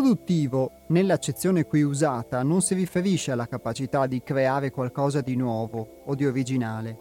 Produttivo, 0.00 0.70
nell'accezione 0.86 1.66
qui 1.66 1.82
usata, 1.82 2.42
non 2.42 2.62
si 2.62 2.72
riferisce 2.72 3.32
alla 3.32 3.46
capacità 3.46 4.06
di 4.06 4.22
creare 4.22 4.70
qualcosa 4.70 5.20
di 5.20 5.36
nuovo 5.36 6.00
o 6.06 6.14
di 6.14 6.24
originale, 6.24 6.98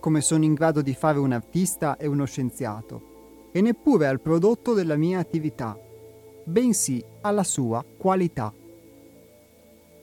come 0.00 0.22
sono 0.22 0.44
in 0.44 0.54
grado 0.54 0.80
di 0.80 0.94
fare 0.94 1.18
un 1.18 1.32
artista 1.32 1.98
e 1.98 2.06
uno 2.06 2.24
scienziato, 2.24 3.50
e 3.52 3.60
neppure 3.60 4.06
al 4.06 4.22
prodotto 4.22 4.72
della 4.72 4.96
mia 4.96 5.18
attività, 5.18 5.78
bensì 6.44 7.04
alla 7.20 7.44
sua 7.44 7.84
qualità. 7.98 8.50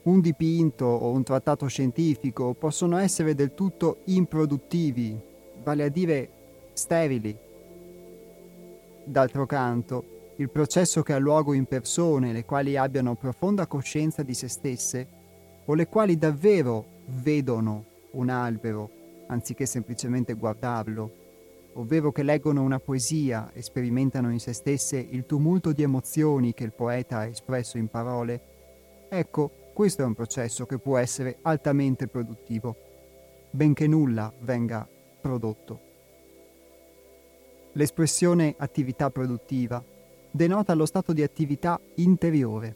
Un 0.03 0.21
dipinto 0.21 0.85
o 0.85 1.09
un 1.09 1.23
trattato 1.23 1.65
scientifico 1.65 2.53
possono 2.53 2.97
essere 2.97 3.33
del 3.33 3.55
tutto 3.55 4.01
improduttivi, 4.05 5.19
vale 5.63 5.83
a 5.83 5.89
dire 5.89 6.29
sterili. 6.73 7.35
D'altro 9.03 9.47
canto, 9.47 10.12
il 10.37 10.49
processo 10.49 11.03
che 11.03 11.13
ha 11.13 11.19
luogo 11.19 11.53
in 11.53 11.65
persone 11.65 12.33
le 12.33 12.43
quali 12.43 12.75
abbiano 12.75 13.15
profonda 13.15 13.67
coscienza 13.67 14.23
di 14.23 14.33
se 14.33 14.47
stesse 14.47 15.07
o 15.65 15.75
le 15.75 15.87
quali 15.87 16.17
davvero 16.17 16.85
vedono 17.05 17.85
un 18.11 18.29
albero 18.29 18.89
anziché 19.27 19.65
semplicemente 19.65 20.33
guardarlo, 20.33 21.21
ovvero 21.73 22.11
che 22.11 22.23
leggono 22.23 22.61
una 22.61 22.79
poesia 22.79 23.51
e 23.53 23.61
sperimentano 23.61 24.31
in 24.31 24.39
se 24.39 24.53
stesse 24.53 24.97
il 24.97 25.25
tumulto 25.25 25.71
di 25.71 25.83
emozioni 25.83 26.53
che 26.53 26.63
il 26.63 26.73
poeta 26.73 27.19
ha 27.19 27.25
espresso 27.25 27.77
in 27.77 27.87
parole, 27.87 28.41
ecco, 29.09 29.51
questo 29.73 30.01
è 30.01 30.05
un 30.05 30.13
processo 30.13 30.65
che 30.65 30.77
può 30.77 30.97
essere 30.97 31.37
altamente 31.43 32.07
produttivo, 32.07 32.75
benché 33.51 33.87
nulla 33.87 34.33
venga 34.41 34.87
prodotto. 35.21 35.91
L'espressione 37.73 38.53
attività 38.57 39.09
produttiva 39.09 39.83
denota 40.35 40.73
lo 40.73 40.87
stato 40.87 41.13
di 41.13 41.21
attività 41.21 41.79
interiore. 41.95 42.75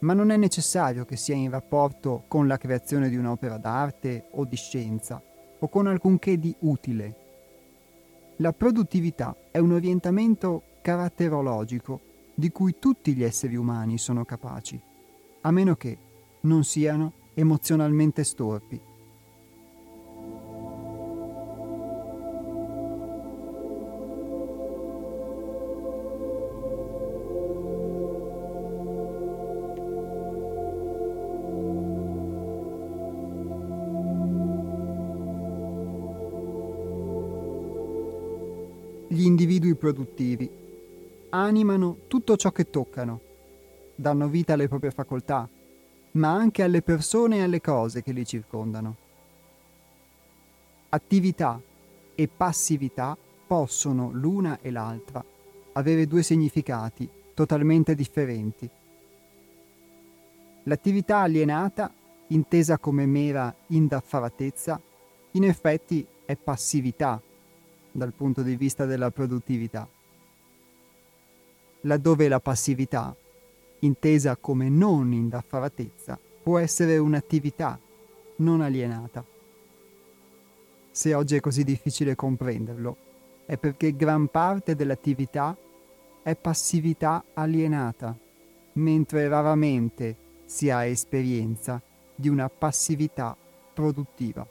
Ma 0.00 0.14
non 0.14 0.30
è 0.30 0.36
necessario 0.36 1.04
che 1.04 1.16
sia 1.16 1.36
in 1.36 1.50
rapporto 1.50 2.24
con 2.26 2.48
la 2.48 2.56
creazione 2.56 3.08
di 3.08 3.16
un'opera 3.16 3.56
d'arte 3.56 4.26
o 4.32 4.44
di 4.44 4.56
scienza 4.56 5.22
o 5.60 5.68
con 5.68 5.86
alcunché 5.86 6.38
di 6.38 6.54
utile. 6.60 7.16
La 8.38 8.52
produttività 8.52 9.36
è 9.50 9.58
un 9.58 9.72
orientamento 9.72 10.78
caratterologico 10.82 12.00
di 12.34 12.50
cui 12.50 12.76
tutti 12.80 13.14
gli 13.14 13.22
esseri 13.22 13.54
umani 13.54 13.96
sono 13.98 14.24
capaci, 14.24 14.80
a 15.42 15.50
meno 15.52 15.76
che 15.76 15.98
non 16.42 16.64
siano 16.64 17.12
emozionalmente 17.34 18.24
storpi. 18.24 18.80
Produttivi 39.92 40.48
animano 41.30 41.98
tutto 42.06 42.36
ciò 42.36 42.50
che 42.52 42.70
toccano, 42.70 43.20
danno 43.94 44.28
vita 44.28 44.52
alle 44.52 44.68
proprie 44.68 44.90
facoltà, 44.92 45.48
ma 46.12 46.32
anche 46.32 46.62
alle 46.62 46.82
persone 46.82 47.38
e 47.38 47.42
alle 47.42 47.60
cose 47.60 48.02
che 48.02 48.12
li 48.12 48.24
circondano. 48.24 48.96
Attività 50.90 51.60
e 52.14 52.28
passività 52.28 53.16
possono, 53.46 54.10
l'una 54.12 54.58
e 54.60 54.70
l'altra, 54.70 55.24
avere 55.72 56.06
due 56.06 56.22
significati 56.22 57.08
totalmente 57.34 57.94
differenti. 57.94 58.68
L'attività 60.64 61.18
alienata, 61.18 61.92
intesa 62.28 62.78
come 62.78 63.06
mera 63.06 63.52
indaffaratezza, 63.68 64.80
in 65.32 65.44
effetti 65.44 66.06
è 66.24 66.36
passività 66.36 67.20
dal 67.92 68.12
punto 68.12 68.42
di 68.42 68.56
vista 68.56 68.84
della 68.84 69.10
produttività, 69.10 69.88
laddove 71.82 72.28
la 72.28 72.40
passività, 72.40 73.14
intesa 73.80 74.36
come 74.36 74.68
non 74.68 75.12
indaffaratezza, 75.12 76.18
può 76.42 76.58
essere 76.58 76.98
un'attività 76.98 77.78
non 78.36 78.60
alienata. 78.60 79.24
Se 80.90 81.14
oggi 81.14 81.36
è 81.36 81.40
così 81.40 81.64
difficile 81.64 82.14
comprenderlo, 82.14 82.96
è 83.46 83.56
perché 83.56 83.94
gran 83.96 84.28
parte 84.28 84.74
dell'attività 84.74 85.56
è 86.22 86.36
passività 86.36 87.24
alienata, 87.34 88.16
mentre 88.74 89.28
raramente 89.28 90.16
si 90.44 90.70
ha 90.70 90.84
esperienza 90.84 91.80
di 92.14 92.28
una 92.28 92.48
passività 92.48 93.36
produttiva. 93.72 94.46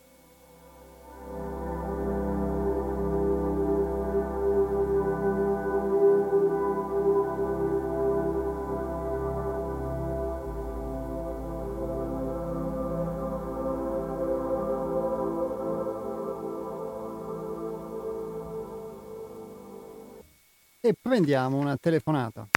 E 20.90 20.96
prendiamo 21.00 21.58
una 21.58 21.78
telefonata. 21.78 22.48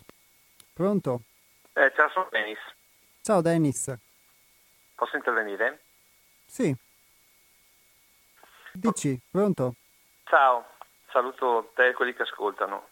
Pronto? 0.72 1.22
Eh, 1.74 1.93
ciao, 1.95 2.09
sono 2.09 2.28
Dennis. 2.30 2.59
Ciao 3.20 3.43
Dennis. 3.43 3.95
Posso 4.95 5.16
intervenire? 5.16 5.80
Sì. 6.47 6.74
Dici, 8.72 9.20
pronto? 9.30 9.74
Ciao, 10.24 10.66
saluto 11.11 11.72
te 11.74 11.89
e 11.89 11.93
quelli 11.93 12.14
che 12.14 12.22
ascoltano. 12.22 12.89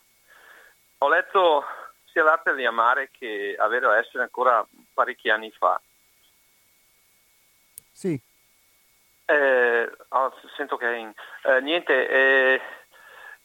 Ho 0.98 1.08
letto 1.08 1.64
sia 2.12 2.22
l'arte 2.22 2.54
di 2.54 2.66
amare 2.66 3.08
che 3.10 3.56
avere 3.58 3.86
a 3.86 3.96
essere 3.96 4.24
ancora 4.24 4.66
parecchi 4.92 5.30
anni 5.30 5.50
fa. 5.52 5.80
Sì. 7.92 8.20
Eh, 9.24 9.90
oh, 10.08 10.34
sento 10.54 10.76
che... 10.76 11.14
Eh, 11.44 11.60
niente, 11.62 12.08
eh, 12.08 12.60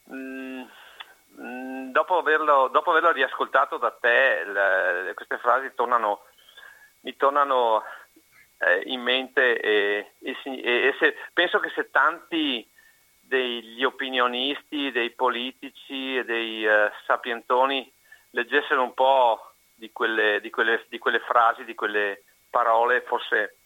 mh, 0.04 0.46
Mm, 0.56 0.64
dopo, 1.36 2.18
averlo, 2.18 2.70
dopo, 2.70 2.92
averlo, 2.92 3.12
riascoltato 3.12 3.78
da 3.78 3.92
te, 3.92 4.44
le, 4.46 5.14
queste 5.14 5.38
frasi 5.38 5.74
tornano, 5.76 6.24
mi 7.02 7.16
tornano 7.16 7.84
eh, 8.60 8.84
in 8.86 9.02
mente 9.02 9.60
e, 9.60 10.12
e, 10.20 10.38
e 10.44 10.96
se, 11.00 11.16
penso 11.34 11.60
che 11.60 11.70
se 11.76 11.90
tanti 11.92 12.68
degli 13.20 13.84
opinionisti, 13.84 14.92
dei 14.92 15.12
politici 15.12 16.18
e 16.18 16.24
dei 16.24 16.64
uh, 16.66 16.90
sapientoni 17.06 17.92
leggessero 18.32 18.84
un 18.84 18.94
po' 18.94 19.54
di 19.74 19.92
quelle, 19.92 20.40
di, 20.42 20.50
quelle, 20.50 20.86
di 20.90 21.00
quelle 21.00 21.20
frasi, 21.20 21.66
di 21.66 21.74
quelle 21.74 22.24
parole, 22.50 23.02
forse 23.02 23.58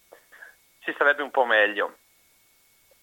si 0.82 0.92
starebbe 0.94 1.22
un 1.22 1.32
po' 1.32 1.46
meglio. 1.46 1.98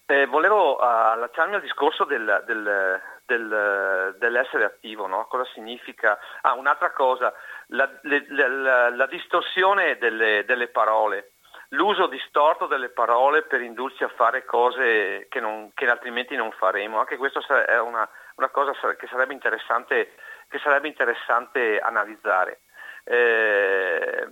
Eh, 0.06 0.26
volevo 0.26 0.76
uh, 0.76 0.82
allacciarmi 0.82 1.56
al 1.56 1.60
discorso 1.60 2.04
del, 2.04 2.42
del 2.46 3.02
del, 3.26 4.16
dell'essere 4.18 4.64
attivo, 4.64 5.06
no? 5.06 5.26
cosa 5.26 5.44
significa? 5.52 6.18
Ah, 6.42 6.54
un'altra 6.54 6.92
cosa, 6.92 7.32
la, 7.68 7.90
le, 8.02 8.26
la, 8.28 8.90
la 8.90 9.06
distorsione 9.06 9.98
delle, 9.98 10.44
delle 10.46 10.68
parole. 10.68 11.32
l'uso 11.70 12.06
distorto 12.06 12.66
delle 12.66 12.90
parole 12.90 13.42
per 13.42 13.60
indurci 13.60 14.04
a 14.04 14.08
fare 14.08 14.44
cose 14.44 15.26
che, 15.28 15.40
non, 15.40 15.72
che 15.74 15.88
altrimenti 15.88 16.36
non 16.36 16.52
faremo. 16.52 16.98
Anche 16.98 17.16
questo 17.16 17.40
è 17.64 17.80
una, 17.80 18.08
una 18.36 18.48
cosa 18.48 18.72
che 18.94 19.06
sarebbe 19.08 19.32
interessante, 19.32 20.12
che 20.48 20.58
sarebbe 20.58 20.88
interessante 20.88 21.80
analizzare. 21.80 22.60
Eh, 23.04 24.26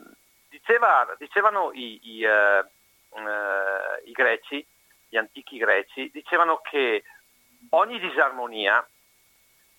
diceva, 0.48 1.14
dicevano 1.18 1.70
i, 1.72 2.00
i, 2.02 2.24
uh, 2.24 3.18
uh, 3.18 4.08
i, 4.08 4.12
greci, 4.12 4.66
gli 5.08 5.16
antichi 5.16 5.58
greci, 5.58 6.10
dicevano 6.12 6.60
che 6.60 7.04
ogni 7.70 7.98
disarmonia 7.98 8.86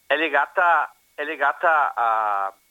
è 0.05 0.15
legata, 0.15 0.93
è 1.13 1.23
legata 1.23 1.93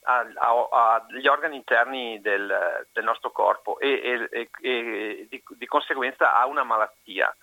agli 0.02 1.26
organi 1.26 1.56
interni 1.56 2.20
del, 2.20 2.86
del 2.92 3.04
nostro 3.04 3.30
corpo 3.30 3.78
e, 3.78 4.28
e, 4.30 4.50
e 4.60 5.26
di, 5.28 5.42
di, 5.46 5.66
conseguenza 5.66 6.34
a 6.34 6.46
una 6.46 6.62
malattia. 6.62 7.34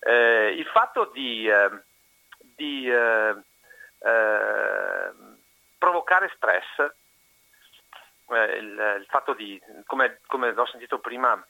Eh, 0.00 0.54
il 0.56 0.66
fatto 0.66 1.10
di, 1.12 1.48
eh, 1.48 1.70
di 2.38 2.88
eh 2.88 3.42
provocare 5.78 6.30
stress, 6.34 6.92
eh, 8.30 8.56
il, 8.56 8.96
il, 9.00 9.06
fatto 9.08 9.32
di, 9.32 9.60
come, 9.86 10.20
come 10.26 10.52
l'ho 10.52 10.66
sentito 10.66 10.98
prima, 10.98 11.42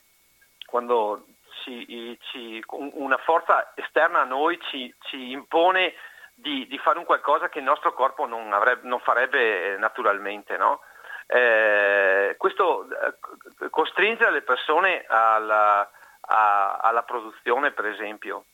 quando 0.65 1.25
ci, 1.69 2.19
ci, 2.31 2.63
una 2.71 3.17
forza 3.17 3.71
esterna 3.75 4.21
a 4.21 4.25
noi 4.25 4.59
ci, 4.69 4.93
ci 5.01 5.31
impone 5.31 5.93
di, 6.33 6.67
di, 6.67 6.77
fare 6.77 6.97
un 6.97 7.05
qualcosa 7.05 7.49
che 7.49 7.59
il 7.59 7.65
nostro 7.65 7.93
corpo 7.93 8.25
non, 8.25 8.51
avrebbe, 8.53 8.87
non 8.87 8.99
farebbe 8.99 9.77
naturalmente. 9.77 10.57
No? 10.57 10.81
Eh, 11.27 12.35
questo 12.37 12.87
eh, 12.89 13.69
costringe 13.69 14.29
le 14.31 14.41
persone 14.41 15.05
alla, 15.07 15.89
a, 16.21 16.77
alla 16.81 17.03
produzione, 17.03 17.71
per 17.71 17.85
esempio, 17.85 18.45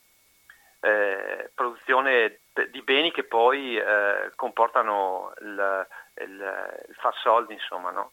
eh, 0.82 1.52
produzione 1.54 2.40
di 2.70 2.82
beni 2.82 3.12
che 3.12 3.24
poi 3.24 3.78
eh, 3.78 4.32
comportano 4.36 5.34
il, 5.42 5.88
il, 6.22 6.76
il, 6.90 6.96
far 7.00 7.16
soldi, 7.16 7.54
insomma. 7.54 7.92
No? 7.92 8.12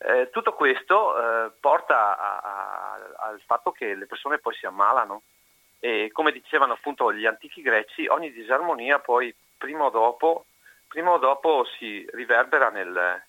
Eh, 0.00 0.30
tutto 0.30 0.52
questo 0.52 1.16
eh, 1.46 1.50
porta 1.58 2.16
a, 2.16 2.38
a, 2.38 3.28
al 3.28 3.40
fatto 3.44 3.72
che 3.72 3.94
le 3.94 4.06
persone 4.06 4.38
poi 4.38 4.54
si 4.54 4.64
ammalano 4.64 5.22
e 5.80 6.10
come 6.12 6.30
dicevano 6.30 6.74
appunto 6.74 7.12
gli 7.12 7.26
antichi 7.26 7.62
greci, 7.62 8.06
ogni 8.06 8.32
disarmonia 8.32 9.00
poi 9.00 9.34
prima 9.56 9.84
o 9.84 9.90
dopo, 9.90 10.46
prima 10.86 11.10
o 11.10 11.18
dopo 11.18 11.64
si 11.78 12.08
riverbera 12.12 12.70
nel, 12.70 13.22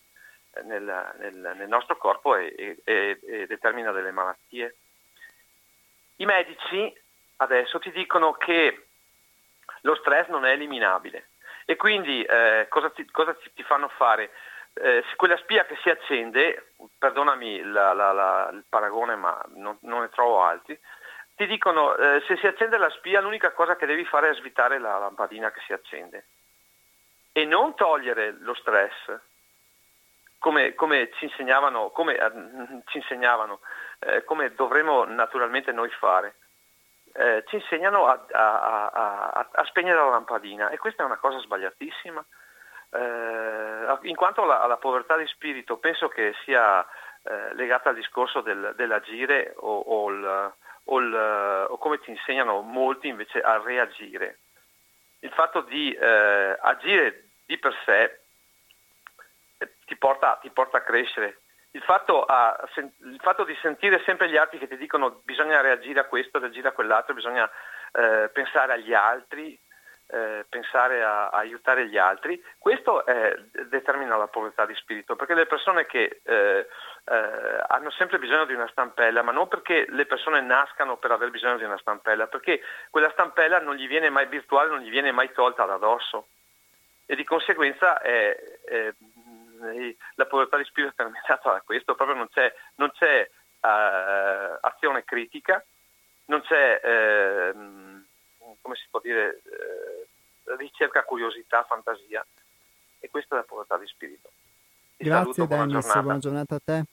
nel, 0.63 1.13
nel, 1.19 1.53
nel 1.55 1.67
nostro 1.67 1.97
corpo 1.97 2.35
e, 2.35 2.77
e, 2.83 3.19
e, 3.21 3.47
determina 3.47 3.91
delle 3.91 4.11
malattie. 4.11 4.75
I 6.17 6.25
medici 6.25 6.93
adesso 7.37 7.79
ti 7.79 7.91
dicono 7.91 8.33
che 8.33 8.87
lo 9.81 9.95
stress 9.95 10.27
non 10.27 10.45
è 10.45 10.51
eliminabile 10.51 11.29
e 11.65 11.75
quindi 11.75 12.23
eh, 12.23 12.65
cosa, 12.69 12.89
ti, 12.89 13.05
cosa 13.11 13.35
ti, 13.53 13.63
fanno 13.63 13.89
fare? 13.89 14.31
Eh, 14.81 15.03
quella 15.17 15.35
spia 15.37 15.65
che 15.65 15.77
si 15.81 15.89
accende, 15.89 16.73
perdonami 16.97 17.63
la, 17.63 17.91
la, 17.93 18.11
la, 18.13 18.49
il 18.53 18.63
paragone 18.67 19.15
ma 19.15 19.41
non, 19.55 19.77
non 19.81 20.01
ne 20.01 20.09
trovo 20.09 20.41
altri, 20.41 20.79
ti 21.35 21.45
dicono 21.47 21.95
eh, 21.97 22.23
se 22.27 22.37
si 22.37 22.47
accende 22.47 22.77
la 22.77 22.89
spia 22.91 23.19
l'unica 23.19 23.51
cosa 23.51 23.75
che 23.75 23.85
devi 23.85 24.05
fare 24.05 24.29
è 24.29 24.35
svitare 24.35 24.79
la 24.79 24.97
lampadina 24.97 25.51
che 25.51 25.61
si 25.65 25.73
accende 25.73 26.27
e 27.33 27.45
non 27.45 27.75
togliere 27.75 28.37
lo 28.39 28.53
stress 28.53 29.19
come, 30.39 30.73
come 30.73 31.11
ci 31.15 31.25
insegnavano, 31.25 31.89
come, 31.89 32.15
eh, 32.15 32.31
ci 32.85 32.97
insegnavano 32.97 33.59
eh, 33.99 34.23
come 34.23 34.53
dovremmo 34.53 35.03
naturalmente 35.03 35.71
noi 35.71 35.89
fare. 35.91 36.35
Eh, 37.11 37.43
ci 37.47 37.55
insegnano 37.55 38.05
a, 38.05 38.25
a, 38.31 38.87
a, 38.87 39.49
a, 39.51 39.65
spegnere 39.65 39.97
la 39.97 40.09
lampadina 40.09 40.69
e 40.69 40.77
questa 40.77 41.03
è 41.03 41.05
una 41.05 41.17
cosa 41.17 41.39
sbagliatissima. 41.39 42.25
Eh, 42.91 43.97
in 44.03 44.15
quanto 44.15 44.43
alla, 44.43 44.61
alla, 44.61 44.77
povertà 44.77 45.15
di 45.17 45.27
spirito 45.27 45.77
penso 45.77 46.07
che 46.07 46.33
sia 46.43 46.85
eh, 47.23 47.53
legata 47.53 47.89
al 47.89 47.95
discorso 47.95 48.41
del, 48.41 48.73
dell'agire 48.75 49.53
o, 49.57 49.79
o 49.79 50.09
il, 50.09 50.53
o, 50.85 50.99
il, 50.99 51.67
o 51.69 51.77
come 51.77 51.99
ti 51.99 52.09
insegnano 52.09 52.61
molti 52.61 53.07
invece 53.07 53.41
a 53.41 53.61
reagire. 53.61 54.39
Il 55.19 55.31
fatto 55.31 55.61
di 55.61 55.91
eh, 55.91 56.57
agire 56.61 57.25
di 57.45 57.57
per 57.57 57.75
sé 57.85 58.19
eh, 59.57 59.71
ti 59.85 59.95
porta, 59.97 60.39
ti 60.41 60.49
porta 60.49 60.77
a 60.77 60.81
crescere. 60.81 61.41
Il 61.71 61.81
fatto, 61.83 62.23
a, 62.23 62.57
il 62.77 63.19
fatto, 63.21 63.43
di 63.43 63.55
sentire 63.61 64.01
sempre 64.03 64.27
gli 64.27 64.37
altri 64.37 64.57
che 64.57 64.67
ti 64.67 64.77
dicono 64.77 65.21
bisogna 65.23 65.61
reagire 65.61 65.99
a 65.99 66.05
questo, 66.05 66.39
reagire 66.39 66.69
a 66.69 66.71
quell'altro, 66.71 67.13
bisogna 67.13 67.47
eh, 67.91 68.29
pensare 68.33 68.73
agli 68.73 68.93
altri, 68.93 69.59
eh, 70.11 70.45
pensare 70.49 71.03
a, 71.03 71.29
a, 71.29 71.37
aiutare 71.37 71.87
gli 71.87 71.97
altri, 71.97 72.41
questo 72.57 73.05
eh, 73.05 73.45
determina 73.67 74.17
la 74.17 74.27
povertà 74.27 74.65
di 74.65 74.75
spirito, 74.75 75.15
perché 75.15 75.33
le 75.33 75.45
persone 75.45 75.85
che 75.85 76.21
eh, 76.23 76.67
eh, 77.05 77.63
hanno 77.67 77.91
sempre 77.91 78.19
bisogno 78.19 78.45
di 78.45 78.53
una 78.53 78.67
stampella, 78.69 79.21
ma 79.21 79.31
non 79.31 79.47
perché 79.47 79.85
le 79.89 80.05
persone 80.05 80.41
nascano 80.41 80.97
per 80.97 81.11
aver 81.11 81.29
bisogno 81.29 81.57
di 81.57 81.63
una 81.63 81.77
stampella, 81.77 82.27
perché 82.27 82.61
quella 82.89 83.11
stampella 83.11 83.59
non 83.59 83.75
gli 83.75 83.87
viene 83.87 84.09
mai 84.09 84.27
virtuale, 84.27 84.69
non 84.69 84.79
gli 84.79 84.89
viene 84.89 85.11
mai 85.11 85.31
tolta 85.31 85.65
da 85.65 85.75
addosso. 85.75 86.27
E 87.05 87.15
di 87.15 87.23
conseguenza 87.23 87.99
la 90.15 90.25
povertà 90.25 90.57
di 90.57 90.63
spirito 90.63 90.93
è 90.93 90.95
terminata 90.95 91.51
da 91.51 91.61
questo, 91.65 91.95
proprio 91.95 92.17
non 92.17 92.29
c'è, 92.29 92.53
non 92.75 92.91
c'è 92.91 93.29
uh, 93.61 94.57
azione 94.61 95.03
critica, 95.03 95.63
non 96.25 96.41
c'è, 96.41 97.51
uh, 97.53 97.88
come 98.69 98.75
si 98.75 98.87
può 98.91 98.99
dire, 99.01 99.41
uh, 99.45 100.55
ricerca, 100.55 101.03
curiosità, 101.03 101.63
fantasia 101.63 102.23
e 102.99 103.09
questa 103.09 103.35
è 103.35 103.39
la 103.39 103.45
povertà 103.45 103.77
di 103.79 103.87
spirito. 103.87 104.29
Ti 104.97 105.05
Grazie 105.05 105.33
saluto, 105.33 105.55
Dennis, 105.55 105.65
buona 105.65 105.79
giornata. 105.79 106.01
buona 106.01 106.19
giornata 106.19 106.55
a 106.55 106.61
te. 106.63 106.83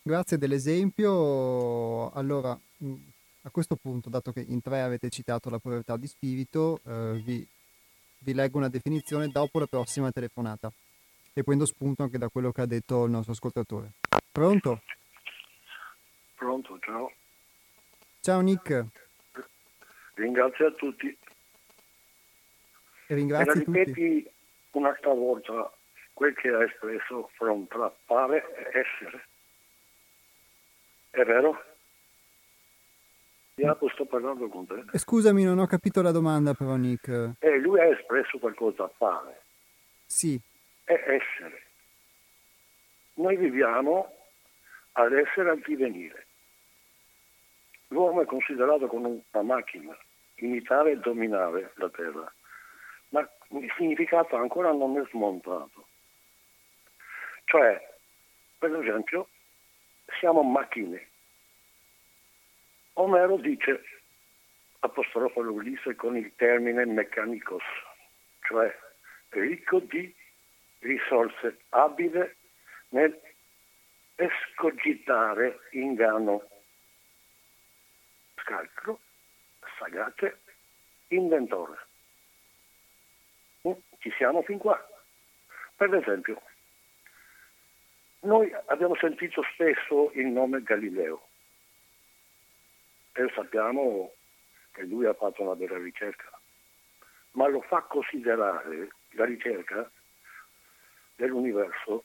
Grazie 0.00 0.38
dell'esempio. 0.38 2.10
Allora, 2.12 2.50
a 2.50 3.50
questo 3.50 3.76
punto, 3.76 4.08
dato 4.08 4.32
che 4.32 4.40
in 4.40 4.62
tre 4.62 4.80
avete 4.80 5.10
citato 5.10 5.50
la 5.50 5.58
povertà 5.58 5.96
di 5.98 6.06
spirito, 6.06 6.80
eh, 6.86 7.20
vi, 7.22 7.46
vi, 8.18 8.32
leggo 8.32 8.56
una 8.56 8.68
definizione 8.68 9.28
dopo 9.28 9.58
la 9.58 9.66
prossima 9.66 10.10
telefonata 10.12 10.72
e 11.34 11.42
prendo 11.42 11.66
spunto 11.66 12.04
anche 12.04 12.16
da 12.16 12.28
quello 12.28 12.52
che 12.52 12.62
ha 12.62 12.66
detto 12.66 13.04
il 13.04 13.10
nostro 13.10 13.32
ascoltatore. 13.32 13.90
Pronto? 14.32 14.80
Pronto, 16.36 16.78
ciao. 16.78 17.12
Ciao 18.20 18.40
Nick. 18.40 19.04
Ringrazio 20.16 20.66
a 20.66 20.70
tutti. 20.72 21.16
E 23.08 23.14
ringrazio 23.14 23.52
e 23.52 23.64
ripeti 23.64 24.30
un'altra 24.72 25.12
volta 25.12 25.70
quel 26.12 26.34
che 26.34 26.48
ha 26.48 26.64
espresso 26.64 27.30
from 27.34 27.66
tra 27.68 27.94
pare 28.06 28.42
essere. 28.72 29.26
È 31.10 31.22
vero? 31.22 31.62
Jacopo, 33.56 33.88
sto 33.90 34.06
parlando 34.06 34.48
con 34.48 34.66
te. 34.66 34.84
Eh, 34.92 34.98
scusami, 34.98 35.44
non 35.44 35.58
ho 35.58 35.66
capito 35.66 36.00
la 36.00 36.12
domanda 36.12 36.54
però, 36.54 36.76
Nick. 36.76 37.36
Eh, 37.38 37.58
lui 37.58 37.78
ha 37.80 37.86
espresso 37.86 38.38
qualcosa, 38.38 38.86
pare. 38.88 39.42
Sì. 40.06 40.40
È 40.84 40.92
essere. 40.92 41.62
Noi 43.14 43.36
viviamo 43.36 44.14
ad 44.92 45.12
essere 45.12 45.50
al 45.50 45.60
divenire. 45.60 46.26
L'uomo 47.88 48.22
è 48.22 48.24
considerato 48.24 48.86
come 48.88 49.22
una 49.30 49.42
macchina, 49.42 49.96
imitare 50.36 50.92
e 50.92 50.96
dominare 50.96 51.72
la 51.76 51.88
terra, 51.90 52.32
ma 53.10 53.28
il 53.50 53.72
significato 53.76 54.36
ancora 54.36 54.72
non 54.72 54.98
è 54.98 55.06
smontato. 55.10 55.86
Cioè, 57.44 57.94
per 58.58 58.74
esempio, 58.74 59.28
siamo 60.18 60.42
macchine. 60.42 61.08
Omero 62.94 63.36
dice, 63.36 63.82
apostrofo 64.80 65.40
l'Ulisse 65.40 65.94
con 65.94 66.16
il 66.16 66.32
termine 66.36 66.84
meccanicos, 66.84 67.62
cioè 68.40 68.74
ricco 69.30 69.80
di 69.80 70.14
risorse, 70.80 71.58
abile 71.70 72.36
nel 72.90 73.18
escogitare 74.16 75.60
inganno, 75.72 76.48
scalcro, 78.36 79.00
sagace, 79.78 80.40
inventore. 81.08 81.78
Mm, 83.66 83.72
ci 83.98 84.12
siamo 84.16 84.42
fin 84.42 84.58
qua. 84.58 84.78
Per 85.76 85.94
esempio, 85.94 86.40
noi 88.20 88.52
abbiamo 88.66 88.96
sentito 88.96 89.42
spesso 89.52 90.10
il 90.14 90.26
nome 90.26 90.62
Galileo 90.62 91.28
e 93.12 93.30
sappiamo 93.34 94.12
che 94.72 94.82
lui 94.82 95.06
ha 95.06 95.14
fatto 95.14 95.42
una 95.42 95.54
bella 95.54 95.78
ricerca, 95.78 96.30
ma 97.32 97.46
lo 97.48 97.60
fa 97.62 97.82
considerare 97.82 98.88
la 99.10 99.24
ricerca 99.24 99.90
dell'universo 101.14 102.04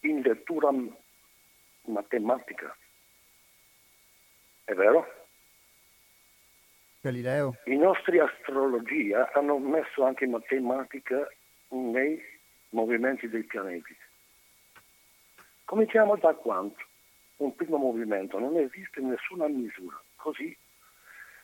in 0.00 0.20
lettura 0.20 0.70
matematica. 1.84 2.76
È 4.64 4.74
vero? 4.74 5.19
Galileo. 7.00 7.56
I 7.64 7.76
nostri 7.76 8.18
astrologia 8.18 9.30
hanno 9.32 9.58
messo 9.58 10.04
anche 10.04 10.26
matematica 10.26 11.26
nei 11.68 12.22
movimenti 12.70 13.28
dei 13.28 13.42
pianeti. 13.44 13.96
Cominciamo 15.64 16.16
da 16.16 16.34
quanto? 16.34 16.84
Un 17.36 17.54
primo 17.54 17.78
movimento, 17.78 18.38
non 18.38 18.56
esiste 18.58 19.00
nessuna 19.00 19.48
misura. 19.48 19.98
Così 20.16 20.54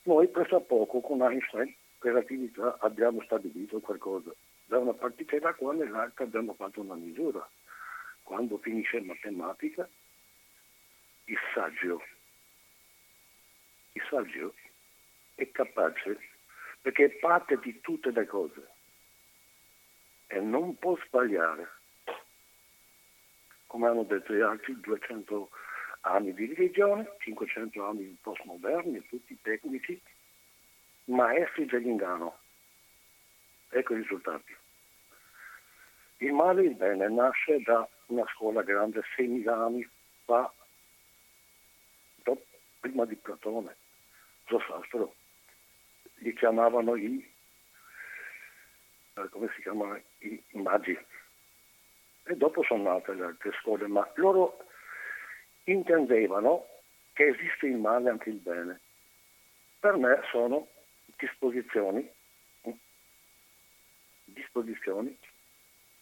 noi 0.03 0.29
presso 0.29 0.57
a 0.57 0.61
poco 0.61 1.01
con 1.01 1.23
Einstein, 1.23 1.75
relatività, 2.01 2.77
abbiamo 2.81 3.23
stabilito 3.23 3.81
qualcosa. 3.81 4.31
Da 4.67 4.79
una 4.79 4.93
particella 4.93 5.55
qua 5.55 5.73
nell'altra 5.73 6.25
abbiamo 6.25 6.53
fatto 6.53 6.83
una 6.83 6.97
misura. 6.97 7.49
Quando 8.23 8.59
finisce 8.59 9.01
matematica, 9.01 9.89
il 11.25 11.39
saggio, 11.55 12.03
il 13.93 14.03
saggio 14.11 14.55
è 15.37 15.51
capace 15.53 16.19
perché 16.81 17.05
è 17.05 17.11
parte 17.19 17.59
di 17.59 17.81
tutte 17.81 18.11
le 18.11 18.27
cose 18.27 18.69
e 20.27 20.41
non 20.41 20.77
può 20.79 20.97
sbagliare. 21.07 21.69
Come 23.67 23.89
hanno 23.89 24.05
detto 24.05 24.33
gli 24.33 24.41
altri, 24.41 24.81
200 24.81 25.51
anni 26.03 26.33
di 26.33 26.47
religione, 26.47 27.17
500 27.19 27.85
anni 27.85 28.05
di 28.05 28.17
postmoderni, 28.21 29.07
tutti 29.09 29.39
tecnici, 29.43 30.01
maestri 31.05 31.67
dell'inganno. 31.67 32.39
Ecco 33.71 33.95
i 33.95 33.99
risultati. 33.99 34.57
Il 36.19 36.33
male 36.33 36.63
e 36.63 36.67
il 36.67 36.75
bene 36.77 37.09
nasce 37.09 37.61
da 37.63 37.87
una 38.07 38.25
scuola 38.33 38.63
grande 38.63 39.03
6.000 39.17 39.49
anni 39.49 39.89
fa, 40.25 40.53
prima 42.81 43.05
di 43.05 43.17
Platone, 43.17 43.77
Zosastro 44.47 45.15
li 46.17 46.33
chiamavano 46.35 46.95
i, 46.97 47.35
eh, 49.15 49.29
come 49.31 49.51
si 49.55 49.63
chiamano, 49.63 50.01
i 50.19 50.43
magi. 50.53 50.99
E 52.25 52.37
dopo 52.37 52.63
sono 52.65 52.83
nate 52.83 53.15
le 53.15 53.25
altre 53.25 53.53
scuole, 53.61 53.87
ma 53.87 54.09
loro 54.17 54.59
intendevano 55.65 56.67
che 57.13 57.29
esiste 57.29 57.67
il 57.67 57.77
male 57.77 58.09
e 58.09 58.11
anche 58.11 58.31
il 58.31 58.37
bene. 58.37 58.81
Per 59.79 59.97
me 59.97 60.21
sono 60.31 60.69
disposizioni, 61.17 62.11
disposizioni 64.25 65.17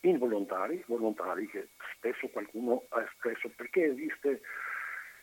involontari, 0.00 0.82
volontari 0.86 1.46
che 1.48 1.68
spesso 1.96 2.28
qualcuno 2.28 2.84
ha 2.88 3.02
espresso 3.02 3.48
perché 3.54 3.84
esiste, 3.84 4.42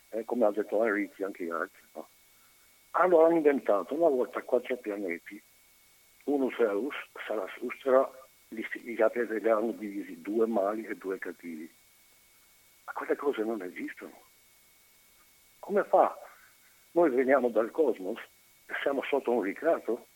eh, 0.09 0.25
come 0.25 0.45
ha 0.45 0.51
detto 0.51 0.83
Enrico 0.83 1.25
anche 1.25 1.43
gli 1.43 1.49
altri, 1.49 1.81
no? 1.93 2.09
Allora 2.91 3.27
hanno 3.27 3.37
inventato 3.37 3.93
una 3.93 4.09
volta 4.09 4.41
quattro 4.41 4.75
pianeti, 4.75 5.41
uno 6.25 6.51
Zeus, 6.57 6.93
Sarasustra, 7.25 8.09
gli, 8.49 8.65
gli 8.83 9.01
pianeti 9.01 9.47
hanno 9.47 9.71
divisi 9.71 10.21
due 10.21 10.45
mali 10.45 10.85
e 10.85 10.95
due 10.95 11.17
cattivi. 11.17 11.73
Ma 12.85 12.91
quelle 12.91 13.15
cose 13.15 13.43
non 13.43 13.61
esistono. 13.61 14.21
Come 15.59 15.85
fa? 15.85 16.17
Noi 16.91 17.09
veniamo 17.11 17.49
dal 17.49 17.71
cosmos 17.71 18.19
e 18.65 18.73
siamo 18.81 19.01
sotto 19.03 19.31
un 19.31 19.43
ricatto? 19.43 20.07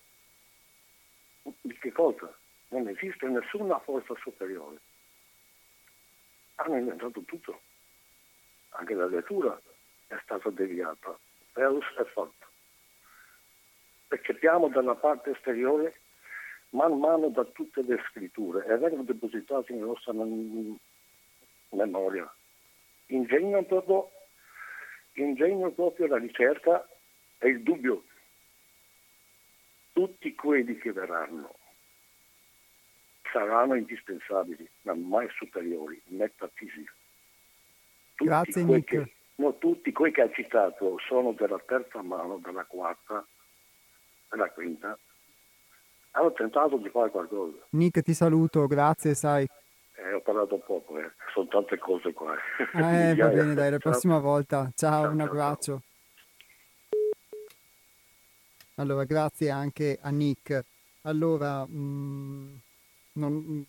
Di 1.61 1.77
che 1.77 1.91
cosa? 1.93 2.33
Non 2.69 2.89
esiste 2.89 3.25
nessuna 3.27 3.79
forza 3.79 4.13
superiore. 4.15 4.79
Hanno 6.55 6.75
inventato 6.75 7.21
tutto. 7.21 7.61
Anche 8.71 8.93
la 8.95 9.05
lettura 9.05 9.57
è 10.07 10.17
stata 10.23 10.49
deviata. 10.49 11.17
Zeus 11.53 11.85
è 11.95 12.03
fatto 12.03 12.44
percepiamo 14.07 14.69
dalla 14.69 14.95
parte 14.95 15.31
esteriore 15.31 15.95
man 16.69 16.99
mano 16.99 17.29
da 17.29 17.43
tutte 17.45 17.81
le 17.81 18.01
scritture 18.09 18.65
e 18.65 18.77
vengono 18.77 19.03
depositate 19.03 19.73
nella 19.73 19.87
nostra 19.87 20.13
memoria. 21.69 22.31
Ingegno 23.07 23.63
proprio, 23.63 24.11
ingegno 25.13 25.71
proprio 25.71 26.07
la 26.07 26.17
ricerca 26.17 26.87
e 27.37 27.49
il 27.49 27.63
dubbio. 27.63 28.03
Tutti 29.93 30.35
quelli 30.35 30.75
che 30.77 30.91
verranno 30.91 31.55
saranno 33.31 33.75
indispensabili, 33.75 34.67
ma 34.81 34.93
mai 34.93 35.29
superiori, 35.29 36.01
metafisici. 36.07 36.91
Tutti 38.15 38.29
Grazie 38.29 38.63
Nick. 38.63 38.85
Che, 38.85 39.13
no, 39.35 39.57
tutti 39.57 39.91
quelli 39.91 40.13
che 40.13 40.21
ha 40.21 40.31
citato 40.31 40.97
sono 40.99 41.31
della 41.33 41.61
terza 41.65 42.01
mano, 42.01 42.37
della 42.37 42.65
quarta, 42.65 43.25
la 44.29 44.49
quinta, 44.51 44.97
hanno 46.11 46.31
tentato 46.33 46.77
di 46.77 46.89
fare 46.89 47.09
qualcosa. 47.09 47.57
Nick 47.69 48.01
ti 48.01 48.13
saluto, 48.13 48.67
grazie, 48.67 49.13
sai. 49.13 49.47
Eh, 49.97 50.13
ho 50.13 50.21
parlato 50.21 50.57
poco, 50.59 50.99
eh. 50.99 51.11
sono 51.33 51.47
tante 51.47 51.77
cose 51.77 52.13
qua. 52.13 52.35
Eh, 52.73 53.15
va 53.15 53.27
bene, 53.29 53.53
dai, 53.53 53.71
la 53.71 53.77
prossima 53.77 54.19
volta. 54.19 54.71
Ciao, 54.75 55.03
ciao 55.03 55.11
un 55.11 55.19
abbraccio. 55.21 55.81
Ciao. 55.81 55.93
Allora, 58.75 59.05
grazie 59.05 59.49
anche 59.49 59.97
a 60.01 60.09
Nick. 60.09 60.63
Allora, 61.03 61.65
mh, 61.65 61.77
mm, 61.77 62.55
non, 63.13 63.65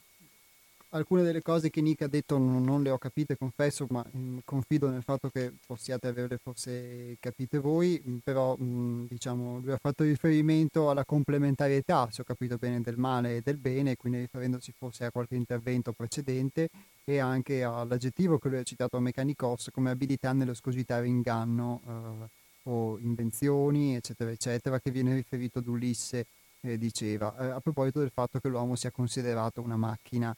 alcune 0.97 1.23
delle 1.23 1.43
cose 1.43 1.71
che 1.71 1.81
Nick 1.81 2.03
ha 2.03 2.09
detto 2.09 2.39
non, 2.39 2.65
non 2.65 2.83
le 2.83 2.91
ho 2.91 2.99
capite, 2.99 3.37
confesso, 3.37 3.87
ma 3.91 4.05
mh, 4.11 4.19
mm, 4.19 4.39
confido 4.45 4.89
nel 4.89 5.03
fatto 5.03 5.31
che 5.31 5.53
possiate 5.67 6.09
averle 6.09 6.39
forse 6.39 7.17
capite 7.21 7.59
voi, 7.59 8.01
mh, 8.03 8.11
mm, 8.11 8.17
però 8.19 8.57
mh, 8.57 8.65
mm, 8.65 9.05
diciamo 9.09 9.59
lui 9.61 9.73
ha 9.73 9.79
fatto 9.81 10.05
riferimento 10.05 10.91
alla 10.91 11.05
complementarietà, 11.05 12.09
se 12.11 12.23
ho 12.23 12.25
capito 12.25 12.57
bene, 12.57 12.81
del 12.81 12.97
male 12.99 13.37
e 13.37 13.41
del 13.43 13.59
bene, 13.59 13.97
quindi 13.97 14.21
riferendosi 14.21 14.73
forse 14.77 15.05
a 15.05 15.11
qualche 15.11 15.37
intervento 15.37 15.93
precedente 15.93 16.69
e 17.05 17.19
anche 17.19 17.63
all'aggettivo 17.63 18.39
che 18.39 18.49
lui 18.49 18.59
ha 18.59 18.63
citato 18.63 18.97
a 18.97 19.01
Mechanicos 19.01 19.71
come 19.73 19.91
abilità 19.91 20.33
nello 20.33 20.55
scositare 20.55 21.07
inganno 21.07 21.81
eh, 21.87 22.45
o 22.65 22.99
invenzioni, 22.99 23.95
eccetera, 23.95 24.31
eccetera, 24.31 24.81
che 24.81 24.91
viene 24.91 25.15
riferito 25.15 25.61
ad 25.61 25.67
Ulisse, 25.69 26.27
eh, 26.63 26.79
diceva, 26.79 27.37
eh, 27.39 27.51
a 27.51 27.61
proposito 27.61 28.01
del 28.01 28.11
fatto 28.13 28.41
che 28.41 28.49
l'uomo 28.49 28.75
sia 28.75 28.91
considerato 28.91 29.63
una 29.63 29.77
macchina 29.77 30.37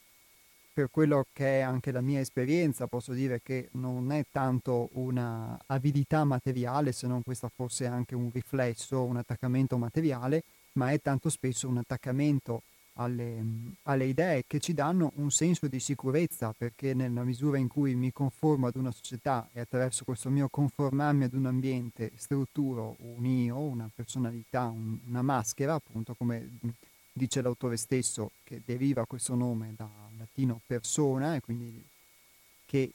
per 0.76 0.90
quello 0.90 1.24
che 1.32 1.61
è 1.61 1.61
anche 1.61 1.90
la 1.90 2.03
mia 2.03 2.20
esperienza 2.20 2.86
posso 2.86 3.14
dire 3.14 3.40
che 3.42 3.70
non 3.72 4.12
è 4.12 4.26
tanto 4.30 4.90
una 4.92 5.59
avidità 5.68 6.22
materiale, 6.24 6.92
se 6.92 7.07
non 7.07 7.22
questa 7.22 7.49
fosse 7.49 7.86
anche 7.86 8.14
un 8.14 8.30
riflesso, 8.30 9.03
un 9.03 9.16
attaccamento 9.16 9.78
materiale, 9.78 10.42
ma 10.72 10.90
è 10.90 11.01
tanto 11.01 11.30
spesso 11.30 11.66
un 11.66 11.78
attaccamento 11.78 12.62
alle, 12.99 13.42
alle, 13.84 14.05
idee 14.05 14.44
che 14.47 14.59
ci 14.59 14.74
danno 14.74 15.12
un 15.16 15.30
senso 15.30 15.66
di 15.66 15.80
sicurezza, 15.80 16.55
perché 16.57 16.92
nella 16.92 17.24
misura 17.24 17.57
in 17.57 17.68
cui 17.68 17.94
mi 17.94 18.12
conformo 18.12 18.66
ad 18.66 18.76
una 18.76 18.90
società 18.90 19.49
e 19.55 19.61
attraverso 19.61 20.05
questo 20.05 20.28
mio 20.28 20.49
conformarmi 20.49 21.24
ad 21.24 21.32
un 21.32 21.47
ambiente 21.47 22.12
strutturo 22.16 22.97
un 22.99 23.24
io, 23.24 23.59
una 23.59 23.90
personalità, 23.94 24.66
un, 24.66 24.99
una 25.07 25.22
maschera, 25.22 25.72
appunto 25.72 26.14
come 26.14 26.51
dice 27.16 27.40
l'autore 27.40 27.78
stesso, 27.78 28.32
che 28.44 28.60
deriva 28.64 29.06
questo 29.06 29.34
nome 29.34 29.72
dal 29.74 29.88
latino 30.18 30.60
persona, 30.66 31.34
e 31.34 31.40
quindi 31.40 31.82
che 32.66 32.92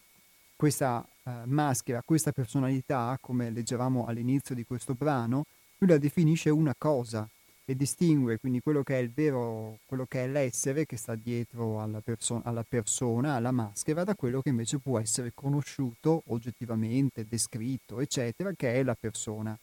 questa 0.55 1.03
eh, 1.23 1.31
maschera, 1.45 2.03
questa 2.03 2.31
personalità, 2.31 3.17
come 3.19 3.49
leggevamo 3.49 4.05
all'inizio 4.05 4.53
di 4.53 4.63
questo 4.63 4.93
brano, 4.93 5.45
lui 5.79 5.89
la 5.89 5.97
definisce 5.97 6.51
una 6.51 6.75
cosa 6.77 7.27
e 7.65 7.75
distingue 7.75 8.37
quindi 8.37 8.59
quello 8.59 8.83
che 8.83 8.99
è 8.99 9.01
il 9.01 9.11
vero, 9.11 9.79
quello 9.85 10.05
che 10.05 10.25
è 10.25 10.27
l'essere 10.27 10.85
che 10.85 10.97
sta 10.97 11.15
dietro 11.15 11.81
alla, 11.81 12.01
perso- 12.01 12.41
alla 12.43 12.63
persona, 12.67 13.33
alla 13.33 13.51
maschera, 13.51 14.03
da 14.03 14.13
quello 14.13 14.41
che 14.41 14.49
invece 14.49 14.77
può 14.77 14.99
essere 14.99 15.31
conosciuto 15.33 16.21
oggettivamente, 16.27 17.25
descritto, 17.27 17.99
eccetera, 17.99 18.51
che 18.55 18.73
è 18.75 18.83
la 18.83 18.95
persona 18.99 19.57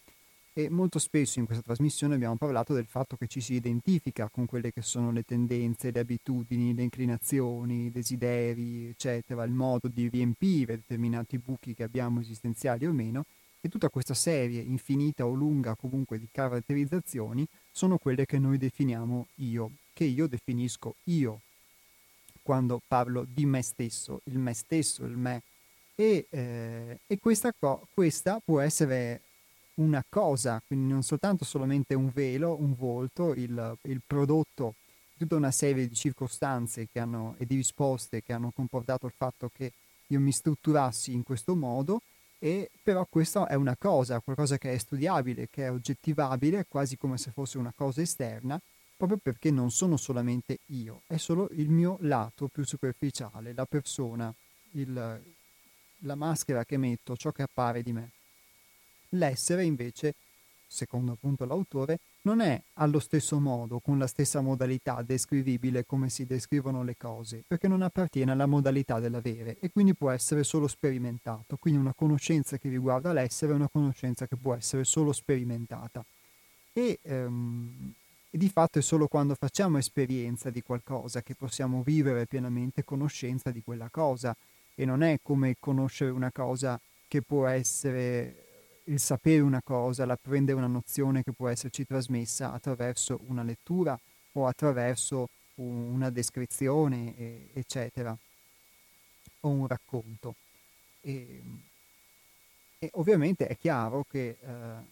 e 0.59 0.69
molto 0.69 0.99
spesso 0.99 1.39
in 1.39 1.45
questa 1.45 1.63
trasmissione 1.63 2.17
abbiamo 2.17 2.35
parlato 2.35 2.75
del 2.75 2.87
fatto 2.87 3.17
che 3.17 3.29
ci 3.29 3.41
si 3.41 3.55
identifica 3.55 4.29
con 4.29 4.45
quelle 4.45 4.73
che 4.73 4.83
sono 4.83 5.13
le 5.13 5.23
tendenze, 5.23 5.93
le 5.93 6.01
abitudini, 6.01 6.75
le 6.75 6.83
inclinazioni, 6.83 7.85
i 7.85 7.91
desideri, 7.93 8.89
eccetera, 8.89 9.45
il 9.45 9.53
modo 9.53 9.87
di 9.87 10.09
riempire 10.09 10.75
determinati 10.75 11.39
buchi 11.39 11.75
che 11.75 11.85
abbiamo 11.85 12.19
esistenziali 12.19 12.87
o 12.87 12.93
meno 12.93 13.25
e 13.61 13.69
tutta 13.69 13.89
questa 13.89 14.15
serie 14.15 14.61
infinita 14.61 15.25
o 15.25 15.33
lunga 15.33 15.77
comunque 15.77 16.19
di 16.19 16.27
caratterizzazioni 16.29 17.47
sono 17.71 17.97
quelle 17.97 18.27
che 18.27 18.41
noi 18.41 18.59
definiamo 18.59 19.29
io, 19.37 19.71
che 19.93 20.07
io 20.07 20.27
definisco 20.27 20.97
io 21.05 21.43
quando 22.43 22.83
parlo 22.85 23.25
di 23.33 23.47
me 23.47 23.63
stesso, 23.63 24.23
il 24.25 24.41
me 24.41 24.55
stesso, 24.55 25.05
il 25.05 25.17
me. 25.17 25.41
E, 25.95 26.27
eh, 26.31 26.99
e 27.07 27.19
questa, 27.21 27.53
co- 27.57 27.87
questa 27.95 28.41
può 28.45 28.59
essere 28.59 29.21
una 29.79 30.05
cosa, 30.09 30.63
quindi 30.67 30.93
non 30.93 31.03
soltanto 31.03 31.45
solamente 31.45 31.95
un 31.95 32.11
velo, 32.13 32.57
un 32.61 32.75
volto, 32.75 33.35
il, 33.35 33.77
il 33.83 34.01
prodotto 34.07 34.75
di 35.13 35.25
tutta 35.25 35.37
una 35.37 35.51
serie 35.51 35.89
di 35.89 35.95
circostanze 35.95 36.89
hanno, 36.95 37.35
e 37.39 37.47
di 37.47 37.57
risposte 37.57 38.23
che 38.23 38.33
hanno 38.33 38.53
comportato 38.55 39.07
il 39.07 39.13
fatto 39.17 39.51
che 39.53 39.73
io 40.09 40.21
mi 40.21 40.33
strutturassi 40.33 41.13
in 41.13 41.23
questo 41.23 41.55
modo, 41.55 42.01
e 42.39 42.71
però 42.83 43.07
questa 43.09 43.47
è 43.47 43.55
una 43.55 43.77
cosa, 43.77 44.21
qualcosa 44.21 44.59
che 44.59 44.73
è 44.73 44.79
studiabile, 44.79 45.49
che 45.51 45.65
è 45.65 45.71
oggettivabile, 45.71 46.67
quasi 46.69 46.97
come 46.97 47.19
se 47.19 47.31
fosse 47.33 47.59
una 47.59 47.73
cosa 47.75 48.01
esterna, 48.01 48.61
proprio 48.97 49.19
perché 49.19 49.51
non 49.51 49.71
sono 49.71 49.97
solamente 49.97 50.59
io, 50.67 51.03
è 51.07 51.17
solo 51.19 51.49
il 51.53 51.69
mio 51.69 51.99
lato 52.01 52.49
più 52.49 52.65
superficiale, 52.65 53.53
la 53.53 53.67
persona, 53.67 54.33
il, 54.73 55.23
la 55.99 56.15
maschera 56.15 56.65
che 56.65 56.77
metto, 56.77 57.17
ciò 57.17 57.31
che 57.31 57.43
appare 57.43 57.83
di 57.83 57.93
me. 57.93 58.11
L'essere 59.11 59.65
invece, 59.65 60.15
secondo 60.67 61.13
appunto 61.13 61.45
l'autore, 61.45 61.99
non 62.23 62.41
è 62.41 62.61
allo 62.75 62.99
stesso 62.99 63.39
modo, 63.39 63.79
con 63.79 63.99
la 63.99 64.07
stessa 64.07 64.41
modalità 64.41 65.03
descrivibile 65.03 65.87
come 65.87 66.11
si 66.11 66.27
descrivono 66.27 66.83
le 66.83 66.97
cose, 66.97 67.43
perché 67.47 67.69
non 67.69 67.83
appartiene 67.83 68.33
alla 68.33 68.47
modalità 68.47 69.01
dell'avere 69.01 69.57
e 69.61 69.71
quindi 69.71 69.95
può 69.95 70.11
essere 70.11 70.45
solo 70.45 70.69
sperimentato. 70.69 71.57
Quindi 71.57 71.81
una 71.81 71.95
conoscenza 71.95 72.59
che 72.59 72.69
riguarda 72.69 73.13
l'essere 73.13 73.53
è 73.53 73.55
una 73.55 73.69
conoscenza 73.69 74.27
che 74.27 74.37
può 74.37 74.55
essere 74.55 74.85
solo 74.85 75.13
sperimentata. 75.13 76.05
E, 76.73 76.99
um, 77.05 77.93
e 78.31 78.37
di 78.37 78.51
fatto 78.51 78.79
è 78.79 78.83
solo 78.83 79.09
quando 79.09 79.35
facciamo 79.35 79.79
esperienza 79.79 80.51
di 80.51 80.63
qualcosa 80.63 81.23
che 81.23 81.35
possiamo 81.35 81.83
vivere 81.83 82.27
pienamente 82.27 82.85
conoscenza 82.85 83.51
di 83.51 83.63
quella 83.63 83.89
cosa 83.91 84.37
e 84.75 84.85
non 84.85 85.03
è 85.03 85.19
come 85.23 85.57
conoscere 85.59 86.11
una 86.11 86.31
cosa 86.31 86.79
che 87.09 87.23
può 87.23 87.47
essere 87.47 88.48
il 88.89 89.01
sapere 89.01 89.41
una 89.41 89.63
cosa, 89.63 90.07
l'apprendere 90.07 90.57
una 90.57 90.67
nozione 90.67 91.23
che 91.23 91.33
può 91.33 91.49
esserci 91.49 91.87
trasmessa 91.87 92.53
attraverso 92.53 93.21
una 93.27 93.43
lettura 93.43 93.99
o 94.33 94.47
attraverso 94.47 95.29
una 95.57 96.11
descrizione, 96.11 97.53
eccetera, 97.53 98.17
o 99.41 99.49
un 99.49 99.67
racconto. 99.67 100.35
E, 101.01 101.43
e 102.79 102.91
ovviamente 102.95 103.47
è 103.47 103.59
chiaro 103.59 104.05
che 104.09 104.37
eh, 104.41 104.47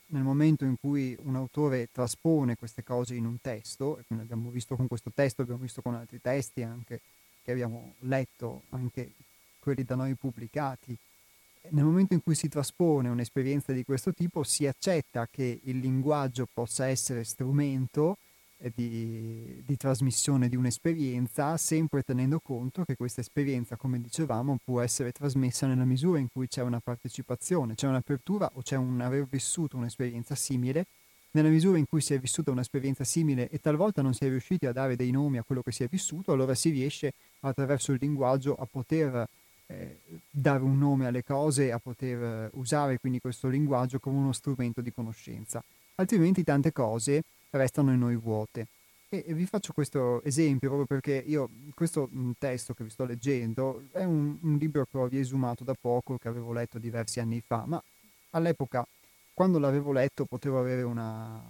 nel 0.06 0.22
momento 0.22 0.64
in 0.64 0.76
cui 0.78 1.16
un 1.22 1.36
autore 1.36 1.88
traspone 1.92 2.56
queste 2.56 2.82
cose 2.82 3.14
in 3.14 3.24
un 3.24 3.40
testo, 3.40 3.98
e 3.98 4.04
quindi 4.06 4.24
abbiamo 4.24 4.50
visto 4.50 4.76
con 4.76 4.88
questo 4.88 5.10
testo, 5.14 5.42
abbiamo 5.42 5.62
visto 5.62 5.82
con 5.82 5.94
altri 5.94 6.20
testi 6.20 6.62
anche 6.62 7.00
che 7.42 7.52
abbiamo 7.52 7.94
letto, 8.00 8.62
anche 8.70 9.12
quelli 9.60 9.84
da 9.84 9.94
noi 9.94 10.14
pubblicati, 10.14 10.96
nel 11.70 11.84
momento 11.84 12.14
in 12.14 12.22
cui 12.22 12.34
si 12.34 12.48
traspone 12.48 13.08
un'esperienza 13.08 13.72
di 13.72 13.84
questo 13.84 14.12
tipo 14.12 14.42
si 14.42 14.66
accetta 14.66 15.26
che 15.30 15.60
il 15.64 15.78
linguaggio 15.78 16.46
possa 16.52 16.86
essere 16.86 17.24
strumento 17.24 18.18
eh, 18.58 18.72
di, 18.74 19.62
di, 19.64 19.76
trasmissione 19.76 20.48
di 20.48 20.56
un'esperienza, 20.56 21.56
sempre 21.56 22.02
tenendo 22.02 22.40
conto 22.40 22.84
che 22.84 22.96
questa 22.96 23.20
esperienza, 23.20 23.76
come 23.76 24.00
dicevamo, 24.00 24.58
può 24.64 24.80
essere 24.80 25.12
trasmessa 25.12 25.66
nella 25.66 25.84
misura 25.84 26.18
in 26.18 26.28
cui 26.32 26.48
c'è 26.48 26.62
una 26.62 26.80
partecipazione, 26.80 27.74
c'è 27.74 27.86
un'apertura 27.86 28.50
o 28.54 28.62
c'è 28.62 28.76
un 28.76 29.00
aver 29.00 29.26
vissuto 29.26 29.76
un'esperienza 29.76 30.34
simile, 30.34 30.86
nella 31.32 31.48
misura 31.48 31.76
in 31.76 31.86
cui 31.86 32.00
si 32.00 32.14
è 32.14 32.18
vissuta 32.18 32.50
un'esperienza 32.50 33.04
simile 33.04 33.50
e 33.50 33.58
talvolta 33.58 34.00
non 34.00 34.14
si 34.14 34.24
è 34.24 34.28
riusciti 34.28 34.64
a 34.64 34.72
dare 34.72 34.96
dei 34.96 35.10
nomi 35.10 35.36
a 35.36 35.42
quello 35.42 35.60
che 35.60 35.72
si 35.72 35.82
è 35.84 35.86
vissuto, 35.86 36.32
allora 36.32 36.54
si 36.54 36.70
riesce 36.70 37.12
attraverso 37.40 37.92
il 37.92 37.98
linguaggio 38.00 38.54
a 38.54 38.64
poter 38.64 39.28
eh, 39.66 39.98
dare 40.30 40.62
un 40.62 40.78
nome 40.78 41.06
alle 41.06 41.24
cose, 41.24 41.72
a 41.72 41.78
poter 41.78 42.22
eh, 42.22 42.50
usare 42.54 42.98
quindi 42.98 43.20
questo 43.20 43.48
linguaggio 43.48 43.98
come 43.98 44.18
uno 44.18 44.32
strumento 44.32 44.80
di 44.80 44.92
conoscenza. 44.92 45.62
Altrimenti 45.96 46.44
tante 46.44 46.72
cose 46.72 47.22
restano 47.50 47.92
in 47.92 47.98
noi 47.98 48.16
vuote. 48.16 48.66
E, 49.08 49.24
vi 49.28 49.46
faccio 49.46 49.72
questo 49.72 50.22
esempio 50.22 50.68
proprio 50.68 50.86
perché 50.86 51.22
io, 51.26 51.48
questo 51.74 52.08
mm, 52.12 52.32
testo 52.38 52.74
che 52.74 52.84
vi 52.84 52.90
sto 52.90 53.04
leggendo 53.04 53.84
è 53.92 54.04
un, 54.04 54.36
un 54.40 54.56
libro 54.56 54.86
che 54.90 54.98
ho 54.98 55.06
riesumato 55.06 55.64
da 55.64 55.74
poco, 55.78 56.18
che 56.18 56.28
avevo 56.28 56.52
letto 56.52 56.78
diversi 56.78 57.20
anni 57.20 57.40
fa, 57.44 57.64
ma 57.66 57.82
all'epoca, 58.30 58.86
quando 59.32 59.58
l'avevo 59.58 59.92
letto, 59.92 60.24
potevo 60.24 60.58
avere 60.58 60.82
una, 60.82 61.40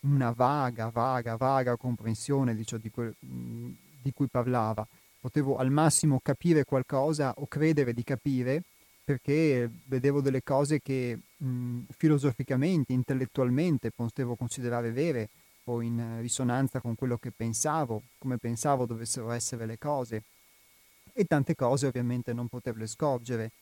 una 0.00 0.30
vaga, 0.30 0.90
vaga, 0.90 1.36
vaga 1.36 1.76
comprensione 1.76 2.54
di 2.54 2.64
ciò 2.64 2.76
di, 2.76 2.90
que- 2.90 3.14
mm, 3.24 3.72
di 4.02 4.12
cui 4.12 4.26
parlava 4.28 4.86
potevo 5.22 5.56
al 5.56 5.70
massimo 5.70 6.18
capire 6.20 6.64
qualcosa 6.64 7.32
o 7.36 7.46
credere 7.46 7.94
di 7.94 8.02
capire 8.02 8.64
perché 9.04 9.70
vedevo 9.84 10.20
delle 10.20 10.42
cose 10.42 10.80
che 10.80 11.16
mh, 11.36 11.82
filosoficamente, 11.96 12.92
intellettualmente 12.92 13.92
potevo 13.92 14.34
considerare 14.34 14.90
vere 14.90 15.28
o 15.64 15.80
in 15.80 16.18
risonanza 16.20 16.80
con 16.80 16.96
quello 16.96 17.18
che 17.18 17.30
pensavo, 17.30 18.02
come 18.18 18.36
pensavo 18.36 18.84
dovessero 18.84 19.30
essere 19.30 19.64
le 19.64 19.78
cose 19.78 20.24
e 21.12 21.24
tante 21.24 21.54
cose 21.54 21.86
ovviamente 21.86 22.32
non 22.32 22.48
poterle 22.48 22.88
scorgere. 22.88 23.52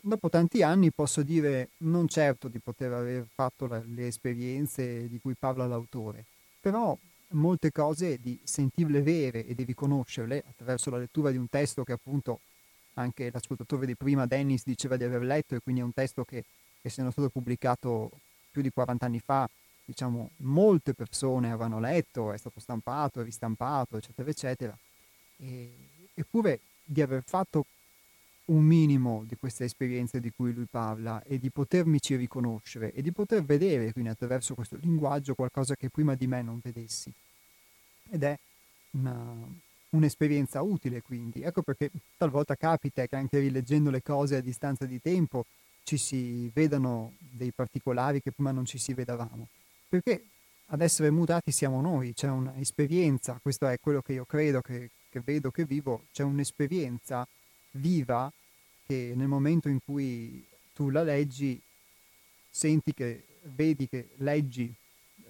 Dopo 0.00 0.28
tanti 0.28 0.62
anni 0.62 0.92
posso 0.92 1.24
dire 1.24 1.70
non 1.78 2.06
certo 2.06 2.46
di 2.46 2.60
poter 2.60 2.92
aver 2.92 3.26
fatto 3.34 3.66
le 3.66 4.06
esperienze 4.06 5.08
di 5.08 5.18
cui 5.18 5.34
parla 5.34 5.66
l'autore, 5.66 6.24
però 6.60 6.96
molte 7.30 7.72
cose 7.72 8.18
di 8.18 8.38
sentirle 8.44 9.02
vere 9.02 9.44
e 9.44 9.54
di 9.54 9.64
riconoscerle 9.64 10.44
attraverso 10.48 10.90
la 10.90 10.98
lettura 10.98 11.30
di 11.30 11.36
un 11.36 11.48
testo 11.48 11.84
che 11.84 11.92
appunto 11.92 12.40
anche 12.94 13.30
l'ascoltatore 13.30 13.86
di 13.86 13.94
prima, 13.94 14.26
Dennis, 14.26 14.64
diceva 14.64 14.96
di 14.96 15.04
aver 15.04 15.22
letto 15.22 15.54
e 15.54 15.60
quindi 15.60 15.80
è 15.80 15.84
un 15.84 15.92
testo 15.92 16.24
che, 16.24 16.44
essendo 16.80 17.10
stato 17.10 17.28
pubblicato 17.28 18.10
più 18.50 18.62
di 18.62 18.70
40 18.70 19.04
anni 19.04 19.20
fa, 19.20 19.48
diciamo, 19.84 20.30
molte 20.38 20.94
persone 20.94 21.48
avevano 21.48 21.78
letto, 21.78 22.32
è 22.32 22.38
stato 22.38 22.58
stampato, 22.60 23.22
ristampato, 23.22 23.96
eccetera, 23.98 24.30
eccetera. 24.30 24.78
E, 25.38 25.72
eppure 26.14 26.60
di 26.82 27.02
aver 27.02 27.22
fatto 27.24 27.66
un 28.46 28.62
minimo 28.64 29.24
di 29.26 29.36
queste 29.36 29.64
esperienze 29.64 30.20
di 30.20 30.30
cui 30.30 30.52
lui 30.52 30.66
parla 30.70 31.22
e 31.24 31.38
di 31.38 31.50
potermici 31.50 32.14
riconoscere 32.14 32.92
e 32.92 33.02
di 33.02 33.12
poter 33.12 33.44
vedere 33.44 33.92
quindi 33.92 34.10
attraverso 34.10 34.54
questo 34.54 34.76
linguaggio 34.80 35.34
qualcosa 35.34 35.74
che 35.74 35.90
prima 35.90 36.14
di 36.14 36.26
me 36.26 36.42
non 36.42 36.60
vedessi. 36.62 37.12
Ed 38.08 38.22
è 38.22 38.38
una, 38.92 39.34
un'esperienza 39.90 40.62
utile 40.62 41.02
quindi. 41.02 41.42
Ecco 41.42 41.62
perché 41.62 41.90
talvolta 42.16 42.54
capita 42.54 43.06
che 43.06 43.16
anche 43.16 43.40
rileggendo 43.40 43.90
le 43.90 44.02
cose 44.02 44.36
a 44.36 44.40
distanza 44.40 44.86
di 44.86 45.00
tempo 45.00 45.46
ci 45.82 45.96
si 45.96 46.50
vedano 46.54 47.14
dei 47.18 47.52
particolari 47.52 48.22
che 48.22 48.30
prima 48.30 48.52
non 48.52 48.64
ci 48.64 48.78
si 48.78 48.94
vedavamo. 48.94 49.48
Perché 49.88 50.24
ad 50.66 50.80
essere 50.80 51.10
mutati 51.10 51.52
siamo 51.52 51.80
noi, 51.80 52.12
c'è 52.12 52.28
un'esperienza, 52.28 53.38
questo 53.40 53.66
è 53.66 53.78
quello 53.80 54.02
che 54.02 54.14
io 54.14 54.24
credo 54.24 54.60
che, 54.60 54.90
che 55.08 55.16
che 55.16 55.22
vedo, 55.24 55.50
che 55.50 55.64
vivo, 55.64 56.04
c'è 56.12 56.22
un'esperienza 56.22 57.26
viva 57.76 58.32
che 58.86 59.12
nel 59.14 59.28
momento 59.28 59.68
in 59.68 59.78
cui 59.84 60.44
tu 60.72 60.90
la 60.90 61.02
leggi, 61.02 61.60
senti 62.50 62.92
che, 62.92 63.24
vedi 63.42 63.88
che 63.88 64.10
leggi, 64.16 64.72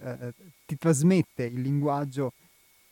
eh, 0.01 0.33
ti 0.67 0.77
trasmette 0.77 1.45
il 1.45 1.61
linguaggio 1.61 2.33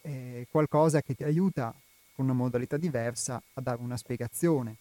eh, 0.02 0.46
qualcosa 0.50 1.02
che 1.02 1.14
ti 1.14 1.24
aiuta 1.24 1.74
con 2.14 2.26
una 2.26 2.34
modalità 2.34 2.76
diversa 2.76 3.42
a 3.54 3.60
dare 3.60 3.80
una 3.80 3.96
spiegazione 3.96 4.76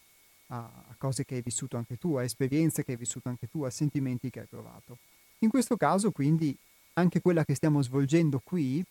a, 0.48 0.58
a 0.58 0.94
cose 0.98 1.24
che 1.24 1.36
hai 1.36 1.42
vissuto 1.42 1.76
anche 1.76 1.96
tu, 1.96 2.14
a 2.14 2.22
esperienze 2.22 2.84
che 2.84 2.92
hai 2.92 2.96
vissuto 2.96 3.28
anche 3.28 3.48
tu, 3.48 3.62
a 3.62 3.70
sentimenti 3.70 4.30
che 4.30 4.40
hai 4.40 4.46
provato. 4.46 4.98
In 5.40 5.50
questo 5.50 5.76
caso, 5.76 6.10
quindi, 6.10 6.56
anche 6.94 7.20
quella 7.20 7.44
che 7.44 7.54
stiamo 7.54 7.82
svolgendo 7.82 8.40
qui 8.42 8.84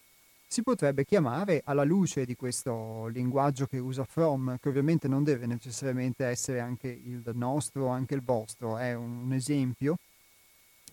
si 0.53 0.61
potrebbe 0.61 1.03
chiamare 1.03 1.63
alla 1.65 1.83
luce 1.83 2.25
di 2.25 2.35
questo 2.35 3.07
linguaggio 3.07 3.65
che 3.65 3.79
usa 3.79 4.03
From, 4.03 4.59
che 4.61 4.69
ovviamente 4.69 5.07
non 5.07 5.23
deve 5.23 5.47
necessariamente 5.47 6.25
essere 6.27 6.59
anche 6.59 6.89
il 6.89 7.23
nostro 7.33 7.87
anche 7.87 8.13
il 8.13 8.21
vostro, 8.21 8.77
è 8.77 8.93
un, 8.93 9.23
un 9.23 9.33
esempio. 9.33 9.97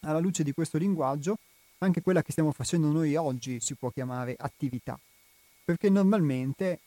Alla 0.00 0.18
luce 0.18 0.44
di 0.44 0.54
questo 0.54 0.78
linguaggio, 0.78 1.36
anche 1.80 2.00
quella 2.00 2.22
che 2.22 2.32
stiamo 2.32 2.52
facendo 2.52 2.90
noi 2.90 3.16
oggi 3.16 3.60
si 3.60 3.74
può 3.74 3.90
chiamare 3.90 4.34
attività, 4.34 4.98
perché 5.62 5.90
normalmente, 5.90 6.80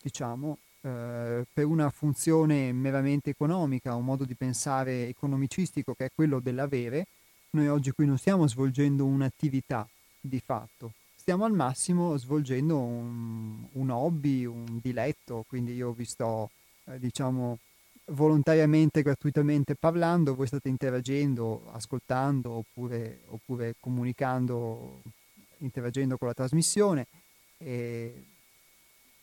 diciamo, 0.00 0.58
eh, 0.82 1.44
per 1.52 1.64
una 1.64 1.90
funzione 1.90 2.72
meramente 2.72 3.30
economica, 3.30 3.96
un 3.96 4.04
modo 4.04 4.24
di 4.24 4.36
pensare 4.36 5.08
economicistico 5.08 5.94
che 5.94 6.04
è 6.04 6.10
quello 6.14 6.38
dell'avere, 6.38 7.08
noi 7.50 7.66
oggi 7.66 7.90
qui 7.90 8.06
non 8.06 8.18
stiamo 8.18 8.46
svolgendo 8.46 9.04
un'attività 9.04 9.84
di 10.20 10.40
fatto, 10.44 10.92
stiamo 11.20 11.44
al 11.44 11.52
massimo 11.52 12.16
svolgendo 12.16 12.78
un, 12.78 13.66
un 13.72 13.90
hobby, 13.90 14.46
un 14.46 14.78
diletto, 14.80 15.44
quindi 15.46 15.74
io 15.74 15.92
vi 15.92 16.06
sto, 16.06 16.50
eh, 16.86 16.98
diciamo, 16.98 17.58
volontariamente, 18.12 19.02
gratuitamente 19.02 19.74
parlando, 19.74 20.34
voi 20.34 20.46
state 20.46 20.70
interagendo, 20.70 21.70
ascoltando 21.72 22.52
oppure, 22.52 23.20
oppure 23.26 23.74
comunicando, 23.78 25.02
interagendo 25.58 26.16
con 26.16 26.28
la 26.28 26.34
trasmissione. 26.34 27.06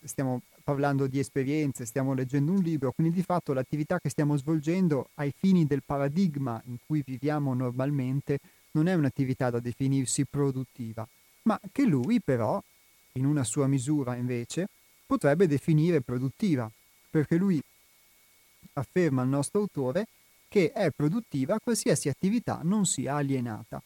Stiamo 0.03 0.43
parlando 0.63 1.07
di 1.07 1.17
esperienze, 1.17 1.85
stiamo 1.85 2.13
leggendo 2.13 2.51
un 2.51 2.61
libro, 2.61 2.91
quindi 2.91 3.15
di 3.15 3.23
fatto 3.23 3.53
l'attività 3.53 3.99
che 3.99 4.09
stiamo 4.09 4.37
svolgendo 4.37 5.09
ai 5.15 5.33
fini 5.35 5.65
del 5.65 5.81
paradigma 5.83 6.61
in 6.65 6.77
cui 6.85 7.01
viviamo 7.03 7.55
normalmente 7.55 8.37
non 8.73 8.87
è 8.87 8.93
un'attività 8.93 9.49
da 9.49 9.59
definirsi 9.59 10.25
produttiva, 10.25 11.07
ma 11.47 11.59
che 11.71 11.85
lui 11.85 12.19
però, 12.19 12.61
in 13.13 13.25
una 13.25 13.45
sua 13.45 13.67
misura 13.67 14.15
invece, 14.15 14.67
potrebbe 15.05 15.47
definire 15.47 16.01
produttiva, 16.01 16.69
perché 17.09 17.37
lui 17.37 17.63
afferma 18.73 19.21
al 19.21 19.29
nostro 19.29 19.61
autore 19.61 20.07
che 20.49 20.73
è 20.73 20.91
produttiva 20.91 21.57
qualsiasi 21.59 22.09
attività 22.09 22.59
non 22.63 22.85
sia 22.85 23.15
alienata. 23.15 23.81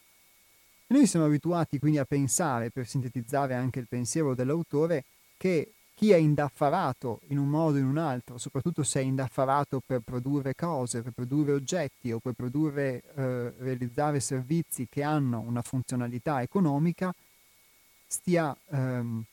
noi 0.88 1.06
siamo 1.06 1.26
abituati 1.26 1.78
quindi 1.78 1.98
a 1.98 2.04
pensare, 2.04 2.70
per 2.70 2.86
sintetizzare 2.86 3.54
anche 3.54 3.78
il 3.78 3.86
pensiero 3.88 4.34
dell'autore, 4.34 5.04
che 5.36 5.72
chi 5.94 6.10
è 6.10 6.16
indaffarato 6.16 7.20
in 7.28 7.38
un 7.38 7.48
modo 7.48 7.76
o 7.76 7.80
in 7.80 7.86
un 7.86 7.96
altro, 7.98 8.38
soprattutto 8.38 8.82
se 8.82 9.00
è 9.00 9.04
indaffarato 9.04 9.80
per 9.84 10.00
produrre 10.00 10.56
cose, 10.56 11.02
per 11.02 11.12
produrre 11.12 11.52
oggetti 11.52 12.10
o 12.10 12.18
per 12.18 12.32
produrre, 12.32 13.02
eh, 13.14 13.54
realizzare 13.58 14.18
servizi 14.18 14.88
che 14.90 15.04
hanno 15.04 15.40
una 15.40 15.62
funzionalità 15.62 16.42
economica, 16.42 17.14
stia, 18.12 18.56
ehm, 18.70 19.24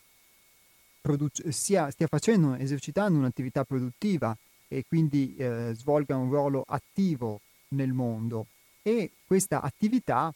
produc- 1.01 1.49
sia, 1.49 1.91
stia 1.91 2.07
facendo, 2.07 2.55
esercitando 2.55 3.19
un'attività 3.19 3.65
produttiva 3.65 4.35
e 4.67 4.85
quindi 4.87 5.35
eh, 5.35 5.71
svolga 5.75 6.15
un 6.15 6.29
ruolo 6.29 6.63
attivo 6.65 7.41
nel 7.69 7.91
mondo. 7.91 8.47
E 8.81 9.11
questa 9.25 9.61
attività 9.61 10.33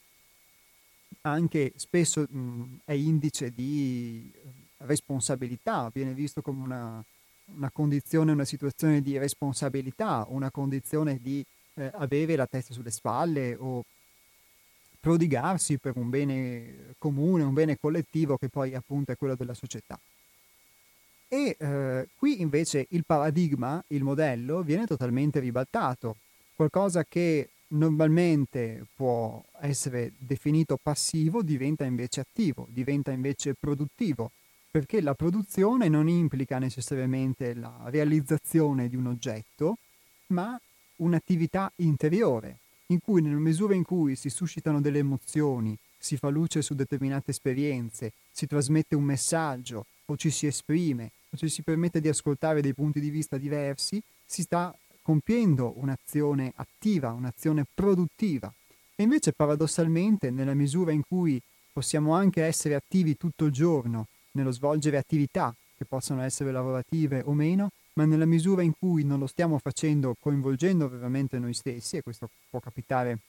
anche 1.22 1.72
spesso 1.78 2.26
mh, 2.28 2.80
è 2.86 2.94
indice 2.94 3.52
di 3.52 4.32
responsabilità, 4.80 5.90
viene 5.94 6.14
visto 6.14 6.42
come 6.42 6.64
una, 6.64 7.04
una 7.56 7.70
condizione, 7.72 8.34
una 8.34 8.46
situazione 8.46 9.02
di 9.02 9.18
responsabilità, 9.18 10.26
una 10.30 10.52
condizione 10.52 11.20
di 11.22 11.46
eh, 11.76 11.90
avere 11.94 12.36
la 12.36 12.48
testa 12.48 12.74
sulle 12.74 12.92
spalle 12.92 13.56
o 13.58 13.86
prodigarsi 15.04 15.80
per 15.80 15.98
un 15.98 16.10
bene 16.10 16.96
comune, 16.98 17.44
un 17.44 17.54
bene 17.54 17.78
collettivo 17.78 18.38
che 18.38 18.48
poi 18.48 18.74
appunto 18.74 19.12
è 19.12 19.18
quello 19.18 19.36
della 19.36 19.54
società. 19.54 20.00
E 21.28 21.58
eh, 21.60 22.08
qui 22.16 22.40
invece 22.40 22.86
il 22.92 23.04
paradigma, 23.06 23.84
il 23.88 24.02
modello, 24.02 24.62
viene 24.62 24.86
totalmente 24.86 25.42
ribaltato. 25.42 26.16
Qualcosa 26.56 27.04
che 27.04 27.50
normalmente 27.74 28.86
può 28.96 29.44
essere 29.60 30.14
definito 30.18 30.80
passivo 30.82 31.42
diventa 31.42 31.84
invece 31.84 32.22
attivo, 32.22 32.66
diventa 32.70 33.12
invece 33.12 33.56
produttivo 33.56 34.32
perché 34.72 35.02
la 35.02 35.16
produzione 35.16 35.90
non 35.90 36.08
implica 36.08 36.60
necessariamente 36.60 37.54
la 37.54 37.76
realizzazione 37.88 38.88
di 38.88 38.96
un 38.96 39.08
oggetto, 39.08 39.80
ma 40.28 40.58
un'attività 40.98 41.70
interiore, 41.78 42.60
in 42.88 43.00
cui 43.00 43.22
nella 43.22 43.40
misura 43.40 43.74
in 43.74 43.84
cui 43.84 44.16
si 44.16 44.30
suscitano 44.30 44.82
delle 44.82 45.00
emozioni, 45.00 45.78
si 45.98 46.18
fa 46.18 46.30
luce 46.30 46.62
su 46.62 46.74
determinate 46.74 47.32
esperienze, 47.32 48.12
si 48.32 48.46
trasmette 48.46 48.96
un 48.96 49.04
messaggio 49.04 49.86
o 50.06 50.18
ci 50.18 50.30
si 50.30 50.48
esprime 50.48 51.12
o 51.30 51.38
ci 51.38 51.48
si 51.48 51.62
permette 51.62 52.02
di 52.02 52.10
ascoltare 52.10 52.62
dei 52.62 52.74
punti 52.74 53.00
di 53.00 53.10
vista 53.10 53.38
diversi, 53.38 54.02
si 54.26 54.42
sta 54.42 54.76
compiendo 55.02 55.74
un'azione 55.78 56.52
attiva, 56.56 57.12
un'azione 57.12 57.66
produttiva. 57.74 58.54
E 58.96 59.04
invece 59.04 59.34
paradossalmente 59.34 60.30
nella 60.30 60.54
misura 60.54 60.92
in 60.92 61.04
cui 61.08 61.42
possiamo 61.72 62.14
anche 62.14 62.44
essere 62.44 62.76
attivi 62.76 63.18
tutto 63.18 63.46
il 63.46 63.52
giorno 63.52 64.08
nello 64.32 64.52
svolgere 64.52 64.98
attività 64.98 65.56
che 65.76 65.86
possono 65.86 66.22
essere 66.22 66.52
lavorative 66.52 67.22
o 67.26 67.34
meno, 67.34 67.72
ma 67.94 68.06
nella 68.06 68.26
misura 68.26 68.62
in 68.62 68.74
cui 68.78 69.04
non 69.04 69.20
lo 69.20 69.28
stiamo 69.28 69.60
facendo 69.60 70.16
coinvolgendo 70.20 70.90
veramente 70.90 71.40
noi 71.40 71.54
stessi, 71.54 71.98
e 71.98 72.02
questo 72.02 72.30
può 72.50 72.60
capitare 72.60 73.20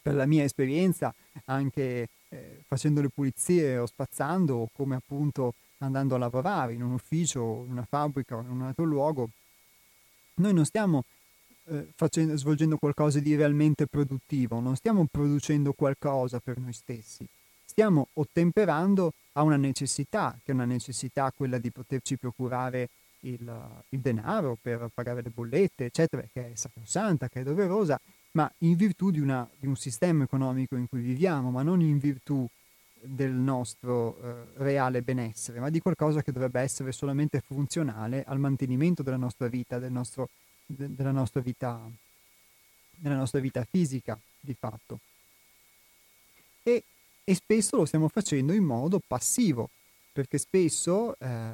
per 0.00 0.14
la 0.14 0.26
mia 0.26 0.44
esperienza 0.44 1.14
anche 1.46 2.08
eh, 2.28 2.62
facendo 2.66 3.00
le 3.00 3.08
pulizie 3.08 3.78
o 3.78 3.86
spazzando 3.86 4.56
o 4.56 4.68
come 4.72 4.96
appunto 4.96 5.54
andando 5.78 6.14
a 6.14 6.18
lavorare 6.18 6.72
in 6.72 6.82
un 6.82 6.92
ufficio, 6.92 7.64
in 7.64 7.72
una 7.72 7.86
fabbrica 7.88 8.36
o 8.36 8.40
in 8.40 8.50
un 8.50 8.62
altro 8.62 8.84
luogo, 8.84 9.28
noi 10.34 10.54
non 10.54 10.64
stiamo 10.64 11.04
eh, 11.64 11.86
facendo, 11.94 12.36
svolgendo 12.36 12.76
qualcosa 12.78 13.20
di 13.20 13.34
realmente 13.36 13.86
produttivo, 13.86 14.60
non 14.60 14.76
stiamo 14.76 15.06
producendo 15.10 15.72
qualcosa 15.72 16.40
per 16.40 16.58
noi 16.58 16.72
stessi, 16.72 17.26
stiamo 17.64 18.08
ottemperando 18.14 19.12
a 19.32 19.42
una 19.42 19.56
necessità, 19.56 20.36
che 20.42 20.50
è 20.50 20.54
una 20.54 20.64
necessità 20.64 21.32
quella 21.36 21.58
di 21.58 21.70
poterci 21.70 22.16
procurare 22.16 22.88
il, 23.20 23.82
il 23.90 24.00
denaro 24.00 24.56
per 24.60 24.90
pagare 24.92 25.22
le 25.22 25.30
bollette, 25.30 25.86
eccetera, 25.86 26.22
che 26.32 26.52
è 26.52 26.54
sacrosanta, 26.54 27.28
che 27.28 27.40
è 27.40 27.42
doverosa, 27.42 28.00
ma 28.32 28.50
in 28.58 28.76
virtù 28.76 29.10
di, 29.10 29.20
una, 29.20 29.48
di, 29.58 29.66
un 29.66 29.76
sistema 29.76 30.24
economico 30.24 30.76
in 30.76 30.88
cui 30.88 31.00
viviamo, 31.00 31.50
ma 31.50 31.62
non 31.62 31.80
in 31.80 31.98
virtù 31.98 32.46
del 33.00 33.32
nostro 33.32 34.20
eh, 34.22 34.44
reale 34.56 35.02
benessere, 35.02 35.60
ma 35.60 35.70
di 35.70 35.80
qualcosa 35.80 36.22
che 36.22 36.32
dovrebbe 36.32 36.60
essere 36.60 36.92
solamente 36.92 37.40
funzionale 37.40 38.24
al 38.26 38.38
mantenimento 38.38 39.02
della 39.02 39.16
nostra 39.16 39.48
vita, 39.48 39.78
del 39.78 39.92
nostro, 39.92 40.28
de, 40.66 40.94
della, 40.94 41.12
nostra 41.12 41.40
vita 41.40 41.80
della 43.00 43.16
nostra 43.16 43.38
vita 43.38 43.64
fisica, 43.64 44.18
di 44.40 44.56
fatto. 44.58 44.98
E 46.64 46.82
e 47.28 47.34
spesso 47.34 47.76
lo 47.76 47.84
stiamo 47.84 48.08
facendo 48.08 48.54
in 48.54 48.64
modo 48.64 49.02
passivo, 49.06 49.68
perché 50.12 50.38
spesso 50.38 51.14
eh, 51.18 51.52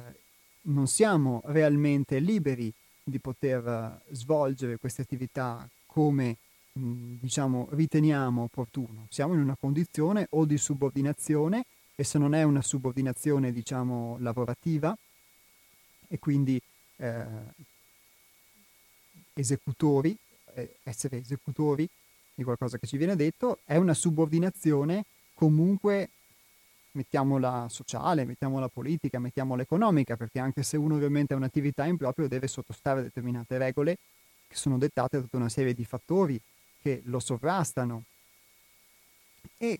non 0.67 0.87
siamo 0.87 1.41
realmente 1.45 2.19
liberi 2.19 2.71
di 3.03 3.19
poter 3.19 3.67
eh, 3.67 4.13
svolgere 4.13 4.77
queste 4.77 5.03
attività 5.03 5.67
come 5.85 6.37
mh, 6.73 7.15
diciamo 7.19 7.67
riteniamo 7.71 8.43
opportuno. 8.43 9.07
Siamo 9.09 9.33
in 9.33 9.39
una 9.39 9.55
condizione 9.59 10.27
o 10.31 10.45
di 10.45 10.57
subordinazione 10.57 11.65
e 11.95 12.03
se 12.03 12.17
non 12.17 12.33
è 12.33 12.43
una 12.43 12.61
subordinazione 12.61 13.51
diciamo 13.51 14.17
lavorativa 14.19 14.97
e 16.07 16.19
quindi 16.19 16.59
eh, 16.97 17.25
esecutori, 19.33 20.17
eh, 20.53 20.77
essere 20.83 21.17
esecutori 21.17 21.87
di 22.33 22.43
qualcosa 22.43 22.77
che 22.77 22.87
ci 22.87 22.97
viene 22.97 23.15
detto, 23.15 23.59
è 23.65 23.77
una 23.77 23.93
subordinazione 23.93 25.05
comunque 25.33 26.09
mettiamola 26.95 27.67
sociale, 27.69 28.25
mettiamola 28.25 28.67
politica, 28.67 29.19
mettiamola 29.19 29.61
economica, 29.61 30.17
perché 30.17 30.39
anche 30.39 30.63
se 30.63 30.77
uno 30.77 30.95
ovviamente 30.95 31.33
ha 31.33 31.37
un'attività 31.37 31.85
in 31.85 31.97
proprio 31.97 32.27
deve 32.27 32.47
sottostare 32.47 33.01
a 33.01 33.03
determinate 33.03 33.57
regole 33.57 33.97
che 34.47 34.55
sono 34.55 34.77
dettate 34.77 35.17
da 35.17 35.23
tutta 35.23 35.37
una 35.37 35.49
serie 35.49 35.73
di 35.73 35.85
fattori 35.85 36.39
che 36.81 37.01
lo 37.05 37.19
sovrastano. 37.19 38.03
E 39.57 39.79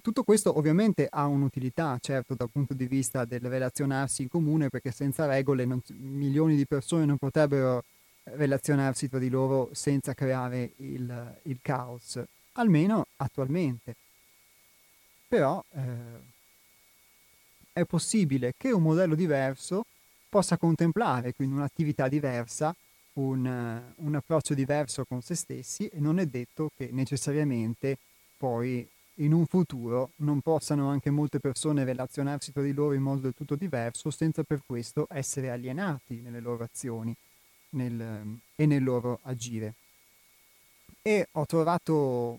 tutto 0.00 0.22
questo 0.22 0.56
ovviamente 0.56 1.06
ha 1.10 1.26
un'utilità, 1.26 1.98
certo, 2.00 2.34
dal 2.34 2.50
punto 2.50 2.74
di 2.74 2.86
vista 2.86 3.24
del 3.24 3.40
relazionarsi 3.40 4.22
in 4.22 4.28
comune, 4.28 4.68
perché 4.68 4.90
senza 4.90 5.26
regole 5.26 5.64
non, 5.64 5.82
milioni 5.88 6.56
di 6.56 6.66
persone 6.66 7.04
non 7.04 7.18
potrebbero 7.18 7.84
relazionarsi 8.24 9.08
tra 9.08 9.18
di 9.18 9.28
loro 9.28 9.68
senza 9.72 10.14
creare 10.14 10.72
il, 10.76 11.38
il 11.42 11.58
caos, 11.60 12.22
almeno 12.52 13.06
attualmente. 13.16 13.94
Però 15.28 15.62
eh, 15.72 16.32
è 17.74 17.84
possibile 17.84 18.54
che 18.56 18.70
un 18.70 18.82
modello 18.82 19.16
diverso 19.16 19.84
possa 20.28 20.56
contemplare 20.56 21.34
quindi 21.34 21.56
un'attività 21.56 22.08
diversa, 22.08 22.74
un, 23.14 23.82
un 23.96 24.14
approccio 24.14 24.54
diverso 24.54 25.04
con 25.04 25.20
se 25.22 25.34
stessi 25.34 25.88
e 25.88 25.98
non 25.98 26.18
è 26.18 26.26
detto 26.26 26.70
che 26.76 26.90
necessariamente 26.92 27.98
poi 28.36 28.88
in 29.18 29.32
un 29.32 29.46
futuro 29.46 30.10
non 30.16 30.40
possano 30.40 30.88
anche 30.88 31.10
molte 31.10 31.40
persone 31.40 31.84
relazionarsi 31.84 32.52
tra 32.52 32.62
di 32.62 32.72
loro 32.72 32.94
in 32.94 33.02
modo 33.02 33.22
del 33.22 33.34
tutto 33.34 33.56
diverso 33.56 34.10
senza 34.10 34.44
per 34.44 34.62
questo 34.64 35.06
essere 35.10 35.50
alienati 35.50 36.20
nelle 36.20 36.40
loro 36.40 36.64
azioni 36.64 37.14
nel, 37.70 38.38
e 38.54 38.66
nel 38.66 38.82
loro 38.82 39.18
agire. 39.22 39.74
E 41.02 41.28
ho 41.32 41.46
trovato 41.46 42.38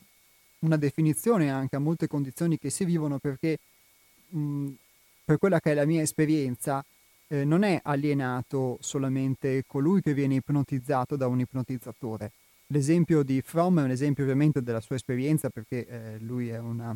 una 0.59 0.77
definizione 0.77 1.51
anche 1.51 1.75
a 1.75 1.79
molte 1.79 2.07
condizioni 2.07 2.57
che 2.57 2.69
si 2.69 2.83
vivono 2.83 3.19
perché 3.19 3.59
mh, 4.29 4.71
per 5.25 5.37
quella 5.37 5.59
che 5.59 5.71
è 5.71 5.73
la 5.73 5.85
mia 5.85 6.01
esperienza 6.01 6.85
eh, 7.27 7.43
non 7.43 7.63
è 7.63 7.79
alienato 7.83 8.77
solamente 8.79 9.63
colui 9.65 10.01
che 10.01 10.13
viene 10.13 10.35
ipnotizzato 10.35 11.15
da 11.15 11.27
un 11.27 11.39
ipnotizzatore, 11.39 12.31
L'esempio 12.69 13.21
di 13.21 13.41
Fromm 13.43 13.79
è 13.79 13.83
un 13.83 13.91
esempio 13.91 14.23
ovviamente 14.23 14.63
della 14.63 14.81
sua 14.81 14.95
esperienza 14.95 15.49
perché 15.49 15.85
eh, 15.87 16.19
lui 16.19 16.49
è 16.49 16.57
una, 16.57 16.95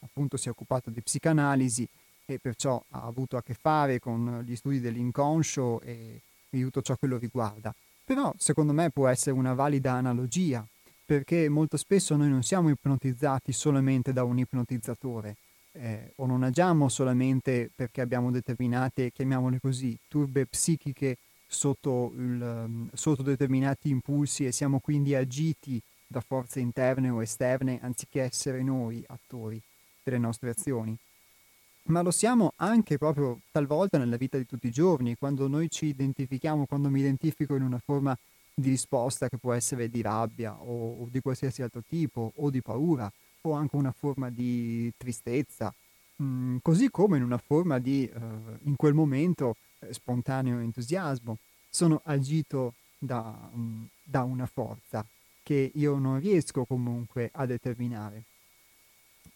appunto 0.00 0.38
si 0.38 0.48
è 0.48 0.50
occupato 0.50 0.88
di 0.88 1.02
psicanalisi 1.02 1.86
e 2.24 2.38
perciò 2.38 2.82
ha 2.90 3.02
avuto 3.02 3.36
a 3.36 3.42
che 3.42 3.52
fare 3.52 3.98
con 3.98 4.42
gli 4.46 4.56
studi 4.56 4.80
dell'inconscio 4.80 5.82
e, 5.82 6.20
e 6.48 6.60
tutto 6.60 6.80
ciò 6.80 6.96
che 6.96 7.06
lo 7.06 7.18
riguarda. 7.18 7.74
Però 8.02 8.32
secondo 8.38 8.72
me 8.72 8.88
può 8.88 9.08
essere 9.08 9.36
una 9.36 9.52
valida 9.52 9.92
analogia 9.92 10.66
perché 11.04 11.50
molto 11.50 11.76
spesso 11.76 12.16
noi 12.16 12.30
non 12.30 12.42
siamo 12.42 12.70
ipnotizzati 12.70 13.52
solamente 13.52 14.14
da 14.14 14.24
un 14.24 14.38
ipnotizzatore 14.38 15.36
eh, 15.72 16.12
o 16.16 16.26
non 16.26 16.42
agiamo 16.42 16.88
solamente 16.88 17.70
perché 17.74 18.00
abbiamo 18.00 18.30
determinate, 18.30 19.12
chiamiamole 19.12 19.60
così, 19.60 19.98
turbe 20.08 20.46
psichiche 20.46 21.18
sotto, 21.46 22.12
il, 22.16 22.42
ehm, 22.42 22.90
sotto 22.92 23.22
determinati 23.22 23.88
impulsi 23.88 24.46
e 24.46 24.52
siamo 24.52 24.80
quindi 24.80 25.14
agiti 25.14 25.80
da 26.06 26.20
forze 26.20 26.60
interne 26.60 27.10
o 27.10 27.22
esterne 27.22 27.78
anziché 27.82 28.22
essere 28.22 28.62
noi 28.62 29.02
attori 29.06 29.60
delle 30.02 30.18
nostre 30.18 30.50
azioni. 30.50 30.96
Ma 31.84 32.02
lo 32.02 32.10
siamo 32.10 32.52
anche 32.56 32.98
proprio 32.98 33.40
talvolta 33.50 33.96
nella 33.96 34.16
vita 34.16 34.36
di 34.36 34.44
tutti 34.44 34.66
i 34.66 34.70
giorni, 34.70 35.16
quando 35.16 35.48
noi 35.48 35.70
ci 35.70 35.86
identifichiamo, 35.86 36.66
quando 36.66 36.90
mi 36.90 37.00
identifico 37.00 37.54
in 37.54 37.62
una 37.62 37.80
forma 37.82 38.16
di 38.54 38.70
risposta 38.70 39.28
che 39.28 39.38
può 39.38 39.52
essere 39.52 39.88
di 39.88 40.02
rabbia 40.02 40.60
o, 40.60 41.02
o 41.02 41.08
di 41.10 41.20
qualsiasi 41.20 41.62
altro 41.62 41.82
tipo, 41.86 42.32
o 42.36 42.50
di 42.50 42.60
paura, 42.60 43.10
o 43.48 43.52
anche 43.52 43.76
una 43.76 43.92
forma 43.92 44.30
di 44.30 44.92
tristezza, 44.96 45.72
mm, 46.22 46.58
così 46.62 46.90
come 46.90 47.16
in 47.16 47.22
una 47.22 47.38
forma 47.38 47.78
di, 47.78 48.10
uh, 48.12 48.20
in 48.64 48.76
quel 48.76 48.94
momento, 48.94 49.56
eh, 49.80 49.92
spontaneo 49.92 50.58
entusiasmo. 50.58 51.38
Sono 51.70 52.00
agito 52.04 52.74
da, 52.98 53.50
um, 53.52 53.86
da 54.02 54.22
una 54.22 54.46
forza 54.46 55.04
che 55.42 55.70
io 55.74 55.98
non 55.98 56.20
riesco 56.20 56.64
comunque 56.64 57.30
a 57.32 57.46
determinare. 57.46 58.24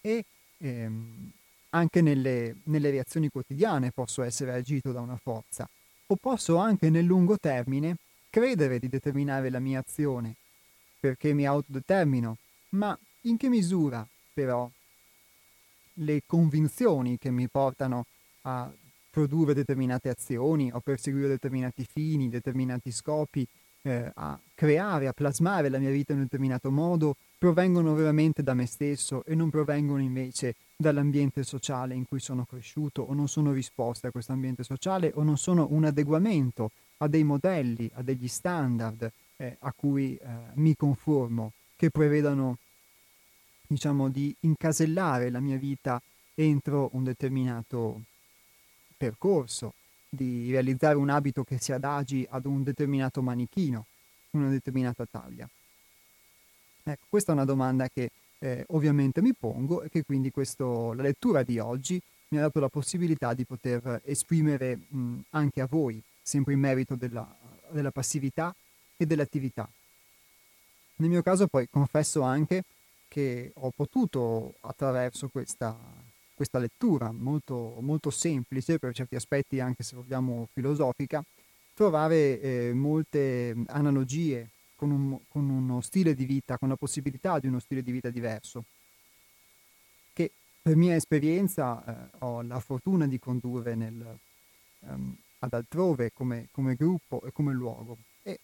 E 0.00 0.24
ehm, 0.58 1.30
anche 1.70 2.02
nelle, 2.02 2.56
nelle 2.64 2.90
reazioni 2.90 3.28
quotidiane 3.28 3.92
posso 3.92 4.22
essere 4.22 4.52
agito 4.52 4.92
da 4.92 5.00
una 5.00 5.16
forza, 5.16 5.68
o 6.06 6.16
posso 6.16 6.56
anche 6.56 6.90
nel 6.90 7.04
lungo 7.04 7.38
termine 7.38 7.96
credere 8.28 8.78
di 8.78 8.88
determinare 8.88 9.50
la 9.50 9.58
mia 9.58 9.78
azione, 9.80 10.34
perché 11.00 11.32
mi 11.32 11.46
autodetermino, 11.46 12.36
ma 12.70 12.98
in 13.22 13.36
che 13.36 13.48
misura 13.48 14.06
però 14.32 14.70
le 15.94 16.22
convinzioni 16.26 17.18
che 17.18 17.30
mi 17.30 17.48
portano 17.48 18.06
a 18.42 18.70
produrre 19.10 19.52
determinate 19.52 20.08
azioni 20.08 20.70
o 20.72 20.80
perseguire 20.80 21.28
determinati 21.28 21.84
fini, 21.84 22.30
determinati 22.30 22.90
scopi, 22.90 23.46
eh, 23.82 24.10
a 24.14 24.38
creare, 24.54 25.06
a 25.06 25.12
plasmare 25.12 25.68
la 25.68 25.78
mia 25.78 25.90
vita 25.90 26.12
in 26.12 26.18
un 26.18 26.24
determinato 26.24 26.70
modo, 26.70 27.16
provengono 27.36 27.94
veramente 27.94 28.42
da 28.42 28.54
me 28.54 28.66
stesso 28.66 29.24
e 29.24 29.34
non 29.34 29.50
provengono 29.50 30.00
invece 30.00 30.54
dall'ambiente 30.76 31.42
sociale 31.42 31.94
in 31.94 32.06
cui 32.06 32.20
sono 32.20 32.44
cresciuto 32.44 33.02
o 33.02 33.12
non 33.12 33.28
sono 33.28 33.52
risposte 33.52 34.06
a 34.06 34.10
questo 34.10 34.32
ambiente 34.32 34.62
sociale 34.62 35.12
o 35.14 35.22
non 35.22 35.36
sono 35.36 35.66
un 35.70 35.84
adeguamento 35.84 36.70
a 36.98 37.08
dei 37.08 37.24
modelli, 37.24 37.90
a 37.94 38.02
degli 38.02 38.28
standard 38.28 39.10
eh, 39.36 39.56
a 39.58 39.72
cui 39.76 40.16
eh, 40.16 40.26
mi 40.54 40.74
conformo, 40.76 41.52
che 41.76 41.90
prevedano, 41.90 42.58
diciamo, 43.72 44.08
di 44.08 44.34
incasellare 44.40 45.30
la 45.30 45.40
mia 45.40 45.56
vita 45.56 46.00
entro 46.34 46.90
un 46.92 47.04
determinato 47.04 48.02
percorso, 48.96 49.74
di 50.08 50.50
realizzare 50.50 50.96
un 50.96 51.08
abito 51.08 51.42
che 51.42 51.58
si 51.58 51.72
adagi 51.72 52.26
ad 52.28 52.44
un 52.44 52.62
determinato 52.62 53.22
manichino, 53.22 53.86
una 54.30 54.48
determinata 54.50 55.06
taglia? 55.10 55.48
Ecco, 56.84 57.04
questa 57.08 57.32
è 57.32 57.34
una 57.34 57.44
domanda 57.44 57.88
che 57.88 58.10
eh, 58.38 58.64
ovviamente 58.68 59.22
mi 59.22 59.34
pongo 59.34 59.82
e 59.82 59.88
che 59.88 60.04
quindi 60.04 60.30
questo, 60.30 60.92
la 60.92 61.02
lettura 61.02 61.42
di 61.42 61.58
oggi 61.58 62.00
mi 62.28 62.38
ha 62.38 62.42
dato 62.42 62.60
la 62.60 62.68
possibilità 62.68 63.34
di 63.34 63.44
poter 63.44 64.02
esprimere 64.04 64.78
mh, 64.88 65.18
anche 65.30 65.60
a 65.60 65.66
voi, 65.66 66.02
sempre 66.20 66.52
in 66.52 66.60
merito 66.60 66.94
della, 66.94 67.26
della 67.70 67.90
passività 67.90 68.54
e 68.96 69.06
dell'attività. 69.06 69.68
Nel 70.96 71.08
mio 71.08 71.22
caso 71.22 71.46
poi 71.46 71.68
confesso 71.70 72.22
anche 72.22 72.64
che 73.12 73.52
ho 73.54 73.70
potuto 73.76 74.54
attraverso 74.60 75.28
questa, 75.28 75.76
questa 76.32 76.58
lettura 76.58 77.12
molto, 77.12 77.76
molto 77.80 78.08
semplice, 78.08 78.78
per 78.78 78.94
certi 78.94 79.16
aspetti 79.16 79.60
anche 79.60 79.82
se 79.82 79.96
vogliamo 79.96 80.48
filosofica, 80.50 81.22
trovare 81.74 82.40
eh, 82.40 82.72
molte 82.72 83.54
analogie 83.66 84.48
con, 84.74 84.90
un, 84.90 85.18
con, 85.28 85.50
uno 85.50 85.82
stile 85.82 86.14
di 86.14 86.24
vita, 86.24 86.56
con 86.56 86.70
la 86.70 86.76
possibilità 86.76 87.38
di 87.38 87.48
uno 87.48 87.58
stile 87.58 87.82
di 87.82 87.92
vita 87.92 88.08
diverso, 88.08 88.64
per 90.62 90.76
mia 90.76 90.94
esperienza 90.94 91.84
eh, 91.84 92.16
ho 92.20 92.40
la 92.42 92.60
fortuna 92.60 93.08
di 93.08 93.18
condurre 93.18 93.74
nel, 93.74 94.16
um, 94.78 95.14
ad 95.40 95.52
altrove 95.52 96.12
come, 96.14 96.48
come, 96.52 96.76
gruppo 96.76 97.20
e 97.24 97.32
come 97.32 97.52
luogo. 97.52 97.98
E 98.22 98.38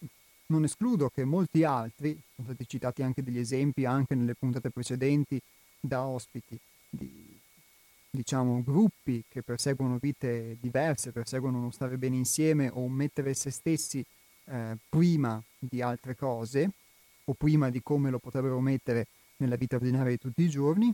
non 0.49 0.65
escludo 0.65 1.09
che 1.09 1.25
molti 1.25 1.65
altri, 1.65 2.19
sono 2.35 2.49
stati 2.49 2.67
citati 2.69 3.03
anche 3.03 3.23
degli 3.23 3.39
esempi 3.39 3.85
anche 3.85 4.15
nelle 4.15 4.35
puntate 4.35 4.71
precedenti 4.71 5.41
da 5.81 6.03
ospiti, 6.03 6.59
di 6.89 7.37
diciamo, 8.11 8.63
gruppi 8.63 9.25
che 9.29 9.43
perseguono 9.43 9.99
vite 10.01 10.57
diverse, 10.61 11.13
perseguono 11.13 11.59
uno 11.59 11.71
stare 11.71 11.99
bene 11.99 12.17
insieme 12.17 12.71
o 12.73 12.89
mettere 12.89 13.35
se 13.35 13.51
stessi 13.51 14.05
eh, 14.45 14.77
prima 14.89 15.43
di 15.59 15.83
altre 15.83 16.17
cose 16.17 16.71
o 17.25 17.35
prima 17.35 17.69
di 17.71 17.83
come 17.83 18.11
lo 18.11 18.19
potrebbero 18.19 18.59
mettere 18.61 19.07
nella 19.37 19.57
vita 19.57 19.77
ordinaria 19.77 20.11
di 20.11 20.19
tutti 20.19 20.43
i 20.43 20.49
giorni, 20.49 20.93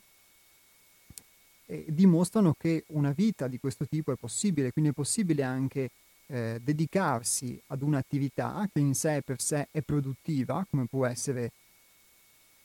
e 1.67 1.87
dimostrano 1.89 2.55
che 2.59 2.85
una 2.89 3.13
vita 3.13 3.49
di 3.49 3.59
questo 3.59 3.87
tipo 3.87 4.13
è 4.13 4.17
possibile, 4.17 4.73
quindi 4.73 4.91
è 4.91 4.95
possibile 4.95 5.43
anche 5.43 5.91
eh, 6.27 6.61
dedicarsi 6.63 7.61
ad 7.69 7.83
un'attività 7.83 8.69
che 8.73 8.81
in 8.81 8.95
sé 8.95 9.23
per 9.25 9.41
sé 9.41 9.69
è 9.71 9.83
produttiva, 9.83 10.67
come 10.69 10.87
può 10.87 11.07
essere 11.07 11.53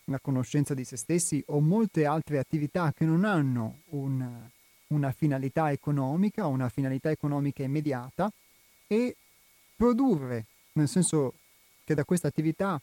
la 0.06 0.20
conoscenza 0.20 0.74
di 0.74 0.84
se 0.84 0.98
stessi 0.98 1.44
o 1.48 1.60
molte 1.60 2.06
altre 2.06 2.40
attività 2.40 2.92
che 2.94 3.06
non 3.06 3.24
hanno 3.26 3.82
un, 3.90 4.28
una 4.88 5.12
finalità 5.12 5.72
economica 5.72 6.48
o 6.48 6.50
una 6.50 6.70
finalità 6.70 7.12
economica 7.12 7.64
immediata 7.64 8.32
e 8.88 9.16
produrre, 9.76 10.46
nel 10.74 10.88
senso 10.88 11.34
che 11.84 11.94
da 11.94 12.04
questa 12.04 12.28
attività 12.28 12.82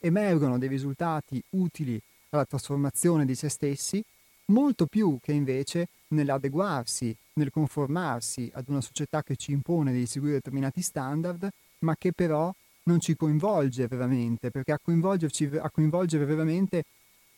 emergono 0.00 0.58
dei 0.58 0.68
risultati 0.68 1.42
utili 1.50 2.00
alla 2.30 2.44
trasformazione 2.44 3.26
di 3.26 3.34
se 3.34 3.48
stessi, 3.48 4.02
molto 4.46 4.86
più 4.86 5.18
che 5.20 5.32
invece 5.32 5.88
nell'adeguarsi, 6.10 7.14
nel 7.34 7.50
conformarsi 7.50 8.50
ad 8.54 8.68
una 8.68 8.80
società 8.80 9.22
che 9.22 9.36
ci 9.36 9.52
impone 9.52 9.92
di 9.92 10.06
seguire 10.06 10.34
determinati 10.34 10.80
standard, 10.80 11.48
ma 11.80 11.96
che 11.96 12.12
però 12.12 12.52
non 12.84 13.00
ci 13.00 13.16
coinvolge 13.16 13.86
veramente, 13.86 14.50
perché 14.50 14.72
a, 14.72 14.78
a 14.80 15.70
coinvolgere 15.70 16.24
veramente, 16.24 16.84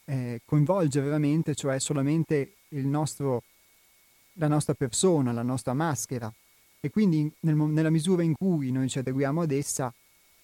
eh, 0.05 0.41
coinvolge 0.45 1.01
veramente, 1.01 1.55
cioè 1.55 1.79
solamente 1.79 2.57
nostro, 2.71 3.43
la 4.35 4.49
nostra 4.49 4.75
persona, 4.75 5.33
la 5.33 5.43
nostra 5.43 5.75
maschera. 5.75 6.33
E 6.81 6.91
quindi 6.91 7.31
nel, 7.41 7.55
nella 7.55 7.91
misura 7.91 8.23
in 8.23 8.35
cui 8.35 8.71
noi 8.71 8.89
ci 8.89 8.99
adeguiamo 8.99 9.43
ad 9.43 9.51
essa, 9.53 9.93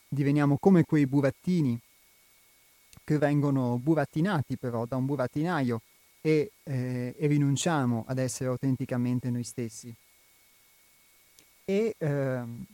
diveniamo 0.08 0.56
come 0.58 0.84
quei 0.84 1.06
burattini 1.06 1.78
che 3.04 3.16
vengono 3.16 3.78
burattinati 3.78 4.58
però 4.58 4.84
da 4.84 4.96
un 4.96 5.06
burattinaio 5.06 5.80
e, 6.20 6.52
eh, 6.64 7.14
e 7.16 7.26
rinunciamo 7.26 8.04
ad 8.06 8.18
essere 8.18 8.48
autenticamente 8.48 9.30
noi 9.30 9.44
stessi. 9.44 9.94
E, 11.64 11.94
ehm, 11.98 12.64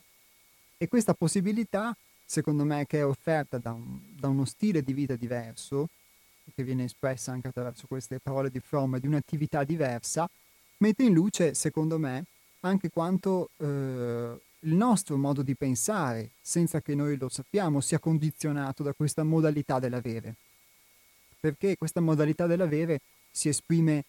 e, 0.76 0.88
questa 0.88 1.14
possibilità, 1.14 1.96
secondo 2.24 2.64
me, 2.64 2.86
che 2.86 2.98
è 2.98 3.04
offerta 3.04 3.58
da, 3.58 3.72
un, 3.72 3.98
da, 4.16 4.28
uno 4.28 4.44
stile 4.44 4.82
di 4.82 4.92
vita 4.92 5.16
diverso, 5.16 5.88
che 6.54 6.62
viene 6.62 6.84
espressa 6.84 7.32
anche 7.32 7.48
attraverso 7.48 7.86
queste 7.86 8.20
parole 8.20 8.50
di 8.50 8.60
Fromm, 8.60 8.96
di 8.96 9.06
un'attività 9.06 9.64
diversa, 9.64 10.28
mette 10.78 11.02
in 11.02 11.12
luce, 11.12 11.54
secondo 11.54 11.98
me, 11.98 12.24
anche 12.60 12.90
quanto 12.90 13.50
eh, 13.56 14.40
il 14.60 14.74
nostro 14.74 15.16
modo 15.16 15.42
di 15.42 15.54
pensare, 15.54 16.30
senza 16.40 16.80
che 16.80 16.94
noi 16.94 17.16
lo 17.16 17.28
sappiamo, 17.28 17.80
sia 17.80 17.98
condizionato 17.98 18.82
da 18.82 18.92
questa 18.92 19.22
modalità 19.22 19.78
dell'avere. 19.78 20.34
Perché 21.40 21.76
questa 21.76 22.00
modalità 22.00 22.46
dell'avere 22.46 23.00
si 23.34 23.48
esprime 23.48 24.04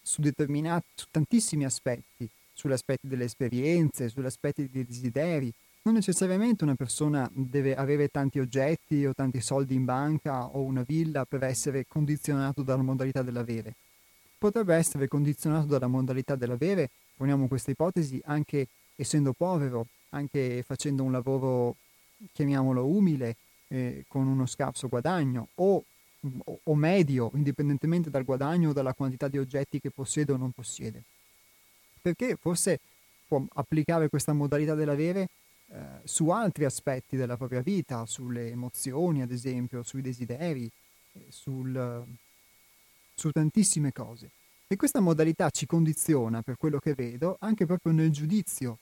su, 0.00 0.22
su 0.22 1.06
tantissimi 1.10 1.64
aspetti, 1.64 2.28
sugli 2.52 2.72
aspetti 2.72 3.08
delle 3.08 3.24
esperienze, 3.24 4.08
sugli 4.08 4.24
aspetti 4.24 4.68
dei 4.70 4.84
desideri. 4.84 5.52
Non 5.82 5.94
necessariamente 5.94 6.62
una 6.62 6.76
persona 6.76 7.28
deve 7.32 7.74
avere 7.74 8.08
tanti 8.08 8.38
oggetti 8.38 9.04
o 9.04 9.14
tanti 9.14 9.40
soldi 9.40 9.74
in 9.74 9.84
banca 9.84 10.46
o 10.46 10.62
una 10.62 10.82
villa 10.82 11.24
per 11.24 11.42
essere 11.42 11.86
condizionato 11.88 12.62
dalla 12.62 12.82
modalità 12.82 13.22
dell'avere. 13.22 13.74
Potrebbe 14.38 14.76
essere 14.76 15.08
condizionato 15.08 15.66
dalla 15.66 15.88
modalità 15.88 16.36
dell'avere, 16.36 16.90
poniamo 17.16 17.48
questa 17.48 17.72
ipotesi, 17.72 18.20
anche 18.26 18.68
essendo 18.94 19.32
povero, 19.32 19.88
anche 20.10 20.62
facendo 20.64 21.02
un 21.02 21.10
lavoro, 21.10 21.76
chiamiamolo 22.32 22.86
umile, 22.86 23.36
eh, 23.68 24.04
con 24.06 24.26
uno 24.26 24.46
scarso 24.46 24.88
guadagno 24.88 25.48
o, 25.56 25.82
o, 26.64 26.74
medio, 26.74 27.30
indipendentemente 27.34 28.10
dal 28.10 28.24
guadagno 28.24 28.70
o 28.70 28.72
dalla 28.72 28.94
quantità 28.94 29.28
di 29.28 29.38
oggetti 29.38 29.80
che 29.80 29.90
possiede 29.90 30.32
o 30.32 30.36
non 30.36 30.52
possiede. 30.52 31.02
Perché 32.00 32.36
forse 32.36 32.80
può 33.26 33.44
applicare 33.54 34.08
questa 34.08 34.32
modalità 34.32 34.74
dell'avere 34.74 35.28
eh, 35.70 35.80
su 36.04 36.30
altri 36.30 36.64
aspetti 36.64 37.16
della 37.16 37.36
propria 37.36 37.60
vita, 37.60 38.06
sulle 38.06 38.50
emozioni 38.50 39.22
ad 39.22 39.30
esempio, 39.30 39.82
sui 39.82 40.02
desideri, 40.02 40.70
eh, 41.12 41.26
sul, 41.28 42.04
su 43.14 43.30
tantissime 43.30 43.92
cose. 43.92 44.30
E 44.66 44.76
questa 44.76 45.00
modalità 45.00 45.50
ci 45.50 45.66
condiziona, 45.66 46.42
per 46.42 46.56
quello 46.56 46.78
che 46.78 46.94
vedo, 46.94 47.36
anche 47.40 47.64
proprio 47.64 47.92
nel 47.92 48.10
giudizio 48.10 48.78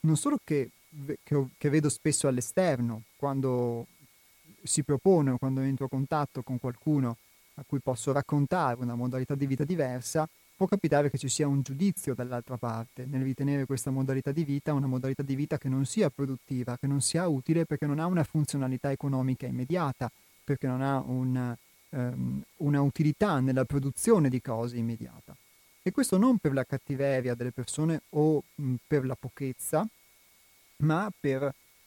non 0.00 0.16
solo 0.16 0.38
che, 0.42 0.70
che, 1.22 1.46
che 1.58 1.68
vedo 1.68 1.88
spesso 1.88 2.26
all'esterno, 2.26 3.02
quando 3.16 3.86
si 4.62 4.82
propone 4.82 5.30
o 5.30 5.38
quando 5.38 5.60
entro 5.60 5.86
a 5.86 5.88
contatto 5.88 6.42
con 6.42 6.58
qualcuno 6.58 7.16
a 7.54 7.64
cui 7.66 7.80
posso 7.80 8.12
raccontare 8.12 8.80
una 8.80 8.94
modalità 8.94 9.34
di 9.34 9.46
vita 9.46 9.64
diversa, 9.64 10.28
può 10.56 10.66
capitare 10.66 11.10
che 11.10 11.18
ci 11.18 11.28
sia 11.28 11.46
un 11.46 11.62
giudizio 11.62 12.14
dall'altra 12.14 12.56
parte 12.56 13.06
nel 13.06 13.22
ritenere 13.22 13.64
questa 13.64 13.90
modalità 13.90 14.30
di 14.30 14.44
vita 14.44 14.72
una 14.72 14.86
modalità 14.86 15.22
di 15.22 15.34
vita 15.34 15.58
che 15.58 15.68
non 15.68 15.86
sia 15.86 16.10
produttiva, 16.10 16.76
che 16.78 16.86
non 16.86 17.00
sia 17.00 17.26
utile 17.28 17.64
perché 17.64 17.86
non 17.86 17.98
ha 17.98 18.06
una 18.06 18.24
funzionalità 18.24 18.90
economica 18.90 19.46
immediata, 19.46 20.10
perché 20.44 20.66
non 20.66 20.82
ha 20.82 20.98
una, 20.98 21.56
um, 21.90 22.42
una 22.58 22.82
utilità 22.82 23.40
nella 23.40 23.64
produzione 23.64 24.28
di 24.28 24.42
cose 24.42 24.76
immediata. 24.76 25.34
E 25.82 25.92
questo 25.92 26.18
non 26.18 26.36
per 26.36 26.52
la 26.52 26.64
cattiveria 26.64 27.34
delle 27.34 27.52
persone 27.52 28.02
o 28.10 28.42
mh, 28.54 28.74
per 28.86 29.06
la 29.06 29.16
pochezza, 29.18 29.86
ma 30.76 31.10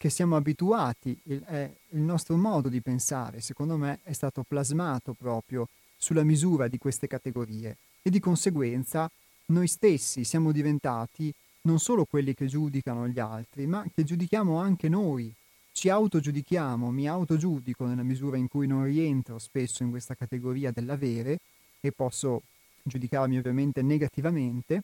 perché 0.03 0.09
siamo 0.09 0.35
abituati, 0.35 1.17
il, 1.27 1.41
eh, 1.47 1.75
il 1.91 2.01
nostro 2.01 2.35
modo 2.35 2.67
di 2.67 2.81
pensare, 2.81 3.39
secondo 3.39 3.77
me, 3.77 3.99
è 4.03 4.11
stato 4.11 4.43
plasmato 4.45 5.13
proprio 5.13 5.69
sulla 5.95 6.23
misura 6.23 6.67
di 6.67 6.77
queste 6.77 7.07
categorie 7.07 7.77
e 8.01 8.09
di 8.09 8.19
conseguenza 8.19 9.09
noi 9.45 9.67
stessi 9.67 10.25
siamo 10.25 10.51
diventati 10.51 11.33
non 11.61 11.79
solo 11.79 12.03
quelli 12.03 12.33
che 12.33 12.47
giudicano 12.47 13.07
gli 13.07 13.19
altri, 13.19 13.65
ma 13.65 13.85
che 13.95 14.03
giudichiamo 14.03 14.57
anche 14.57 14.89
noi. 14.89 15.33
Ci 15.71 15.87
autogiudichiamo, 15.87 16.91
mi 16.91 17.07
autogiudico 17.07 17.85
nella 17.85 18.03
misura 18.03 18.35
in 18.35 18.49
cui 18.49 18.67
non 18.67 18.83
rientro 18.83 19.39
spesso 19.39 19.83
in 19.83 19.89
questa 19.89 20.15
categoria 20.15 20.71
dell'avere 20.71 21.39
e 21.79 21.93
posso 21.93 22.41
giudicarmi 22.83 23.37
ovviamente 23.37 23.81
negativamente, 23.81 24.83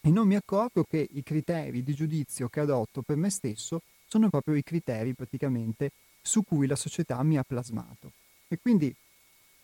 e 0.00 0.10
non 0.10 0.28
mi 0.28 0.36
accorgo 0.36 0.84
che 0.84 1.08
i 1.12 1.24
criteri 1.24 1.82
di 1.82 1.94
giudizio 1.94 2.48
che 2.48 2.60
adotto 2.60 3.02
per 3.02 3.16
me 3.16 3.28
stesso 3.28 3.82
sono 4.12 4.28
proprio 4.28 4.56
i 4.56 4.62
criteri 4.62 5.14
praticamente 5.14 5.90
su 6.20 6.44
cui 6.44 6.66
la 6.66 6.76
società 6.76 7.22
mi 7.22 7.38
ha 7.38 7.44
plasmato. 7.44 8.12
E 8.46 8.58
quindi 8.60 8.94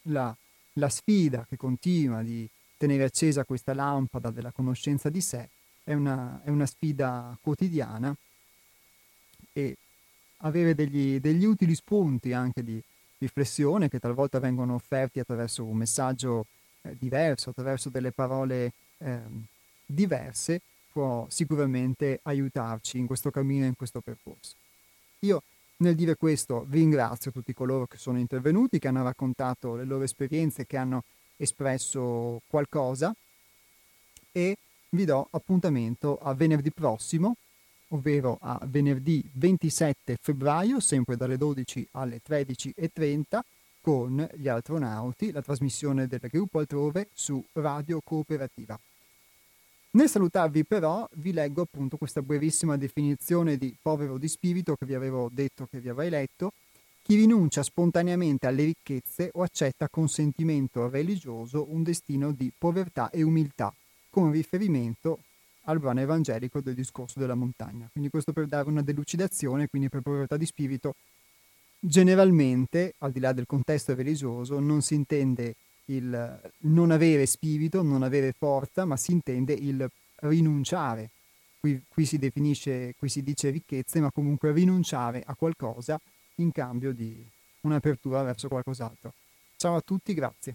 la, 0.04 0.34
la 0.74 0.88
sfida 0.88 1.44
che 1.46 1.58
continua 1.58 2.22
di 2.22 2.48
tenere 2.78 3.04
accesa 3.04 3.44
questa 3.44 3.74
lampada 3.74 4.30
della 4.30 4.50
conoscenza 4.50 5.10
di 5.10 5.20
sé 5.20 5.50
è 5.84 5.92
una, 5.92 6.40
è 6.42 6.48
una 6.48 6.64
sfida 6.64 7.36
quotidiana 7.42 8.16
e 9.52 9.76
avere 10.38 10.74
degli, 10.74 11.20
degli 11.20 11.44
utili 11.44 11.74
spunti 11.74 12.32
anche 12.32 12.64
di 12.64 12.82
riflessione 13.18 13.90
che 13.90 13.98
talvolta 13.98 14.38
vengono 14.38 14.76
offerti 14.76 15.18
attraverso 15.18 15.62
un 15.62 15.76
messaggio 15.76 16.46
eh, 16.80 16.96
diverso, 16.98 17.50
attraverso 17.50 17.90
delle 17.90 18.12
parole 18.12 18.72
eh, 18.96 19.20
diverse, 19.84 20.62
può 20.98 21.26
sicuramente 21.28 22.18
aiutarci 22.24 22.98
in 22.98 23.06
questo 23.06 23.30
cammino 23.30 23.64
e 23.64 23.68
in 23.68 23.76
questo 23.76 24.00
percorso. 24.00 24.56
Io 25.20 25.44
nel 25.76 25.94
dire 25.94 26.16
questo 26.16 26.66
ringrazio 26.68 27.30
tutti 27.30 27.54
coloro 27.54 27.86
che 27.86 27.98
sono 27.98 28.18
intervenuti, 28.18 28.80
che 28.80 28.88
hanno 28.88 29.04
raccontato 29.04 29.76
le 29.76 29.84
loro 29.84 30.02
esperienze, 30.02 30.66
che 30.66 30.76
hanno 30.76 31.04
espresso 31.36 32.42
qualcosa 32.48 33.14
e 34.32 34.56
vi 34.88 35.04
do 35.04 35.28
appuntamento 35.30 36.18
a 36.18 36.34
venerdì 36.34 36.72
prossimo, 36.72 37.36
ovvero 37.90 38.36
a 38.40 38.58
venerdì 38.66 39.22
27 39.34 40.18
febbraio, 40.20 40.80
sempre 40.80 41.16
dalle 41.16 41.36
12 41.36 41.90
alle 41.92 42.20
13.30 42.28 43.38
con 43.80 44.28
gli 44.34 44.48
astronauti, 44.48 45.30
la 45.30 45.42
trasmissione 45.42 46.08
del 46.08 46.18
gruppo 46.22 46.58
altrove 46.58 47.10
su 47.12 47.40
Radio 47.52 48.00
Cooperativa. 48.02 48.76
Nel 49.98 50.08
salutarvi 50.08 50.64
però 50.64 51.08
vi 51.14 51.32
leggo 51.32 51.62
appunto 51.62 51.96
questa 51.96 52.22
brevissima 52.22 52.76
definizione 52.76 53.56
di 53.56 53.76
povero 53.82 54.16
di 54.16 54.28
spirito 54.28 54.76
che 54.76 54.86
vi 54.86 54.94
avevo 54.94 55.28
detto 55.28 55.66
che 55.68 55.80
vi 55.80 55.88
avrei 55.88 56.08
letto. 56.08 56.52
Chi 57.02 57.16
rinuncia 57.16 57.64
spontaneamente 57.64 58.46
alle 58.46 58.62
ricchezze 58.62 59.30
o 59.32 59.42
accetta 59.42 59.88
con 59.88 60.08
sentimento 60.08 60.88
religioso 60.88 61.66
un 61.70 61.82
destino 61.82 62.30
di 62.30 62.52
povertà 62.56 63.10
e 63.10 63.22
umiltà, 63.22 63.74
con 64.08 64.30
riferimento 64.30 65.18
al 65.62 65.80
brano 65.80 65.98
evangelico 65.98 66.60
del 66.60 66.74
discorso 66.74 67.18
della 67.18 67.34
montagna. 67.34 67.88
Quindi 67.90 68.08
questo 68.08 68.32
per 68.32 68.46
dare 68.46 68.68
una 68.68 68.82
delucidazione, 68.82 69.66
quindi 69.66 69.88
per 69.88 70.02
povertà 70.02 70.36
di 70.36 70.46
spirito 70.46 70.94
Generalmente, 71.80 72.94
al 72.98 73.12
di 73.12 73.20
là 73.20 73.32
del 73.32 73.46
contesto 73.46 73.94
religioso, 73.94 74.58
non 74.58 74.82
si 74.82 74.94
intende 74.94 75.54
il 75.89 76.52
non 76.60 76.90
avere 76.90 77.27
spirito, 77.27 77.82
non 77.82 78.02
avere 78.02 78.32
forza, 78.32 78.85
ma 78.85 78.97
si 78.97 79.12
intende 79.12 79.52
il 79.52 79.89
rinunciare. 80.20 81.10
Qui, 81.59 81.82
qui, 81.89 82.06
si 82.06 82.19
definisce, 82.19 82.94
qui 82.97 83.09
si 83.09 83.23
dice 83.23 83.51
ricchezze, 83.51 84.01
ma 84.01 84.12
comunque 84.12 84.52
rinunciare 84.52 85.23
a 85.27 85.35
qualcosa 85.35 86.01
in 86.36 86.52
cambio 86.52 86.93
di 86.93 87.27
un'apertura 87.62 88.23
verso 88.23 88.48
qualcos'altro. 88.48 89.12
Ciao 89.56 89.74
a 89.74 89.81
tutti, 89.81 90.15
grazie. 90.15 90.55